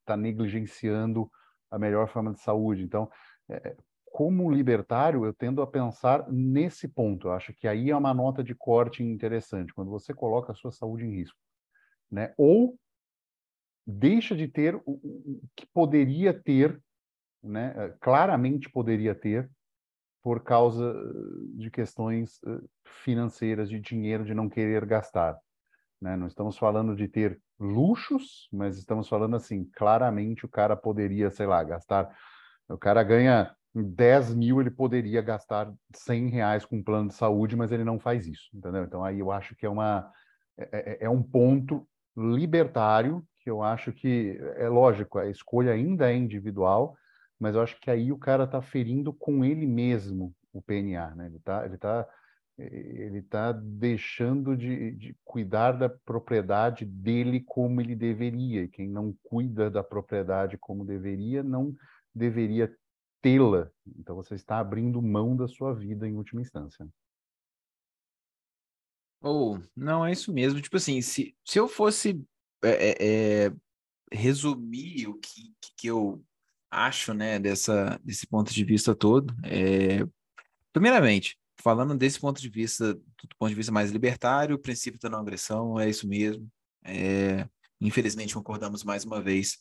está 0.00 0.16
negligenciando 0.16 1.30
a 1.70 1.78
melhor 1.78 2.06
forma 2.08 2.32
de 2.32 2.40
saúde. 2.40 2.84
Então, 2.84 3.10
é, 3.48 3.76
como 4.14 4.48
libertário, 4.48 5.24
eu 5.24 5.34
tendo 5.34 5.60
a 5.60 5.66
pensar 5.66 6.30
nesse 6.30 6.86
ponto. 6.86 7.26
Eu 7.26 7.32
acho 7.32 7.52
que 7.52 7.66
aí 7.66 7.90
é 7.90 7.96
uma 7.96 8.14
nota 8.14 8.44
de 8.44 8.54
corte 8.54 9.02
interessante, 9.02 9.74
quando 9.74 9.90
você 9.90 10.14
coloca 10.14 10.52
a 10.52 10.54
sua 10.54 10.70
saúde 10.70 11.04
em 11.04 11.16
risco, 11.16 11.36
né? 12.08 12.32
Ou 12.36 12.78
deixa 13.84 14.36
de 14.36 14.46
ter 14.46 14.80
o, 14.86 15.40
que 15.56 15.66
poderia 15.66 16.32
ter, 16.32 16.80
né? 17.42 17.92
Claramente 18.00 18.70
poderia 18.70 19.16
ter 19.16 19.50
por 20.22 20.44
causa 20.44 20.94
de 21.56 21.68
questões 21.68 22.40
financeiras, 22.84 23.68
de 23.68 23.80
dinheiro, 23.80 24.24
de 24.24 24.32
não 24.32 24.48
querer 24.48 24.86
gastar. 24.86 25.36
Né? 26.00 26.16
Não 26.16 26.28
estamos 26.28 26.56
falando 26.56 26.94
de 26.94 27.08
ter 27.08 27.42
luxos, 27.58 28.48
mas 28.52 28.78
estamos 28.78 29.08
falando 29.08 29.34
assim, 29.34 29.64
claramente 29.74 30.46
o 30.46 30.48
cara 30.48 30.76
poderia, 30.76 31.32
sei 31.32 31.46
lá, 31.46 31.64
gastar. 31.64 32.16
O 32.68 32.78
cara 32.78 33.02
ganha 33.02 33.52
10 33.74 34.34
mil, 34.34 34.60
ele 34.60 34.70
poderia 34.70 35.20
gastar 35.20 35.72
100 35.94 36.28
reais 36.28 36.64
com 36.64 36.76
um 36.76 36.82
plano 36.82 37.08
de 37.08 37.14
saúde, 37.14 37.56
mas 37.56 37.72
ele 37.72 37.84
não 37.84 37.98
faz 37.98 38.26
isso, 38.26 38.48
entendeu? 38.54 38.84
Então 38.84 39.04
aí 39.04 39.18
eu 39.18 39.32
acho 39.32 39.56
que 39.56 39.66
é 39.66 39.68
uma 39.68 40.10
é, 40.56 40.68
é, 40.72 41.04
é 41.06 41.10
um 41.10 41.22
ponto 41.22 41.86
libertário 42.16 43.26
que 43.40 43.50
eu 43.50 43.62
acho 43.62 43.92
que 43.92 44.38
é 44.56 44.68
lógico, 44.68 45.18
a 45.18 45.28
escolha 45.28 45.72
ainda 45.72 46.10
é 46.10 46.16
individual, 46.16 46.96
mas 47.38 47.56
eu 47.56 47.62
acho 47.62 47.78
que 47.80 47.90
aí 47.90 48.12
o 48.12 48.18
cara 48.18 48.44
está 48.44 48.62
ferindo 48.62 49.12
com 49.12 49.44
ele 49.44 49.66
mesmo 49.66 50.32
o 50.52 50.62
PNA, 50.62 51.14
né? 51.16 51.26
Ele 51.26 51.36
está 51.36 51.66
ele 51.66 51.76
tá, 51.76 52.08
ele 52.56 53.22
tá 53.22 53.52
deixando 53.52 54.56
de, 54.56 54.92
de 54.92 55.16
cuidar 55.24 55.72
da 55.72 55.88
propriedade 55.88 56.84
dele 56.84 57.40
como 57.40 57.80
ele 57.80 57.96
deveria, 57.96 58.68
quem 58.68 58.88
não 58.88 59.12
cuida 59.24 59.68
da 59.68 59.82
propriedade 59.82 60.56
como 60.56 60.84
deveria, 60.84 61.42
não 61.42 61.74
deveria 62.14 62.72
tê-la. 63.24 63.70
Então 63.98 64.14
você 64.14 64.34
está 64.34 64.58
abrindo 64.58 65.00
mão 65.00 65.34
da 65.34 65.48
sua 65.48 65.74
vida 65.74 66.06
em 66.06 66.14
última 66.14 66.42
instância. 66.42 66.86
Ou, 69.22 69.56
oh, 69.56 69.62
não, 69.74 70.04
é 70.04 70.12
isso 70.12 70.30
mesmo. 70.30 70.60
Tipo 70.60 70.76
assim, 70.76 71.00
se, 71.00 71.34
se 71.42 71.58
eu 71.58 71.66
fosse 71.66 72.22
é, 72.62 72.90
é, 72.90 73.46
é 73.46 73.52
resumir 74.12 75.08
o 75.08 75.14
que, 75.14 75.54
que 75.78 75.86
eu 75.86 76.22
acho, 76.70 77.14
né, 77.14 77.38
dessa, 77.38 77.98
desse 78.04 78.26
ponto 78.26 78.52
de 78.52 78.62
vista 78.62 78.94
todo. 78.94 79.34
É, 79.42 80.06
primeiramente, 80.70 81.38
falando 81.62 81.96
desse 81.96 82.20
ponto 82.20 82.38
de 82.42 82.50
vista, 82.50 82.92
do 82.92 83.36
ponto 83.38 83.48
de 83.48 83.54
vista 83.54 83.72
mais 83.72 83.90
libertário, 83.90 84.56
o 84.56 84.58
princípio 84.58 85.00
da 85.00 85.08
não 85.08 85.20
agressão 85.20 85.80
é 85.80 85.88
isso 85.88 86.06
mesmo. 86.06 86.46
É, 86.84 87.48
infelizmente 87.80 88.34
concordamos 88.34 88.84
mais 88.84 89.02
uma 89.06 89.22
vez, 89.22 89.58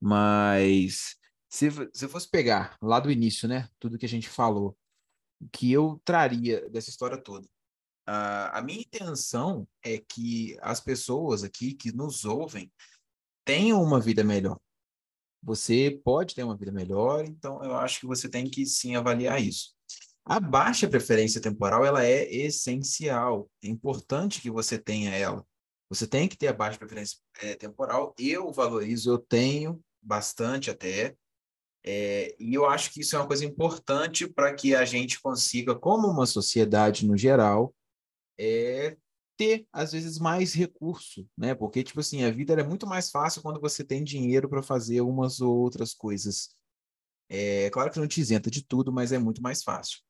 mas 0.00 1.19
se, 1.50 1.68
se 1.92 2.04
eu 2.04 2.08
fosse 2.08 2.30
pegar 2.30 2.78
lá 2.80 3.00
do 3.00 3.10
início, 3.10 3.48
né, 3.48 3.68
tudo 3.78 3.98
que 3.98 4.06
a 4.06 4.08
gente 4.08 4.28
falou, 4.28 4.76
o 5.40 5.48
que 5.48 5.72
eu 5.72 6.00
traria 6.04 6.68
dessa 6.70 6.90
história 6.90 7.18
toda, 7.18 7.46
a, 8.06 8.58
a 8.58 8.62
minha 8.62 8.80
intenção 8.80 9.66
é 9.82 9.98
que 9.98 10.56
as 10.62 10.80
pessoas 10.80 11.42
aqui 11.42 11.74
que 11.74 11.92
nos 11.92 12.24
ouvem 12.24 12.72
tenham 13.44 13.82
uma 13.82 14.00
vida 14.00 14.22
melhor. 14.22 14.58
Você 15.42 16.00
pode 16.04 16.34
ter 16.34 16.44
uma 16.44 16.56
vida 16.56 16.70
melhor, 16.70 17.24
então 17.24 17.62
eu 17.64 17.74
acho 17.74 18.00
que 18.00 18.06
você 18.06 18.28
tem 18.28 18.48
que 18.48 18.64
sim 18.64 18.94
avaliar 18.94 19.42
isso. 19.42 19.74
A 20.24 20.38
baixa 20.38 20.88
preferência 20.88 21.40
temporal, 21.40 21.84
ela 21.84 22.04
é 22.04 22.32
essencial, 22.32 23.50
é 23.62 23.68
importante 23.68 24.40
que 24.40 24.50
você 24.50 24.78
tenha 24.78 25.10
ela. 25.10 25.44
Você 25.88 26.06
tem 26.06 26.28
que 26.28 26.36
ter 26.36 26.48
a 26.48 26.52
baixa 26.52 26.78
preferência 26.78 27.18
é, 27.40 27.56
temporal, 27.56 28.14
eu 28.18 28.52
valorizo, 28.52 29.10
eu 29.10 29.18
tenho 29.18 29.82
bastante 30.00 30.70
até, 30.70 31.16
é, 31.84 32.36
e 32.38 32.54
eu 32.54 32.66
acho 32.66 32.92
que 32.92 33.00
isso 33.00 33.16
é 33.16 33.18
uma 33.18 33.26
coisa 33.26 33.44
importante 33.44 34.28
para 34.28 34.54
que 34.54 34.74
a 34.74 34.84
gente 34.84 35.20
consiga, 35.20 35.74
como 35.74 36.08
uma 36.08 36.26
sociedade 36.26 37.06
no 37.06 37.16
geral, 37.16 37.74
é, 38.38 38.96
ter, 39.36 39.66
às 39.72 39.92
vezes, 39.92 40.18
mais 40.18 40.52
recurso, 40.52 41.26
né? 41.36 41.54
Porque, 41.54 41.82
tipo 41.82 42.00
assim, 42.00 42.22
a 42.24 42.30
vida 42.30 42.52
é 42.52 42.62
muito 42.62 42.86
mais 42.86 43.10
fácil 43.10 43.40
quando 43.40 43.60
você 43.60 43.82
tem 43.82 44.04
dinheiro 44.04 44.48
para 44.48 44.62
fazer 44.62 45.00
umas 45.00 45.40
ou 45.40 45.56
outras 45.56 45.94
coisas. 45.94 46.54
É 47.28 47.70
claro 47.70 47.90
que 47.90 47.98
não 47.98 48.08
te 48.08 48.20
isenta 48.20 48.50
de 48.50 48.62
tudo, 48.62 48.92
mas 48.92 49.12
é 49.12 49.18
muito 49.18 49.40
mais 49.40 49.62
fácil. 49.62 50.00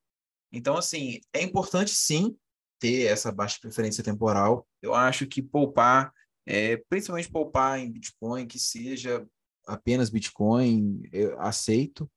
Então, 0.52 0.76
assim, 0.76 1.20
é 1.32 1.42
importante 1.42 1.90
sim 1.92 2.36
ter 2.80 3.04
essa 3.04 3.30
baixa 3.30 3.58
preferência 3.60 4.02
temporal. 4.02 4.66
Eu 4.82 4.94
acho 4.94 5.26
que 5.26 5.40
poupar, 5.40 6.12
é, 6.44 6.78
principalmente 6.88 7.30
poupar 7.30 7.78
em 7.78 7.92
Bitcoin, 7.92 8.46
que 8.46 8.58
seja 8.58 9.24
apenas 9.66 10.10
Bitcoin, 10.10 11.02
eu 11.12 11.40
aceito. 11.40 12.10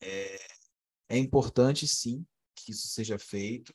É, 0.00 0.38
é 1.10 1.18
importante 1.18 1.86
sim 1.86 2.24
que 2.54 2.72
isso 2.72 2.88
seja 2.88 3.18
feito. 3.18 3.74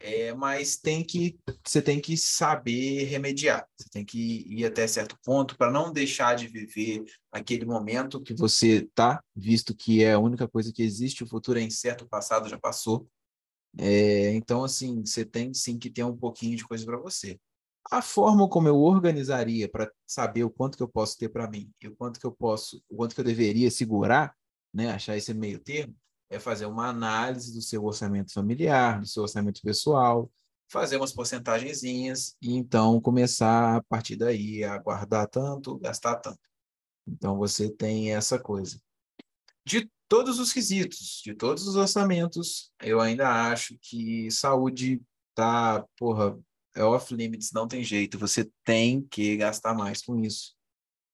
É, 0.00 0.34
mas 0.34 0.76
tem 0.76 1.02
que 1.02 1.38
você 1.64 1.80
tem 1.80 1.98
que 1.98 2.16
saber 2.16 3.04
remediar. 3.04 3.66
Você 3.76 3.88
tem 3.88 4.04
que 4.04 4.44
ir 4.46 4.66
até 4.66 4.86
certo 4.86 5.18
ponto 5.24 5.56
para 5.56 5.70
não 5.70 5.92
deixar 5.92 6.34
de 6.36 6.46
viver 6.46 7.04
aquele 7.32 7.64
momento 7.64 8.22
que 8.22 8.34
você 8.34 8.82
está, 8.82 9.22
visto 9.34 9.74
que 9.74 10.02
é 10.04 10.12
a 10.12 10.18
única 10.18 10.46
coisa 10.46 10.72
que 10.72 10.82
existe. 10.82 11.24
O 11.24 11.26
futuro 11.26 11.58
é 11.58 11.62
incerto, 11.62 12.04
o 12.04 12.08
passado 12.08 12.48
já 12.48 12.58
passou. 12.58 13.08
É, 13.78 14.34
então, 14.34 14.64
assim, 14.64 15.00
você 15.04 15.24
tem 15.24 15.54
sim 15.54 15.78
que 15.78 15.90
ter 15.90 16.04
um 16.04 16.16
pouquinho 16.16 16.56
de 16.56 16.66
coisa 16.66 16.84
para 16.84 16.98
você. 16.98 17.38
A 17.90 18.02
forma 18.02 18.48
como 18.48 18.68
eu 18.68 18.76
organizaria 18.76 19.68
para 19.68 19.90
saber 20.06 20.44
o 20.44 20.50
quanto 20.50 20.76
que 20.76 20.82
eu 20.82 20.88
posso 20.88 21.16
ter 21.16 21.28
para 21.28 21.48
mim 21.48 21.72
e 21.80 21.88
o 21.88 21.96
quanto 21.96 22.20
que 22.20 22.26
eu 22.26 22.32
posso, 22.32 22.82
o 22.88 22.96
quanto 22.96 23.14
que 23.14 23.20
eu 23.20 23.24
deveria 23.24 23.70
segurar, 23.70 24.34
né, 24.72 24.90
achar 24.90 25.16
esse 25.16 25.32
meio 25.32 25.58
termo, 25.58 25.96
é 26.30 26.38
fazer 26.38 26.66
uma 26.66 26.88
análise 26.88 27.54
do 27.54 27.62
seu 27.62 27.84
orçamento 27.84 28.32
familiar, 28.32 29.00
do 29.00 29.06
seu 29.06 29.22
orçamento 29.22 29.62
pessoal, 29.62 30.30
fazer 30.70 30.98
umas 30.98 31.12
porcentagenzinhas 31.12 32.36
e 32.42 32.54
então 32.54 33.00
começar 33.00 33.76
a 33.76 33.82
partir 33.82 34.16
daí 34.16 34.62
a 34.62 34.76
guardar 34.76 35.26
tanto, 35.28 35.78
gastar 35.78 36.16
tanto. 36.16 36.38
Então 37.06 37.38
você 37.38 37.70
tem 37.70 38.14
essa 38.14 38.38
coisa. 38.38 38.78
De 39.64 39.90
todos 40.08 40.38
os 40.38 40.52
quesitos, 40.52 41.22
de 41.24 41.34
todos 41.34 41.66
os 41.66 41.76
orçamentos, 41.76 42.70
eu 42.82 43.00
ainda 43.00 43.50
acho 43.50 43.78
que 43.80 44.30
saúde 44.30 45.00
tá, 45.34 45.84
porra, 45.96 46.38
é 46.74 46.82
off 46.82 47.14
limits, 47.14 47.52
não 47.52 47.66
tem 47.66 47.82
jeito. 47.82 48.18
Você 48.18 48.50
tem 48.64 49.02
que 49.02 49.36
gastar 49.36 49.74
mais 49.74 50.02
com 50.02 50.18
isso. 50.18 50.54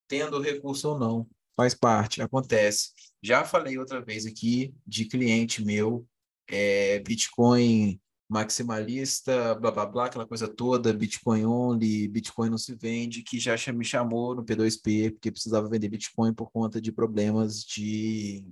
Tendo 0.09 0.41
recurso 0.41 0.91
ou 0.91 0.99
não, 0.99 1.27
faz 1.57 1.75
parte, 1.75 2.21
acontece. 2.23 2.93
Já 3.23 3.45
falei 3.45 3.79
outra 3.79 4.03
vez 4.05 4.27
aqui 4.27 4.75
de 4.87 5.07
cliente 5.07 5.65
meu, 5.65 6.07
é, 6.49 6.99
Bitcoin 7.01 8.01
maximalista, 8.29 9.55
blá 9.55 9.71
blá 9.71 9.87
blá, 9.87 10.07
aquela 10.07 10.27
coisa 10.27 10.49
toda, 10.49 10.93
Bitcoin 10.93 11.45
only, 11.45 12.09
Bitcoin 12.09 12.51
não 12.51 12.59
se 12.59 12.75
vende, 12.75 13.23
que 13.23 13.39
já 13.39 13.55
me 13.73 13.85
chamou 13.85 14.35
no 14.35 14.45
P2P 14.45 15.13
porque 15.13 15.31
precisava 15.31 15.69
vender 15.69 15.89
Bitcoin 15.89 16.33
por 16.35 16.51
conta 16.51 16.81
de 16.81 16.91
problemas 16.91 17.63
de 17.63 18.45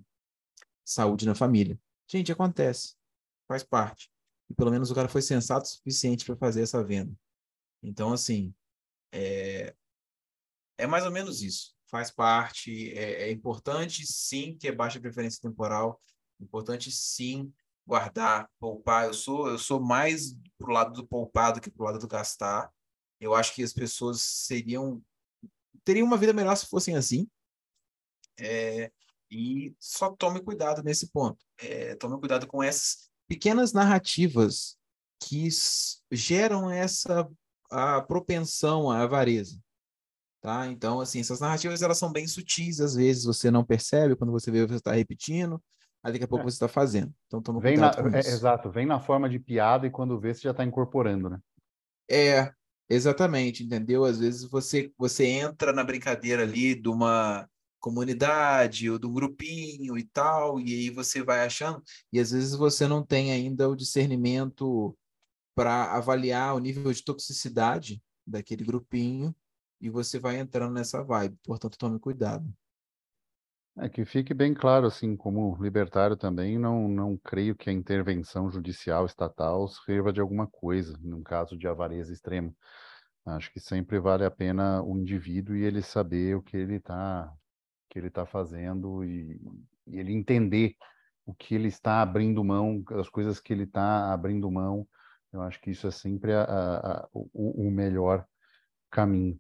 saúde 0.85 1.27
na 1.27 1.35
família. 1.35 1.79
Gente, 2.07 2.31
acontece, 2.31 2.95
faz 3.49 3.63
parte. 3.63 4.12
E 4.53 4.55
pelo 4.55 4.71
menos 4.71 4.91
o 4.91 4.95
cara 4.95 5.09
foi 5.09 5.23
sensato 5.23 5.65
o 5.65 5.69
suficiente 5.69 6.27
para 6.27 6.37
fazer 6.37 6.61
essa 6.61 6.85
venda. 6.85 7.11
Então, 7.83 8.13
assim, 8.13 8.55
é, 9.11 9.75
é 10.77 10.87
mais 10.87 11.07
ou 11.07 11.11
menos 11.11 11.41
isso. 11.41 11.75
Faz 11.87 12.11
parte, 12.11 12.93
é, 12.93 13.29
é 13.29 13.33
importante 13.33 14.07
sim 14.07 14.55
ter 14.59 14.73
baixa 14.73 15.01
preferência 15.01 15.41
temporal, 15.41 15.99
importante 16.39 16.91
sim 16.91 17.51
guardar, 17.87 18.51
poupar. 18.61 19.07
Eu 19.07 19.15
sou 19.15 19.49
eu 19.49 19.59
sou 19.59 19.81
mais 19.81 20.37
pro 20.59 20.71
lado 20.71 20.93
do 20.93 21.07
poupar 21.07 21.55
do 21.55 21.61
que 21.61 21.71
pro 21.71 21.85
lado 21.87 21.99
do 21.99 22.07
gastar. 22.07 22.71
Eu 23.19 23.35
acho 23.35 23.55
que 23.55 23.63
as 23.63 23.73
pessoas 23.73 24.21
seriam 24.21 25.03
teriam 25.83 26.07
uma 26.07 26.19
vida 26.19 26.35
melhor 26.35 26.55
se 26.57 26.67
fossem 26.67 26.95
assim. 26.95 27.27
É, 28.39 28.93
e 29.31 29.75
só 29.79 30.11
tome 30.15 30.43
cuidado 30.43 30.83
nesse 30.83 31.11
ponto. 31.11 31.43
É, 31.57 31.95
tome 31.97 32.19
cuidado 32.19 32.47
com 32.47 32.63
essas 32.63 33.12
pequenas 33.33 33.73
narrativas 33.73 34.77
que 35.19 35.49
geram 36.11 36.71
essa 36.71 37.27
a 37.71 38.03
propensão 38.03 38.91
à 38.91 39.01
avareza. 39.01 39.59
Tá? 40.43 40.67
Então, 40.67 41.01
assim, 41.01 41.21
essas 41.21 41.41
narrativas 41.41 41.81
elas 41.81 41.97
são 41.97 42.13
bem 42.13 42.27
sutis, 42.27 42.79
às 42.79 42.95
vezes 42.95 43.25
você 43.25 43.51
não 43.51 43.65
percebe, 43.65 44.17
quando 44.17 44.33
você 44.33 44.51
vê, 44.51 44.67
você 44.67 44.75
está 44.75 44.93
repetindo, 44.93 45.63
aí 46.03 46.13
daqui 46.13 46.25
a 46.25 46.29
pouco 46.29 46.43
é. 46.43 46.51
você 46.51 46.57
está 46.57 46.69
fazendo. 46.69 47.11
Então, 47.27 47.41
toma 47.41 47.59
vem 47.59 47.79
na, 47.79 47.91
é. 48.13 48.19
Exato, 48.19 48.71
vem 48.71 48.85
na 48.85 49.01
forma 49.01 49.31
de 49.31 49.39
piada 49.39 49.87
e 49.87 49.91
quando 49.91 50.21
vê, 50.21 50.35
você 50.35 50.43
já 50.43 50.51
está 50.51 50.63
incorporando, 50.63 51.31
né? 51.31 51.39
É, 52.11 52.53
exatamente, 52.87 53.65
entendeu? 53.65 54.05
Às 54.05 54.19
vezes 54.19 54.45
você, 54.45 54.93
você 54.99 55.25
entra 55.25 55.73
na 55.73 55.83
brincadeira 55.83 56.43
ali 56.43 56.75
de 56.75 56.91
uma 56.91 57.49
comunidade 57.83 58.89
ou 58.89 58.97
um 59.05 59.13
grupinho 59.13 59.99
e 59.99 60.05
tal, 60.05 60.61
e 60.61 60.73
aí 60.73 60.91
você 60.91 61.23
vai 61.23 61.45
achando, 61.45 61.83
e 62.13 62.21
às 62.21 62.31
vezes 62.31 62.55
você 62.55 62.87
não 62.87 63.05
tem 63.05 63.33
ainda 63.33 63.69
o 63.69 63.77
discernimento 63.77 64.97
para 65.55 65.93
avaliar 65.93 66.55
o 66.55 66.61
nível 66.61 66.91
de 66.93 67.05
toxicidade 67.05 68.01
daquele 68.27 68.65
grupinho 68.65 69.35
e 69.81 69.91
você 69.91 70.19
vai 70.19 70.39
entrando 70.39 70.73
nessa 70.73 71.03
vibe. 71.03 71.37
Portanto, 71.45 71.77
tome 71.77 71.99
cuidado. 71.99 72.49
É 73.77 73.89
que 73.89 74.05
fique 74.05 74.33
bem 74.33 74.55
claro, 74.55 74.87
assim, 74.87 75.17
como 75.17 75.57
libertário 75.61 76.17
também, 76.17 76.59
não, 76.59 76.87
não 76.89 77.17
creio 77.17 77.57
que 77.57 77.69
a 77.69 77.73
intervenção 77.73 78.51
judicial 78.51 79.07
estatal 79.07 79.67
sirva 79.67 80.13
de 80.13 80.21
alguma 80.21 80.47
coisa, 80.47 80.97
num 81.03 81.23
caso 81.23 81.57
de 81.57 81.67
avareza 81.67 82.13
extrema. 82.13 82.55
Acho 83.25 83.51
que 83.53 83.59
sempre 83.59 83.99
vale 83.99 84.25
a 84.25 84.31
pena 84.31 84.83
o 84.83 84.99
indivíduo 84.99 85.57
e 85.57 85.65
ele 85.65 85.83
saber 85.83 86.37
o 86.37 86.43
que 86.43 86.57
ele 86.57 86.77
está 86.77 87.33
que 87.93 87.99
ele 87.99 88.09
está 88.09 88.25
fazendo 88.25 89.05
e, 89.05 89.39
e, 89.87 89.99
ele 89.99 90.15
entender 90.15 90.75
o 91.27 91.35
que 91.35 91.55
ele 91.55 91.69
está 91.69 92.01
abrindo 92.01 92.43
mão, 92.43 92.83
as 92.99 93.11
coisas 93.11 93.39
que 93.39 93.53
ele 93.53 93.65
está 93.65 94.11
abrindo 94.15 94.51
mão. 94.51 94.89
Eu 95.31 95.43
acho 95.43 95.61
que 95.61 95.71
isso 95.71 95.87
é 95.87 95.91
sempre 95.91 96.33
a, 96.33 96.43
a, 96.43 96.77
a, 96.77 97.09
o, 97.13 97.67
o, 97.67 97.71
melhor 97.71 98.27
caminho. 98.91 99.39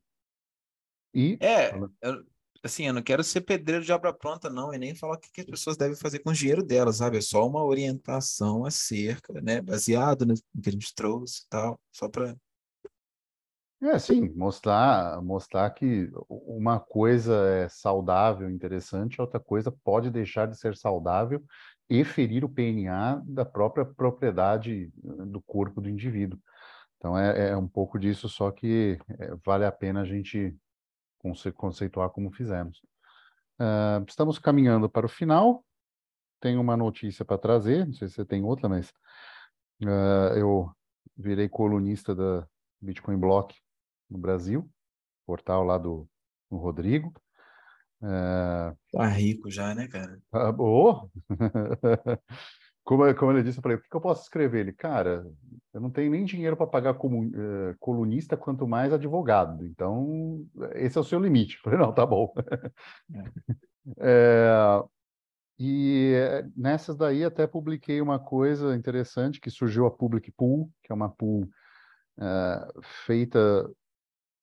E 1.14 1.38
é, 1.40 1.74
eu, 2.02 2.24
assim, 2.62 2.86
eu 2.86 2.92
não 2.92 3.02
quero 3.02 3.24
ser 3.24 3.40
pedreiro 3.40 3.82
de 3.82 3.92
obra 3.92 4.12
pronta, 4.12 4.50
não, 4.50 4.72
e 4.72 4.78
nem 4.78 4.94
falar 4.94 5.14
o 5.14 5.18
que, 5.18 5.32
que 5.32 5.40
as 5.40 5.46
pessoas 5.46 5.76
devem 5.78 5.96
fazer 5.96 6.18
com 6.18 6.30
o 6.30 6.34
dinheiro 6.34 6.62
delas, 6.62 6.96
sabe? 6.96 7.16
É 7.16 7.20
só 7.22 7.46
uma 7.46 7.64
orientação 7.64 8.66
acerca, 8.66 9.40
né? 9.40 9.62
Baseado 9.62 10.26
no 10.26 10.34
que 10.34 10.68
a 10.68 10.72
gente 10.72 10.94
trouxe 10.94 11.42
e 11.44 11.48
tal, 11.48 11.80
só 11.90 12.06
para 12.06 12.36
é, 13.82 13.98
sim, 13.98 14.28
mostrar, 14.36 15.20
mostrar 15.22 15.68
que 15.70 16.08
uma 16.28 16.78
coisa 16.78 17.34
é 17.48 17.68
saudável, 17.68 18.48
interessante, 18.48 19.20
outra 19.20 19.40
coisa 19.40 19.72
pode 19.72 20.08
deixar 20.08 20.46
de 20.46 20.56
ser 20.56 20.76
saudável 20.76 21.42
e 21.90 22.04
ferir 22.04 22.44
o 22.44 22.48
PNA 22.48 23.22
da 23.26 23.44
própria 23.44 23.84
propriedade 23.84 24.92
eh, 25.04 25.24
do 25.26 25.42
corpo 25.42 25.80
do 25.80 25.88
indivíduo. 25.88 26.38
Então, 26.96 27.18
é, 27.18 27.50
é 27.50 27.56
um 27.56 27.66
pouco 27.66 27.98
disso, 27.98 28.28
só 28.28 28.52
que 28.52 28.98
é, 29.18 29.34
vale 29.44 29.64
a 29.64 29.72
pena 29.72 30.02
a 30.02 30.04
gente 30.04 30.56
conce 31.18 31.50
conceituar 31.50 32.10
como 32.10 32.30
fizemos. 32.30 32.80
Uh, 33.60 34.04
estamos 34.08 34.38
caminhando 34.38 34.88
para 34.88 35.06
o 35.06 35.08
final. 35.08 35.64
Tenho 36.40 36.60
uma 36.60 36.76
notícia 36.76 37.24
para 37.24 37.38
trazer, 37.38 37.86
não 37.86 37.94
sei 37.94 38.06
se 38.08 38.14
você 38.14 38.24
tem 38.24 38.44
outra, 38.44 38.68
mas 38.68 38.90
uh, 39.82 40.36
eu 40.36 40.70
virei 41.16 41.48
colunista 41.48 42.14
da 42.14 42.46
Bitcoin 42.80 43.18
Block 43.18 43.54
no 44.12 44.18
Brasil, 44.18 44.68
portal 45.26 45.64
lá 45.64 45.78
do, 45.78 46.08
do 46.50 46.56
Rodrigo. 46.56 47.12
É... 48.02 48.74
Tá 48.92 49.06
rico 49.06 49.50
já, 49.50 49.74
né, 49.74 49.88
cara? 49.88 50.20
Ah, 50.32 50.54
oh! 50.58 51.08
como, 52.84 53.14
como 53.14 53.32
ele 53.32 53.42
disse, 53.42 53.58
eu 53.58 53.62
falei, 53.62 53.78
o 53.78 53.80
que, 53.80 53.88
que 53.88 53.96
eu 53.96 54.00
posso 54.00 54.22
escrever? 54.22 54.60
Ele, 54.60 54.72
cara, 54.72 55.24
eu 55.72 55.80
não 55.80 55.90
tenho 55.90 56.10
nem 56.10 56.24
dinheiro 56.24 56.56
para 56.56 56.66
pagar 56.66 56.94
como 56.94 57.24
uh, 57.24 57.76
colunista, 57.78 58.36
quanto 58.36 58.66
mais 58.66 58.92
advogado. 58.92 59.64
Então, 59.64 60.44
esse 60.74 60.98
é 60.98 61.00
o 61.00 61.04
seu 61.04 61.20
limite. 61.20 61.56
Eu 61.58 61.62
falei, 61.62 61.78
não, 61.78 61.92
tá 61.92 62.04
bom. 62.04 62.32
É. 63.98 64.00
é, 64.00 64.82
e 65.58 66.14
nessas 66.56 66.96
daí 66.96 67.24
até 67.24 67.46
publiquei 67.46 68.00
uma 68.00 68.18
coisa 68.18 68.74
interessante 68.74 69.40
que 69.40 69.50
surgiu 69.50 69.86
a 69.86 69.90
Public 69.90 70.32
Pool, 70.32 70.68
que 70.82 70.90
é 70.90 70.94
uma 70.94 71.08
pool 71.08 71.44
uh, 72.18 72.82
feita 73.06 73.70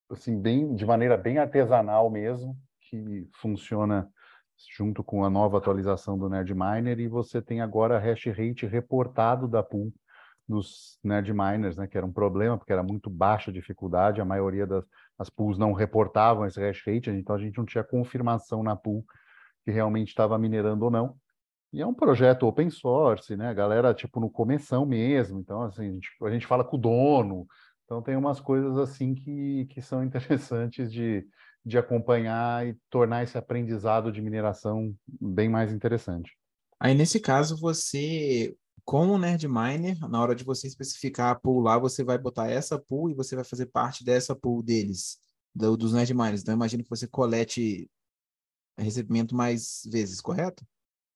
assim 0.10 0.40
bem 0.40 0.76
de 0.76 0.86
maneira 0.86 1.18
bem 1.18 1.38
artesanal 1.38 2.10
mesmo, 2.10 2.58
que 2.82 3.28
funciona 3.34 4.10
junto 4.76 5.04
com 5.04 5.24
a 5.24 5.30
nova 5.30 5.58
atualização 5.58 6.18
do 6.18 6.30
Nerdminer 6.30 7.00
e 7.00 7.08
você 7.08 7.42
tem 7.42 7.62
agora 7.62 8.00
hash 8.00 8.26
rate 8.26 8.66
reportado 8.66 9.48
da 9.48 9.64
pool 9.64 9.94
dos 10.48 11.00
Nerdminers, 11.04 11.78
né, 11.78 11.88
que 11.88 11.96
era 11.96 12.06
um 12.06 12.12
problema 12.12 12.58
porque 12.58 12.74
era 12.74 12.84
muito 12.84 13.10
baixa 13.10 13.52
a 13.52 13.54
dificuldade, 13.54 14.20
a 14.20 14.26
maioria 14.26 14.66
das 14.66 14.84
as 15.20 15.30
pools 15.30 15.58
não 15.58 15.74
reportavam 15.74 16.46
esse 16.46 16.60
hash 16.62 16.82
rate, 16.88 17.10
então 17.10 17.36
a 17.36 17.40
gente 17.40 17.58
não 17.58 17.66
tinha 17.66 17.84
confirmação 17.84 18.64
na 18.64 18.74
pool 18.74 19.06
que 19.66 19.70
realmente 19.70 20.08
estava 20.08 20.38
minerando 20.40 20.86
ou 20.86 20.90
não. 20.90 21.18
E 21.74 21.82
é 21.82 21.86
um 21.86 21.94
projeto 21.94 22.48
open 22.48 22.70
source, 22.70 23.36
né? 23.36 23.50
A 23.50 23.54
galera, 23.54 23.94
tipo, 23.94 24.20
no 24.20 24.30
começão 24.30 24.86
mesmo. 24.86 25.40
Então, 25.40 25.64
assim, 25.64 25.88
a 25.88 25.92
gente, 25.92 26.10
a 26.24 26.30
gente 26.32 26.48
fala 26.48 26.64
com 26.64 26.78
o 26.78 26.80
dono, 26.80 27.46
então, 27.90 28.04
tem 28.04 28.16
umas 28.16 28.40
coisas 28.40 28.78
assim 28.78 29.16
que, 29.16 29.66
que 29.66 29.82
são 29.82 30.04
interessantes 30.06 30.94
de, 30.94 31.28
de 31.66 31.76
acompanhar 31.76 32.68
e 32.68 32.78
tornar 32.88 33.24
esse 33.24 33.36
aprendizado 33.36 34.12
de 34.12 34.22
mineração 34.22 34.96
bem 35.08 35.50
mais 35.50 35.74
interessante. 35.74 36.38
Aí, 36.80 36.94
nesse 36.94 37.20
caso, 37.20 37.58
você, 37.60 38.56
com 38.86 39.08
o 39.08 39.18
Nerd 39.18 39.48
Miner, 39.48 40.00
na 40.08 40.22
hora 40.22 40.36
de 40.36 40.44
você 40.44 40.68
especificar 40.68 41.32
a 41.32 41.36
pool 41.36 41.62
lá, 41.62 41.80
você 41.80 42.04
vai 42.04 42.20
botar 42.20 42.48
essa 42.48 42.78
pool 42.78 43.10
e 43.10 43.16
você 43.16 43.36
vai 43.36 43.44
fazer 43.44 43.66
parte 43.66 44.06
dessa 44.06 44.36
pool 44.36 44.62
deles, 44.62 45.18
do, 45.54 45.76
dos 45.76 45.92
Nerd 45.92 46.14
Miners. 46.14 46.44
Então, 46.44 46.54
imagino 46.54 46.84
que 46.84 46.90
você 46.92 47.08
colete 47.08 47.90
recebimento 48.78 49.36
mais 49.36 49.82
vezes, 49.92 50.22
correto? 50.22 50.64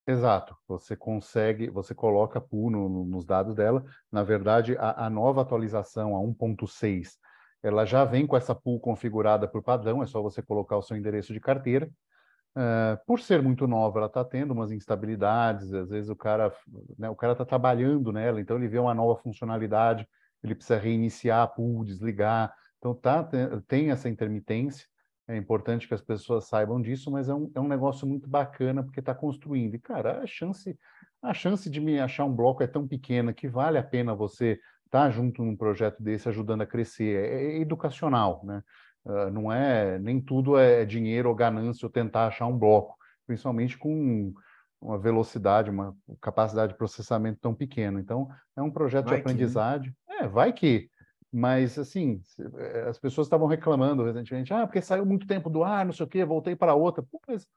Exato, 0.06 0.58
você 0.68 0.98
consegue, 0.98 1.70
você 1.70 1.96
coloca 1.96 2.42
pool 2.42 2.70
no, 2.70 2.90
no, 2.90 3.06
nos 3.06 3.26
dados 3.26 3.56
dela. 3.56 3.86
Na 4.12 4.22
verdade, 4.22 4.76
a, 4.78 5.06
a 5.06 5.10
nova 5.10 5.42
atualização, 5.42 6.16
a 6.16 6.20
1.6, 6.20 7.18
ela 7.62 7.86
já 7.86 8.04
vem 8.04 8.28
com 8.28 8.36
essa 8.36 8.54
pool 8.54 8.80
configurada 8.82 9.48
por 9.48 9.64
padrão, 9.64 10.04
é 10.04 10.06
só 10.06 10.22
você 10.22 10.42
colocar 10.42 10.76
o 10.78 10.82
seu 10.82 10.98
endereço 10.98 11.32
de 11.32 11.40
carteira. 11.40 11.90
Uh, 12.56 13.00
por 13.08 13.20
ser 13.22 13.42
muito 13.42 13.66
nova, 13.66 14.00
ela 14.00 14.08
está 14.08 14.24
tendo 14.24 14.52
umas 14.52 14.72
instabilidades, 14.72 15.74
às 15.74 15.90
vezes 15.90 16.10
o 16.10 16.16
cara 16.16 16.54
né, 17.00 17.10
o 17.10 17.16
cara 17.16 17.32
está 17.32 17.46
trabalhando 17.46 18.12
nela, 18.12 18.40
então 18.42 18.58
ele 18.58 18.68
vê 18.68 18.78
uma 18.78 18.94
nova 18.94 19.20
funcionalidade, 19.20 20.08
ele 20.44 20.54
precisa 20.54 20.78
reiniciar 20.78 21.42
a 21.42 21.48
pool, 21.48 21.84
desligar, 21.86 22.54
então 22.78 22.94
tá, 22.94 23.28
tem 23.68 23.90
essa 23.90 24.08
intermitência, 24.10 24.86
é 25.28 25.38
importante 25.38 25.88
que 25.88 25.94
as 25.94 26.02
pessoas 26.02 26.48
saibam 26.48 26.82
disso, 26.82 27.10
mas 27.10 27.30
é 27.30 27.34
um, 27.34 27.50
é 27.56 27.60
um 27.60 27.68
negócio 27.68 28.06
muito 28.06 28.28
bacana 28.28 28.84
porque 28.84 29.00
está 29.00 29.16
construindo. 29.16 29.76
E, 29.76 29.80
cara, 29.80 30.22
a 30.22 30.28
chance, 30.28 30.78
a 31.22 31.34
chance 31.34 31.70
de 31.70 31.80
me 31.80 32.00
achar 32.00 32.26
um 32.26 32.36
bloco 32.36 32.62
é 32.62 32.68
tão 32.68 32.88
pequena 32.88 33.34
que 33.34 33.48
vale 33.48 33.78
a 33.78 33.84
pena 33.84 34.14
você 34.14 34.60
estar 34.86 35.06
tá 35.06 35.10
junto 35.10 35.44
num 35.44 35.56
projeto 35.56 36.04
desse 36.04 36.28
ajudando 36.28 36.62
a 36.62 36.68
crescer. 36.68 37.26
É, 37.26 37.56
é 37.56 37.62
educacional, 37.62 38.42
né? 38.44 38.62
Uh, 39.06 39.30
não 39.32 39.52
é 39.52 40.00
nem 40.00 40.22
tudo 40.22 40.58
é 40.58 40.86
dinheiro 40.86 41.28
ou 41.28 41.36
ganância 41.36 41.86
ou 41.86 41.92
tentar 41.92 42.28
achar 42.28 42.48
um 42.48 42.58
bloco, 42.58 42.96
principalmente 43.28 43.78
com 43.78 44.34
uma 44.82 44.98
velocidade, 44.98 45.70
uma 45.70 45.96
capacidade 46.22 46.74
de 46.74 46.78
processamento 46.78 47.40
tão 47.42 47.54
pequeno. 47.54 48.00
Então, 48.00 48.30
é 48.56 48.62
um 48.62 48.72
projeto 48.72 49.06
vai 49.06 49.16
de 49.16 49.22
aprendizagem. 49.22 49.92
Que, 49.92 50.14
né? 50.14 50.20
É, 50.22 50.28
vai 50.28 50.52
que. 50.52 50.90
Mas, 51.36 51.80
assim, 51.80 52.22
eh, 52.60 52.86
as 52.88 53.00
pessoas 53.00 53.26
estavam 53.26 53.48
reclamando 53.48 54.04
recentemente, 54.04 54.54
ah, 54.54 54.68
porque 54.68 54.84
saiu 54.84 55.04
muito 55.04 55.26
tempo 55.26 55.50
do 55.50 55.64
ar, 55.64 55.84
não 55.84 55.92
sei 55.92 56.06
o 56.06 56.10
quê, 56.10 56.24
voltei 56.24 56.56
para 56.56 56.76
outra. 56.76 57.02
Pô, 57.02 57.20
mas 57.28 57.48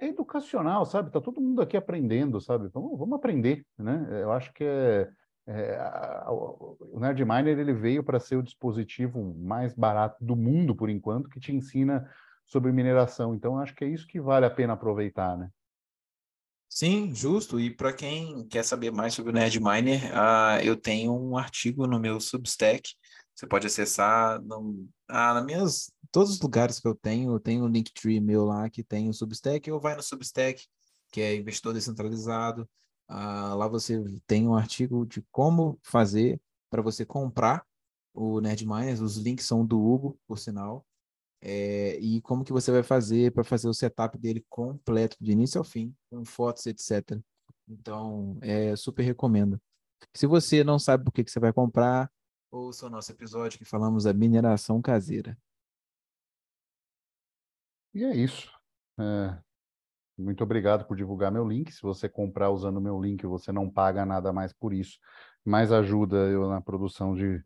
é 0.00 0.08
educacional, 0.08 0.86
sabe? 0.86 1.08
Está 1.08 1.20
todo 1.20 1.38
mundo 1.38 1.60
aqui 1.60 1.76
aprendendo, 1.76 2.40
sabe? 2.40 2.68
Vamos, 2.72 2.98
vamos 2.98 3.16
aprender, 3.18 3.62
né? 3.78 4.06
Eu 4.22 4.32
acho 4.32 4.54
que 4.54 4.64
é, 4.64 5.10
é 5.46 5.76
a, 5.76 6.28
o 6.30 6.98
Nerdminer 6.98 7.58
ele 7.58 7.74
veio 7.74 8.02
para 8.02 8.18
ser 8.18 8.36
o 8.36 8.42
dispositivo 8.42 9.34
mais 9.38 9.74
barato 9.74 10.24
do 10.24 10.34
mundo, 10.34 10.74
por 10.74 10.88
enquanto, 10.88 11.28
que 11.28 11.38
te 11.38 11.54
ensina 11.54 12.10
sobre 12.46 12.72
mineração. 12.72 13.34
Então, 13.34 13.58
acho 13.58 13.74
que 13.74 13.84
é 13.84 13.88
isso 13.88 14.06
que 14.06 14.18
vale 14.18 14.46
a 14.46 14.50
pena 14.50 14.72
aproveitar, 14.72 15.36
né? 15.36 15.50
Sim, 16.74 17.14
justo. 17.14 17.60
E 17.60 17.70
para 17.70 17.92
quem 17.92 18.44
quer 18.48 18.64
saber 18.64 18.90
mais 18.90 19.14
sobre 19.14 19.30
o 19.30 19.34
Nerdminer, 19.34 20.10
uh, 20.12 20.60
eu 20.60 20.76
tenho 20.76 21.14
um 21.14 21.38
artigo 21.38 21.86
no 21.86 22.00
meu 22.00 22.20
Substack. 22.20 22.90
Você 23.32 23.46
pode 23.46 23.68
acessar 23.68 24.42
no, 24.42 24.88
ah, 25.08 25.34
nas 25.34 25.44
minhas, 25.44 25.92
todos 26.10 26.30
os 26.32 26.40
lugares 26.40 26.80
que 26.80 26.88
eu 26.88 26.94
tenho, 26.96 27.32
eu 27.32 27.38
tenho 27.38 27.64
um 27.64 27.68
Linktree 27.68 28.20
meu 28.20 28.44
lá 28.44 28.68
que 28.68 28.82
tem 28.82 29.08
o 29.08 29.14
Substack, 29.14 29.70
ou 29.70 29.80
vai 29.80 29.94
no 29.94 30.02
Substack, 30.02 30.66
que 31.12 31.20
é 31.20 31.36
investidor 31.36 31.74
descentralizado. 31.74 32.68
Uh, 33.08 33.54
lá 33.54 33.68
você 33.68 34.02
tem 34.26 34.48
um 34.48 34.56
artigo 34.56 35.06
de 35.06 35.22
como 35.30 35.78
fazer 35.80 36.40
para 36.70 36.82
você 36.82 37.06
comprar 37.06 37.64
o 38.12 38.40
Nerdminer. 38.40 39.00
Os 39.00 39.16
links 39.16 39.46
são 39.46 39.64
do 39.64 39.80
Hugo, 39.80 40.18
por 40.26 40.40
sinal 40.40 40.84
é, 41.46 41.98
e 41.98 42.22
como 42.22 42.42
que 42.42 42.54
você 42.54 42.72
vai 42.72 42.82
fazer 42.82 43.30
para 43.30 43.44
fazer 43.44 43.68
o 43.68 43.74
setup 43.74 44.16
dele 44.16 44.42
completo, 44.48 45.14
de 45.20 45.30
início 45.30 45.58
ao 45.58 45.64
fim, 45.64 45.94
com 46.08 46.24
fotos, 46.24 46.64
etc. 46.64 47.20
Então, 47.68 48.38
é, 48.40 48.74
super 48.74 49.02
recomendo. 49.02 49.60
Se 50.14 50.26
você 50.26 50.64
não 50.64 50.78
sabe 50.78 51.04
por 51.04 51.12
que, 51.12 51.22
que 51.22 51.30
você 51.30 51.38
vai 51.38 51.52
comprar, 51.52 52.10
ouça 52.50 52.86
o 52.86 52.90
nosso 52.90 53.12
episódio 53.12 53.58
que 53.58 53.64
falamos 53.64 54.04
da 54.04 54.14
mineração 54.14 54.80
caseira. 54.80 55.36
E 57.92 58.04
é 58.04 58.16
isso. 58.16 58.50
É, 58.98 59.38
muito 60.16 60.42
obrigado 60.42 60.86
por 60.86 60.96
divulgar 60.96 61.30
meu 61.30 61.46
link. 61.46 61.70
Se 61.70 61.82
você 61.82 62.08
comprar 62.08 62.50
usando 62.50 62.80
meu 62.80 62.98
link, 62.98 63.26
você 63.26 63.52
não 63.52 63.68
paga 63.68 64.06
nada 64.06 64.32
mais 64.32 64.54
por 64.54 64.72
isso, 64.72 64.98
mas 65.44 65.70
ajuda 65.70 66.16
eu 66.16 66.48
na 66.48 66.62
produção 66.62 67.14
de 67.14 67.44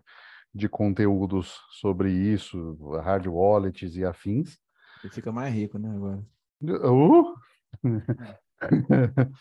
de 0.58 0.68
conteúdos 0.68 1.58
sobre 1.70 2.10
isso, 2.10 2.74
hard 3.00 3.28
wallets 3.28 3.96
e 3.96 4.04
afins. 4.04 4.58
Ele 5.02 5.12
fica 5.12 5.30
mais 5.30 5.54
rico, 5.54 5.78
né, 5.78 5.88
agora? 5.88 6.26
Uh! 6.60 7.36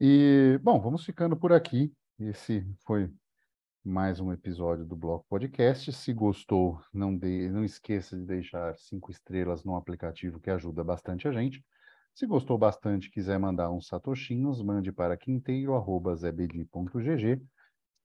e, 0.00 0.60
bom, 0.62 0.80
vamos 0.80 1.04
ficando 1.04 1.36
por 1.36 1.52
aqui. 1.52 1.92
Esse 2.18 2.66
foi 2.86 3.12
mais 3.84 4.20
um 4.20 4.32
episódio 4.32 4.86
do 4.86 4.94
Bloco 4.94 5.26
Podcast. 5.28 5.92
Se 5.92 6.12
gostou, 6.12 6.80
não, 6.94 7.16
de, 7.16 7.50
não 7.50 7.64
esqueça 7.64 8.16
de 8.16 8.24
deixar 8.24 8.78
cinco 8.78 9.10
estrelas 9.10 9.64
no 9.64 9.74
aplicativo 9.74 10.38
que 10.38 10.50
ajuda 10.50 10.84
bastante 10.84 11.26
a 11.26 11.32
gente. 11.32 11.64
Se 12.14 12.24
gostou 12.24 12.56
bastante 12.56 13.10
quiser 13.10 13.36
mandar 13.38 13.70
uns 13.70 13.88
satoshinhos, 13.88 14.62
mande 14.62 14.92
para 14.92 15.16
quinteiro.zebedi.gg 15.16 17.42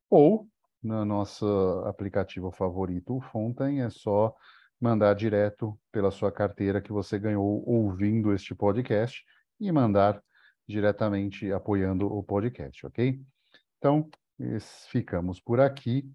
ou 0.09 0.49
no 0.81 1.05
nosso 1.05 1.45
aplicativo 1.85 2.51
favorito, 2.51 3.15
o 3.15 3.21
Fontaine, 3.21 3.81
é 3.81 3.89
só 3.89 4.35
mandar 4.79 5.13
direto 5.13 5.79
pela 5.91 6.09
sua 6.09 6.31
carteira 6.31 6.81
que 6.81 6.91
você 6.91 7.19
ganhou 7.19 7.63
ouvindo 7.67 8.33
este 8.33 8.55
podcast 8.55 9.23
e 9.59 9.71
mandar 9.71 10.21
diretamente 10.67 11.51
apoiando 11.51 12.11
o 12.11 12.23
podcast, 12.23 12.85
ok? 12.85 13.21
Então, 13.77 14.09
ficamos 14.89 15.39
por 15.39 15.59
aqui 15.59 16.09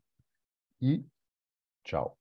e 0.80 1.04
tchau. 1.84 2.18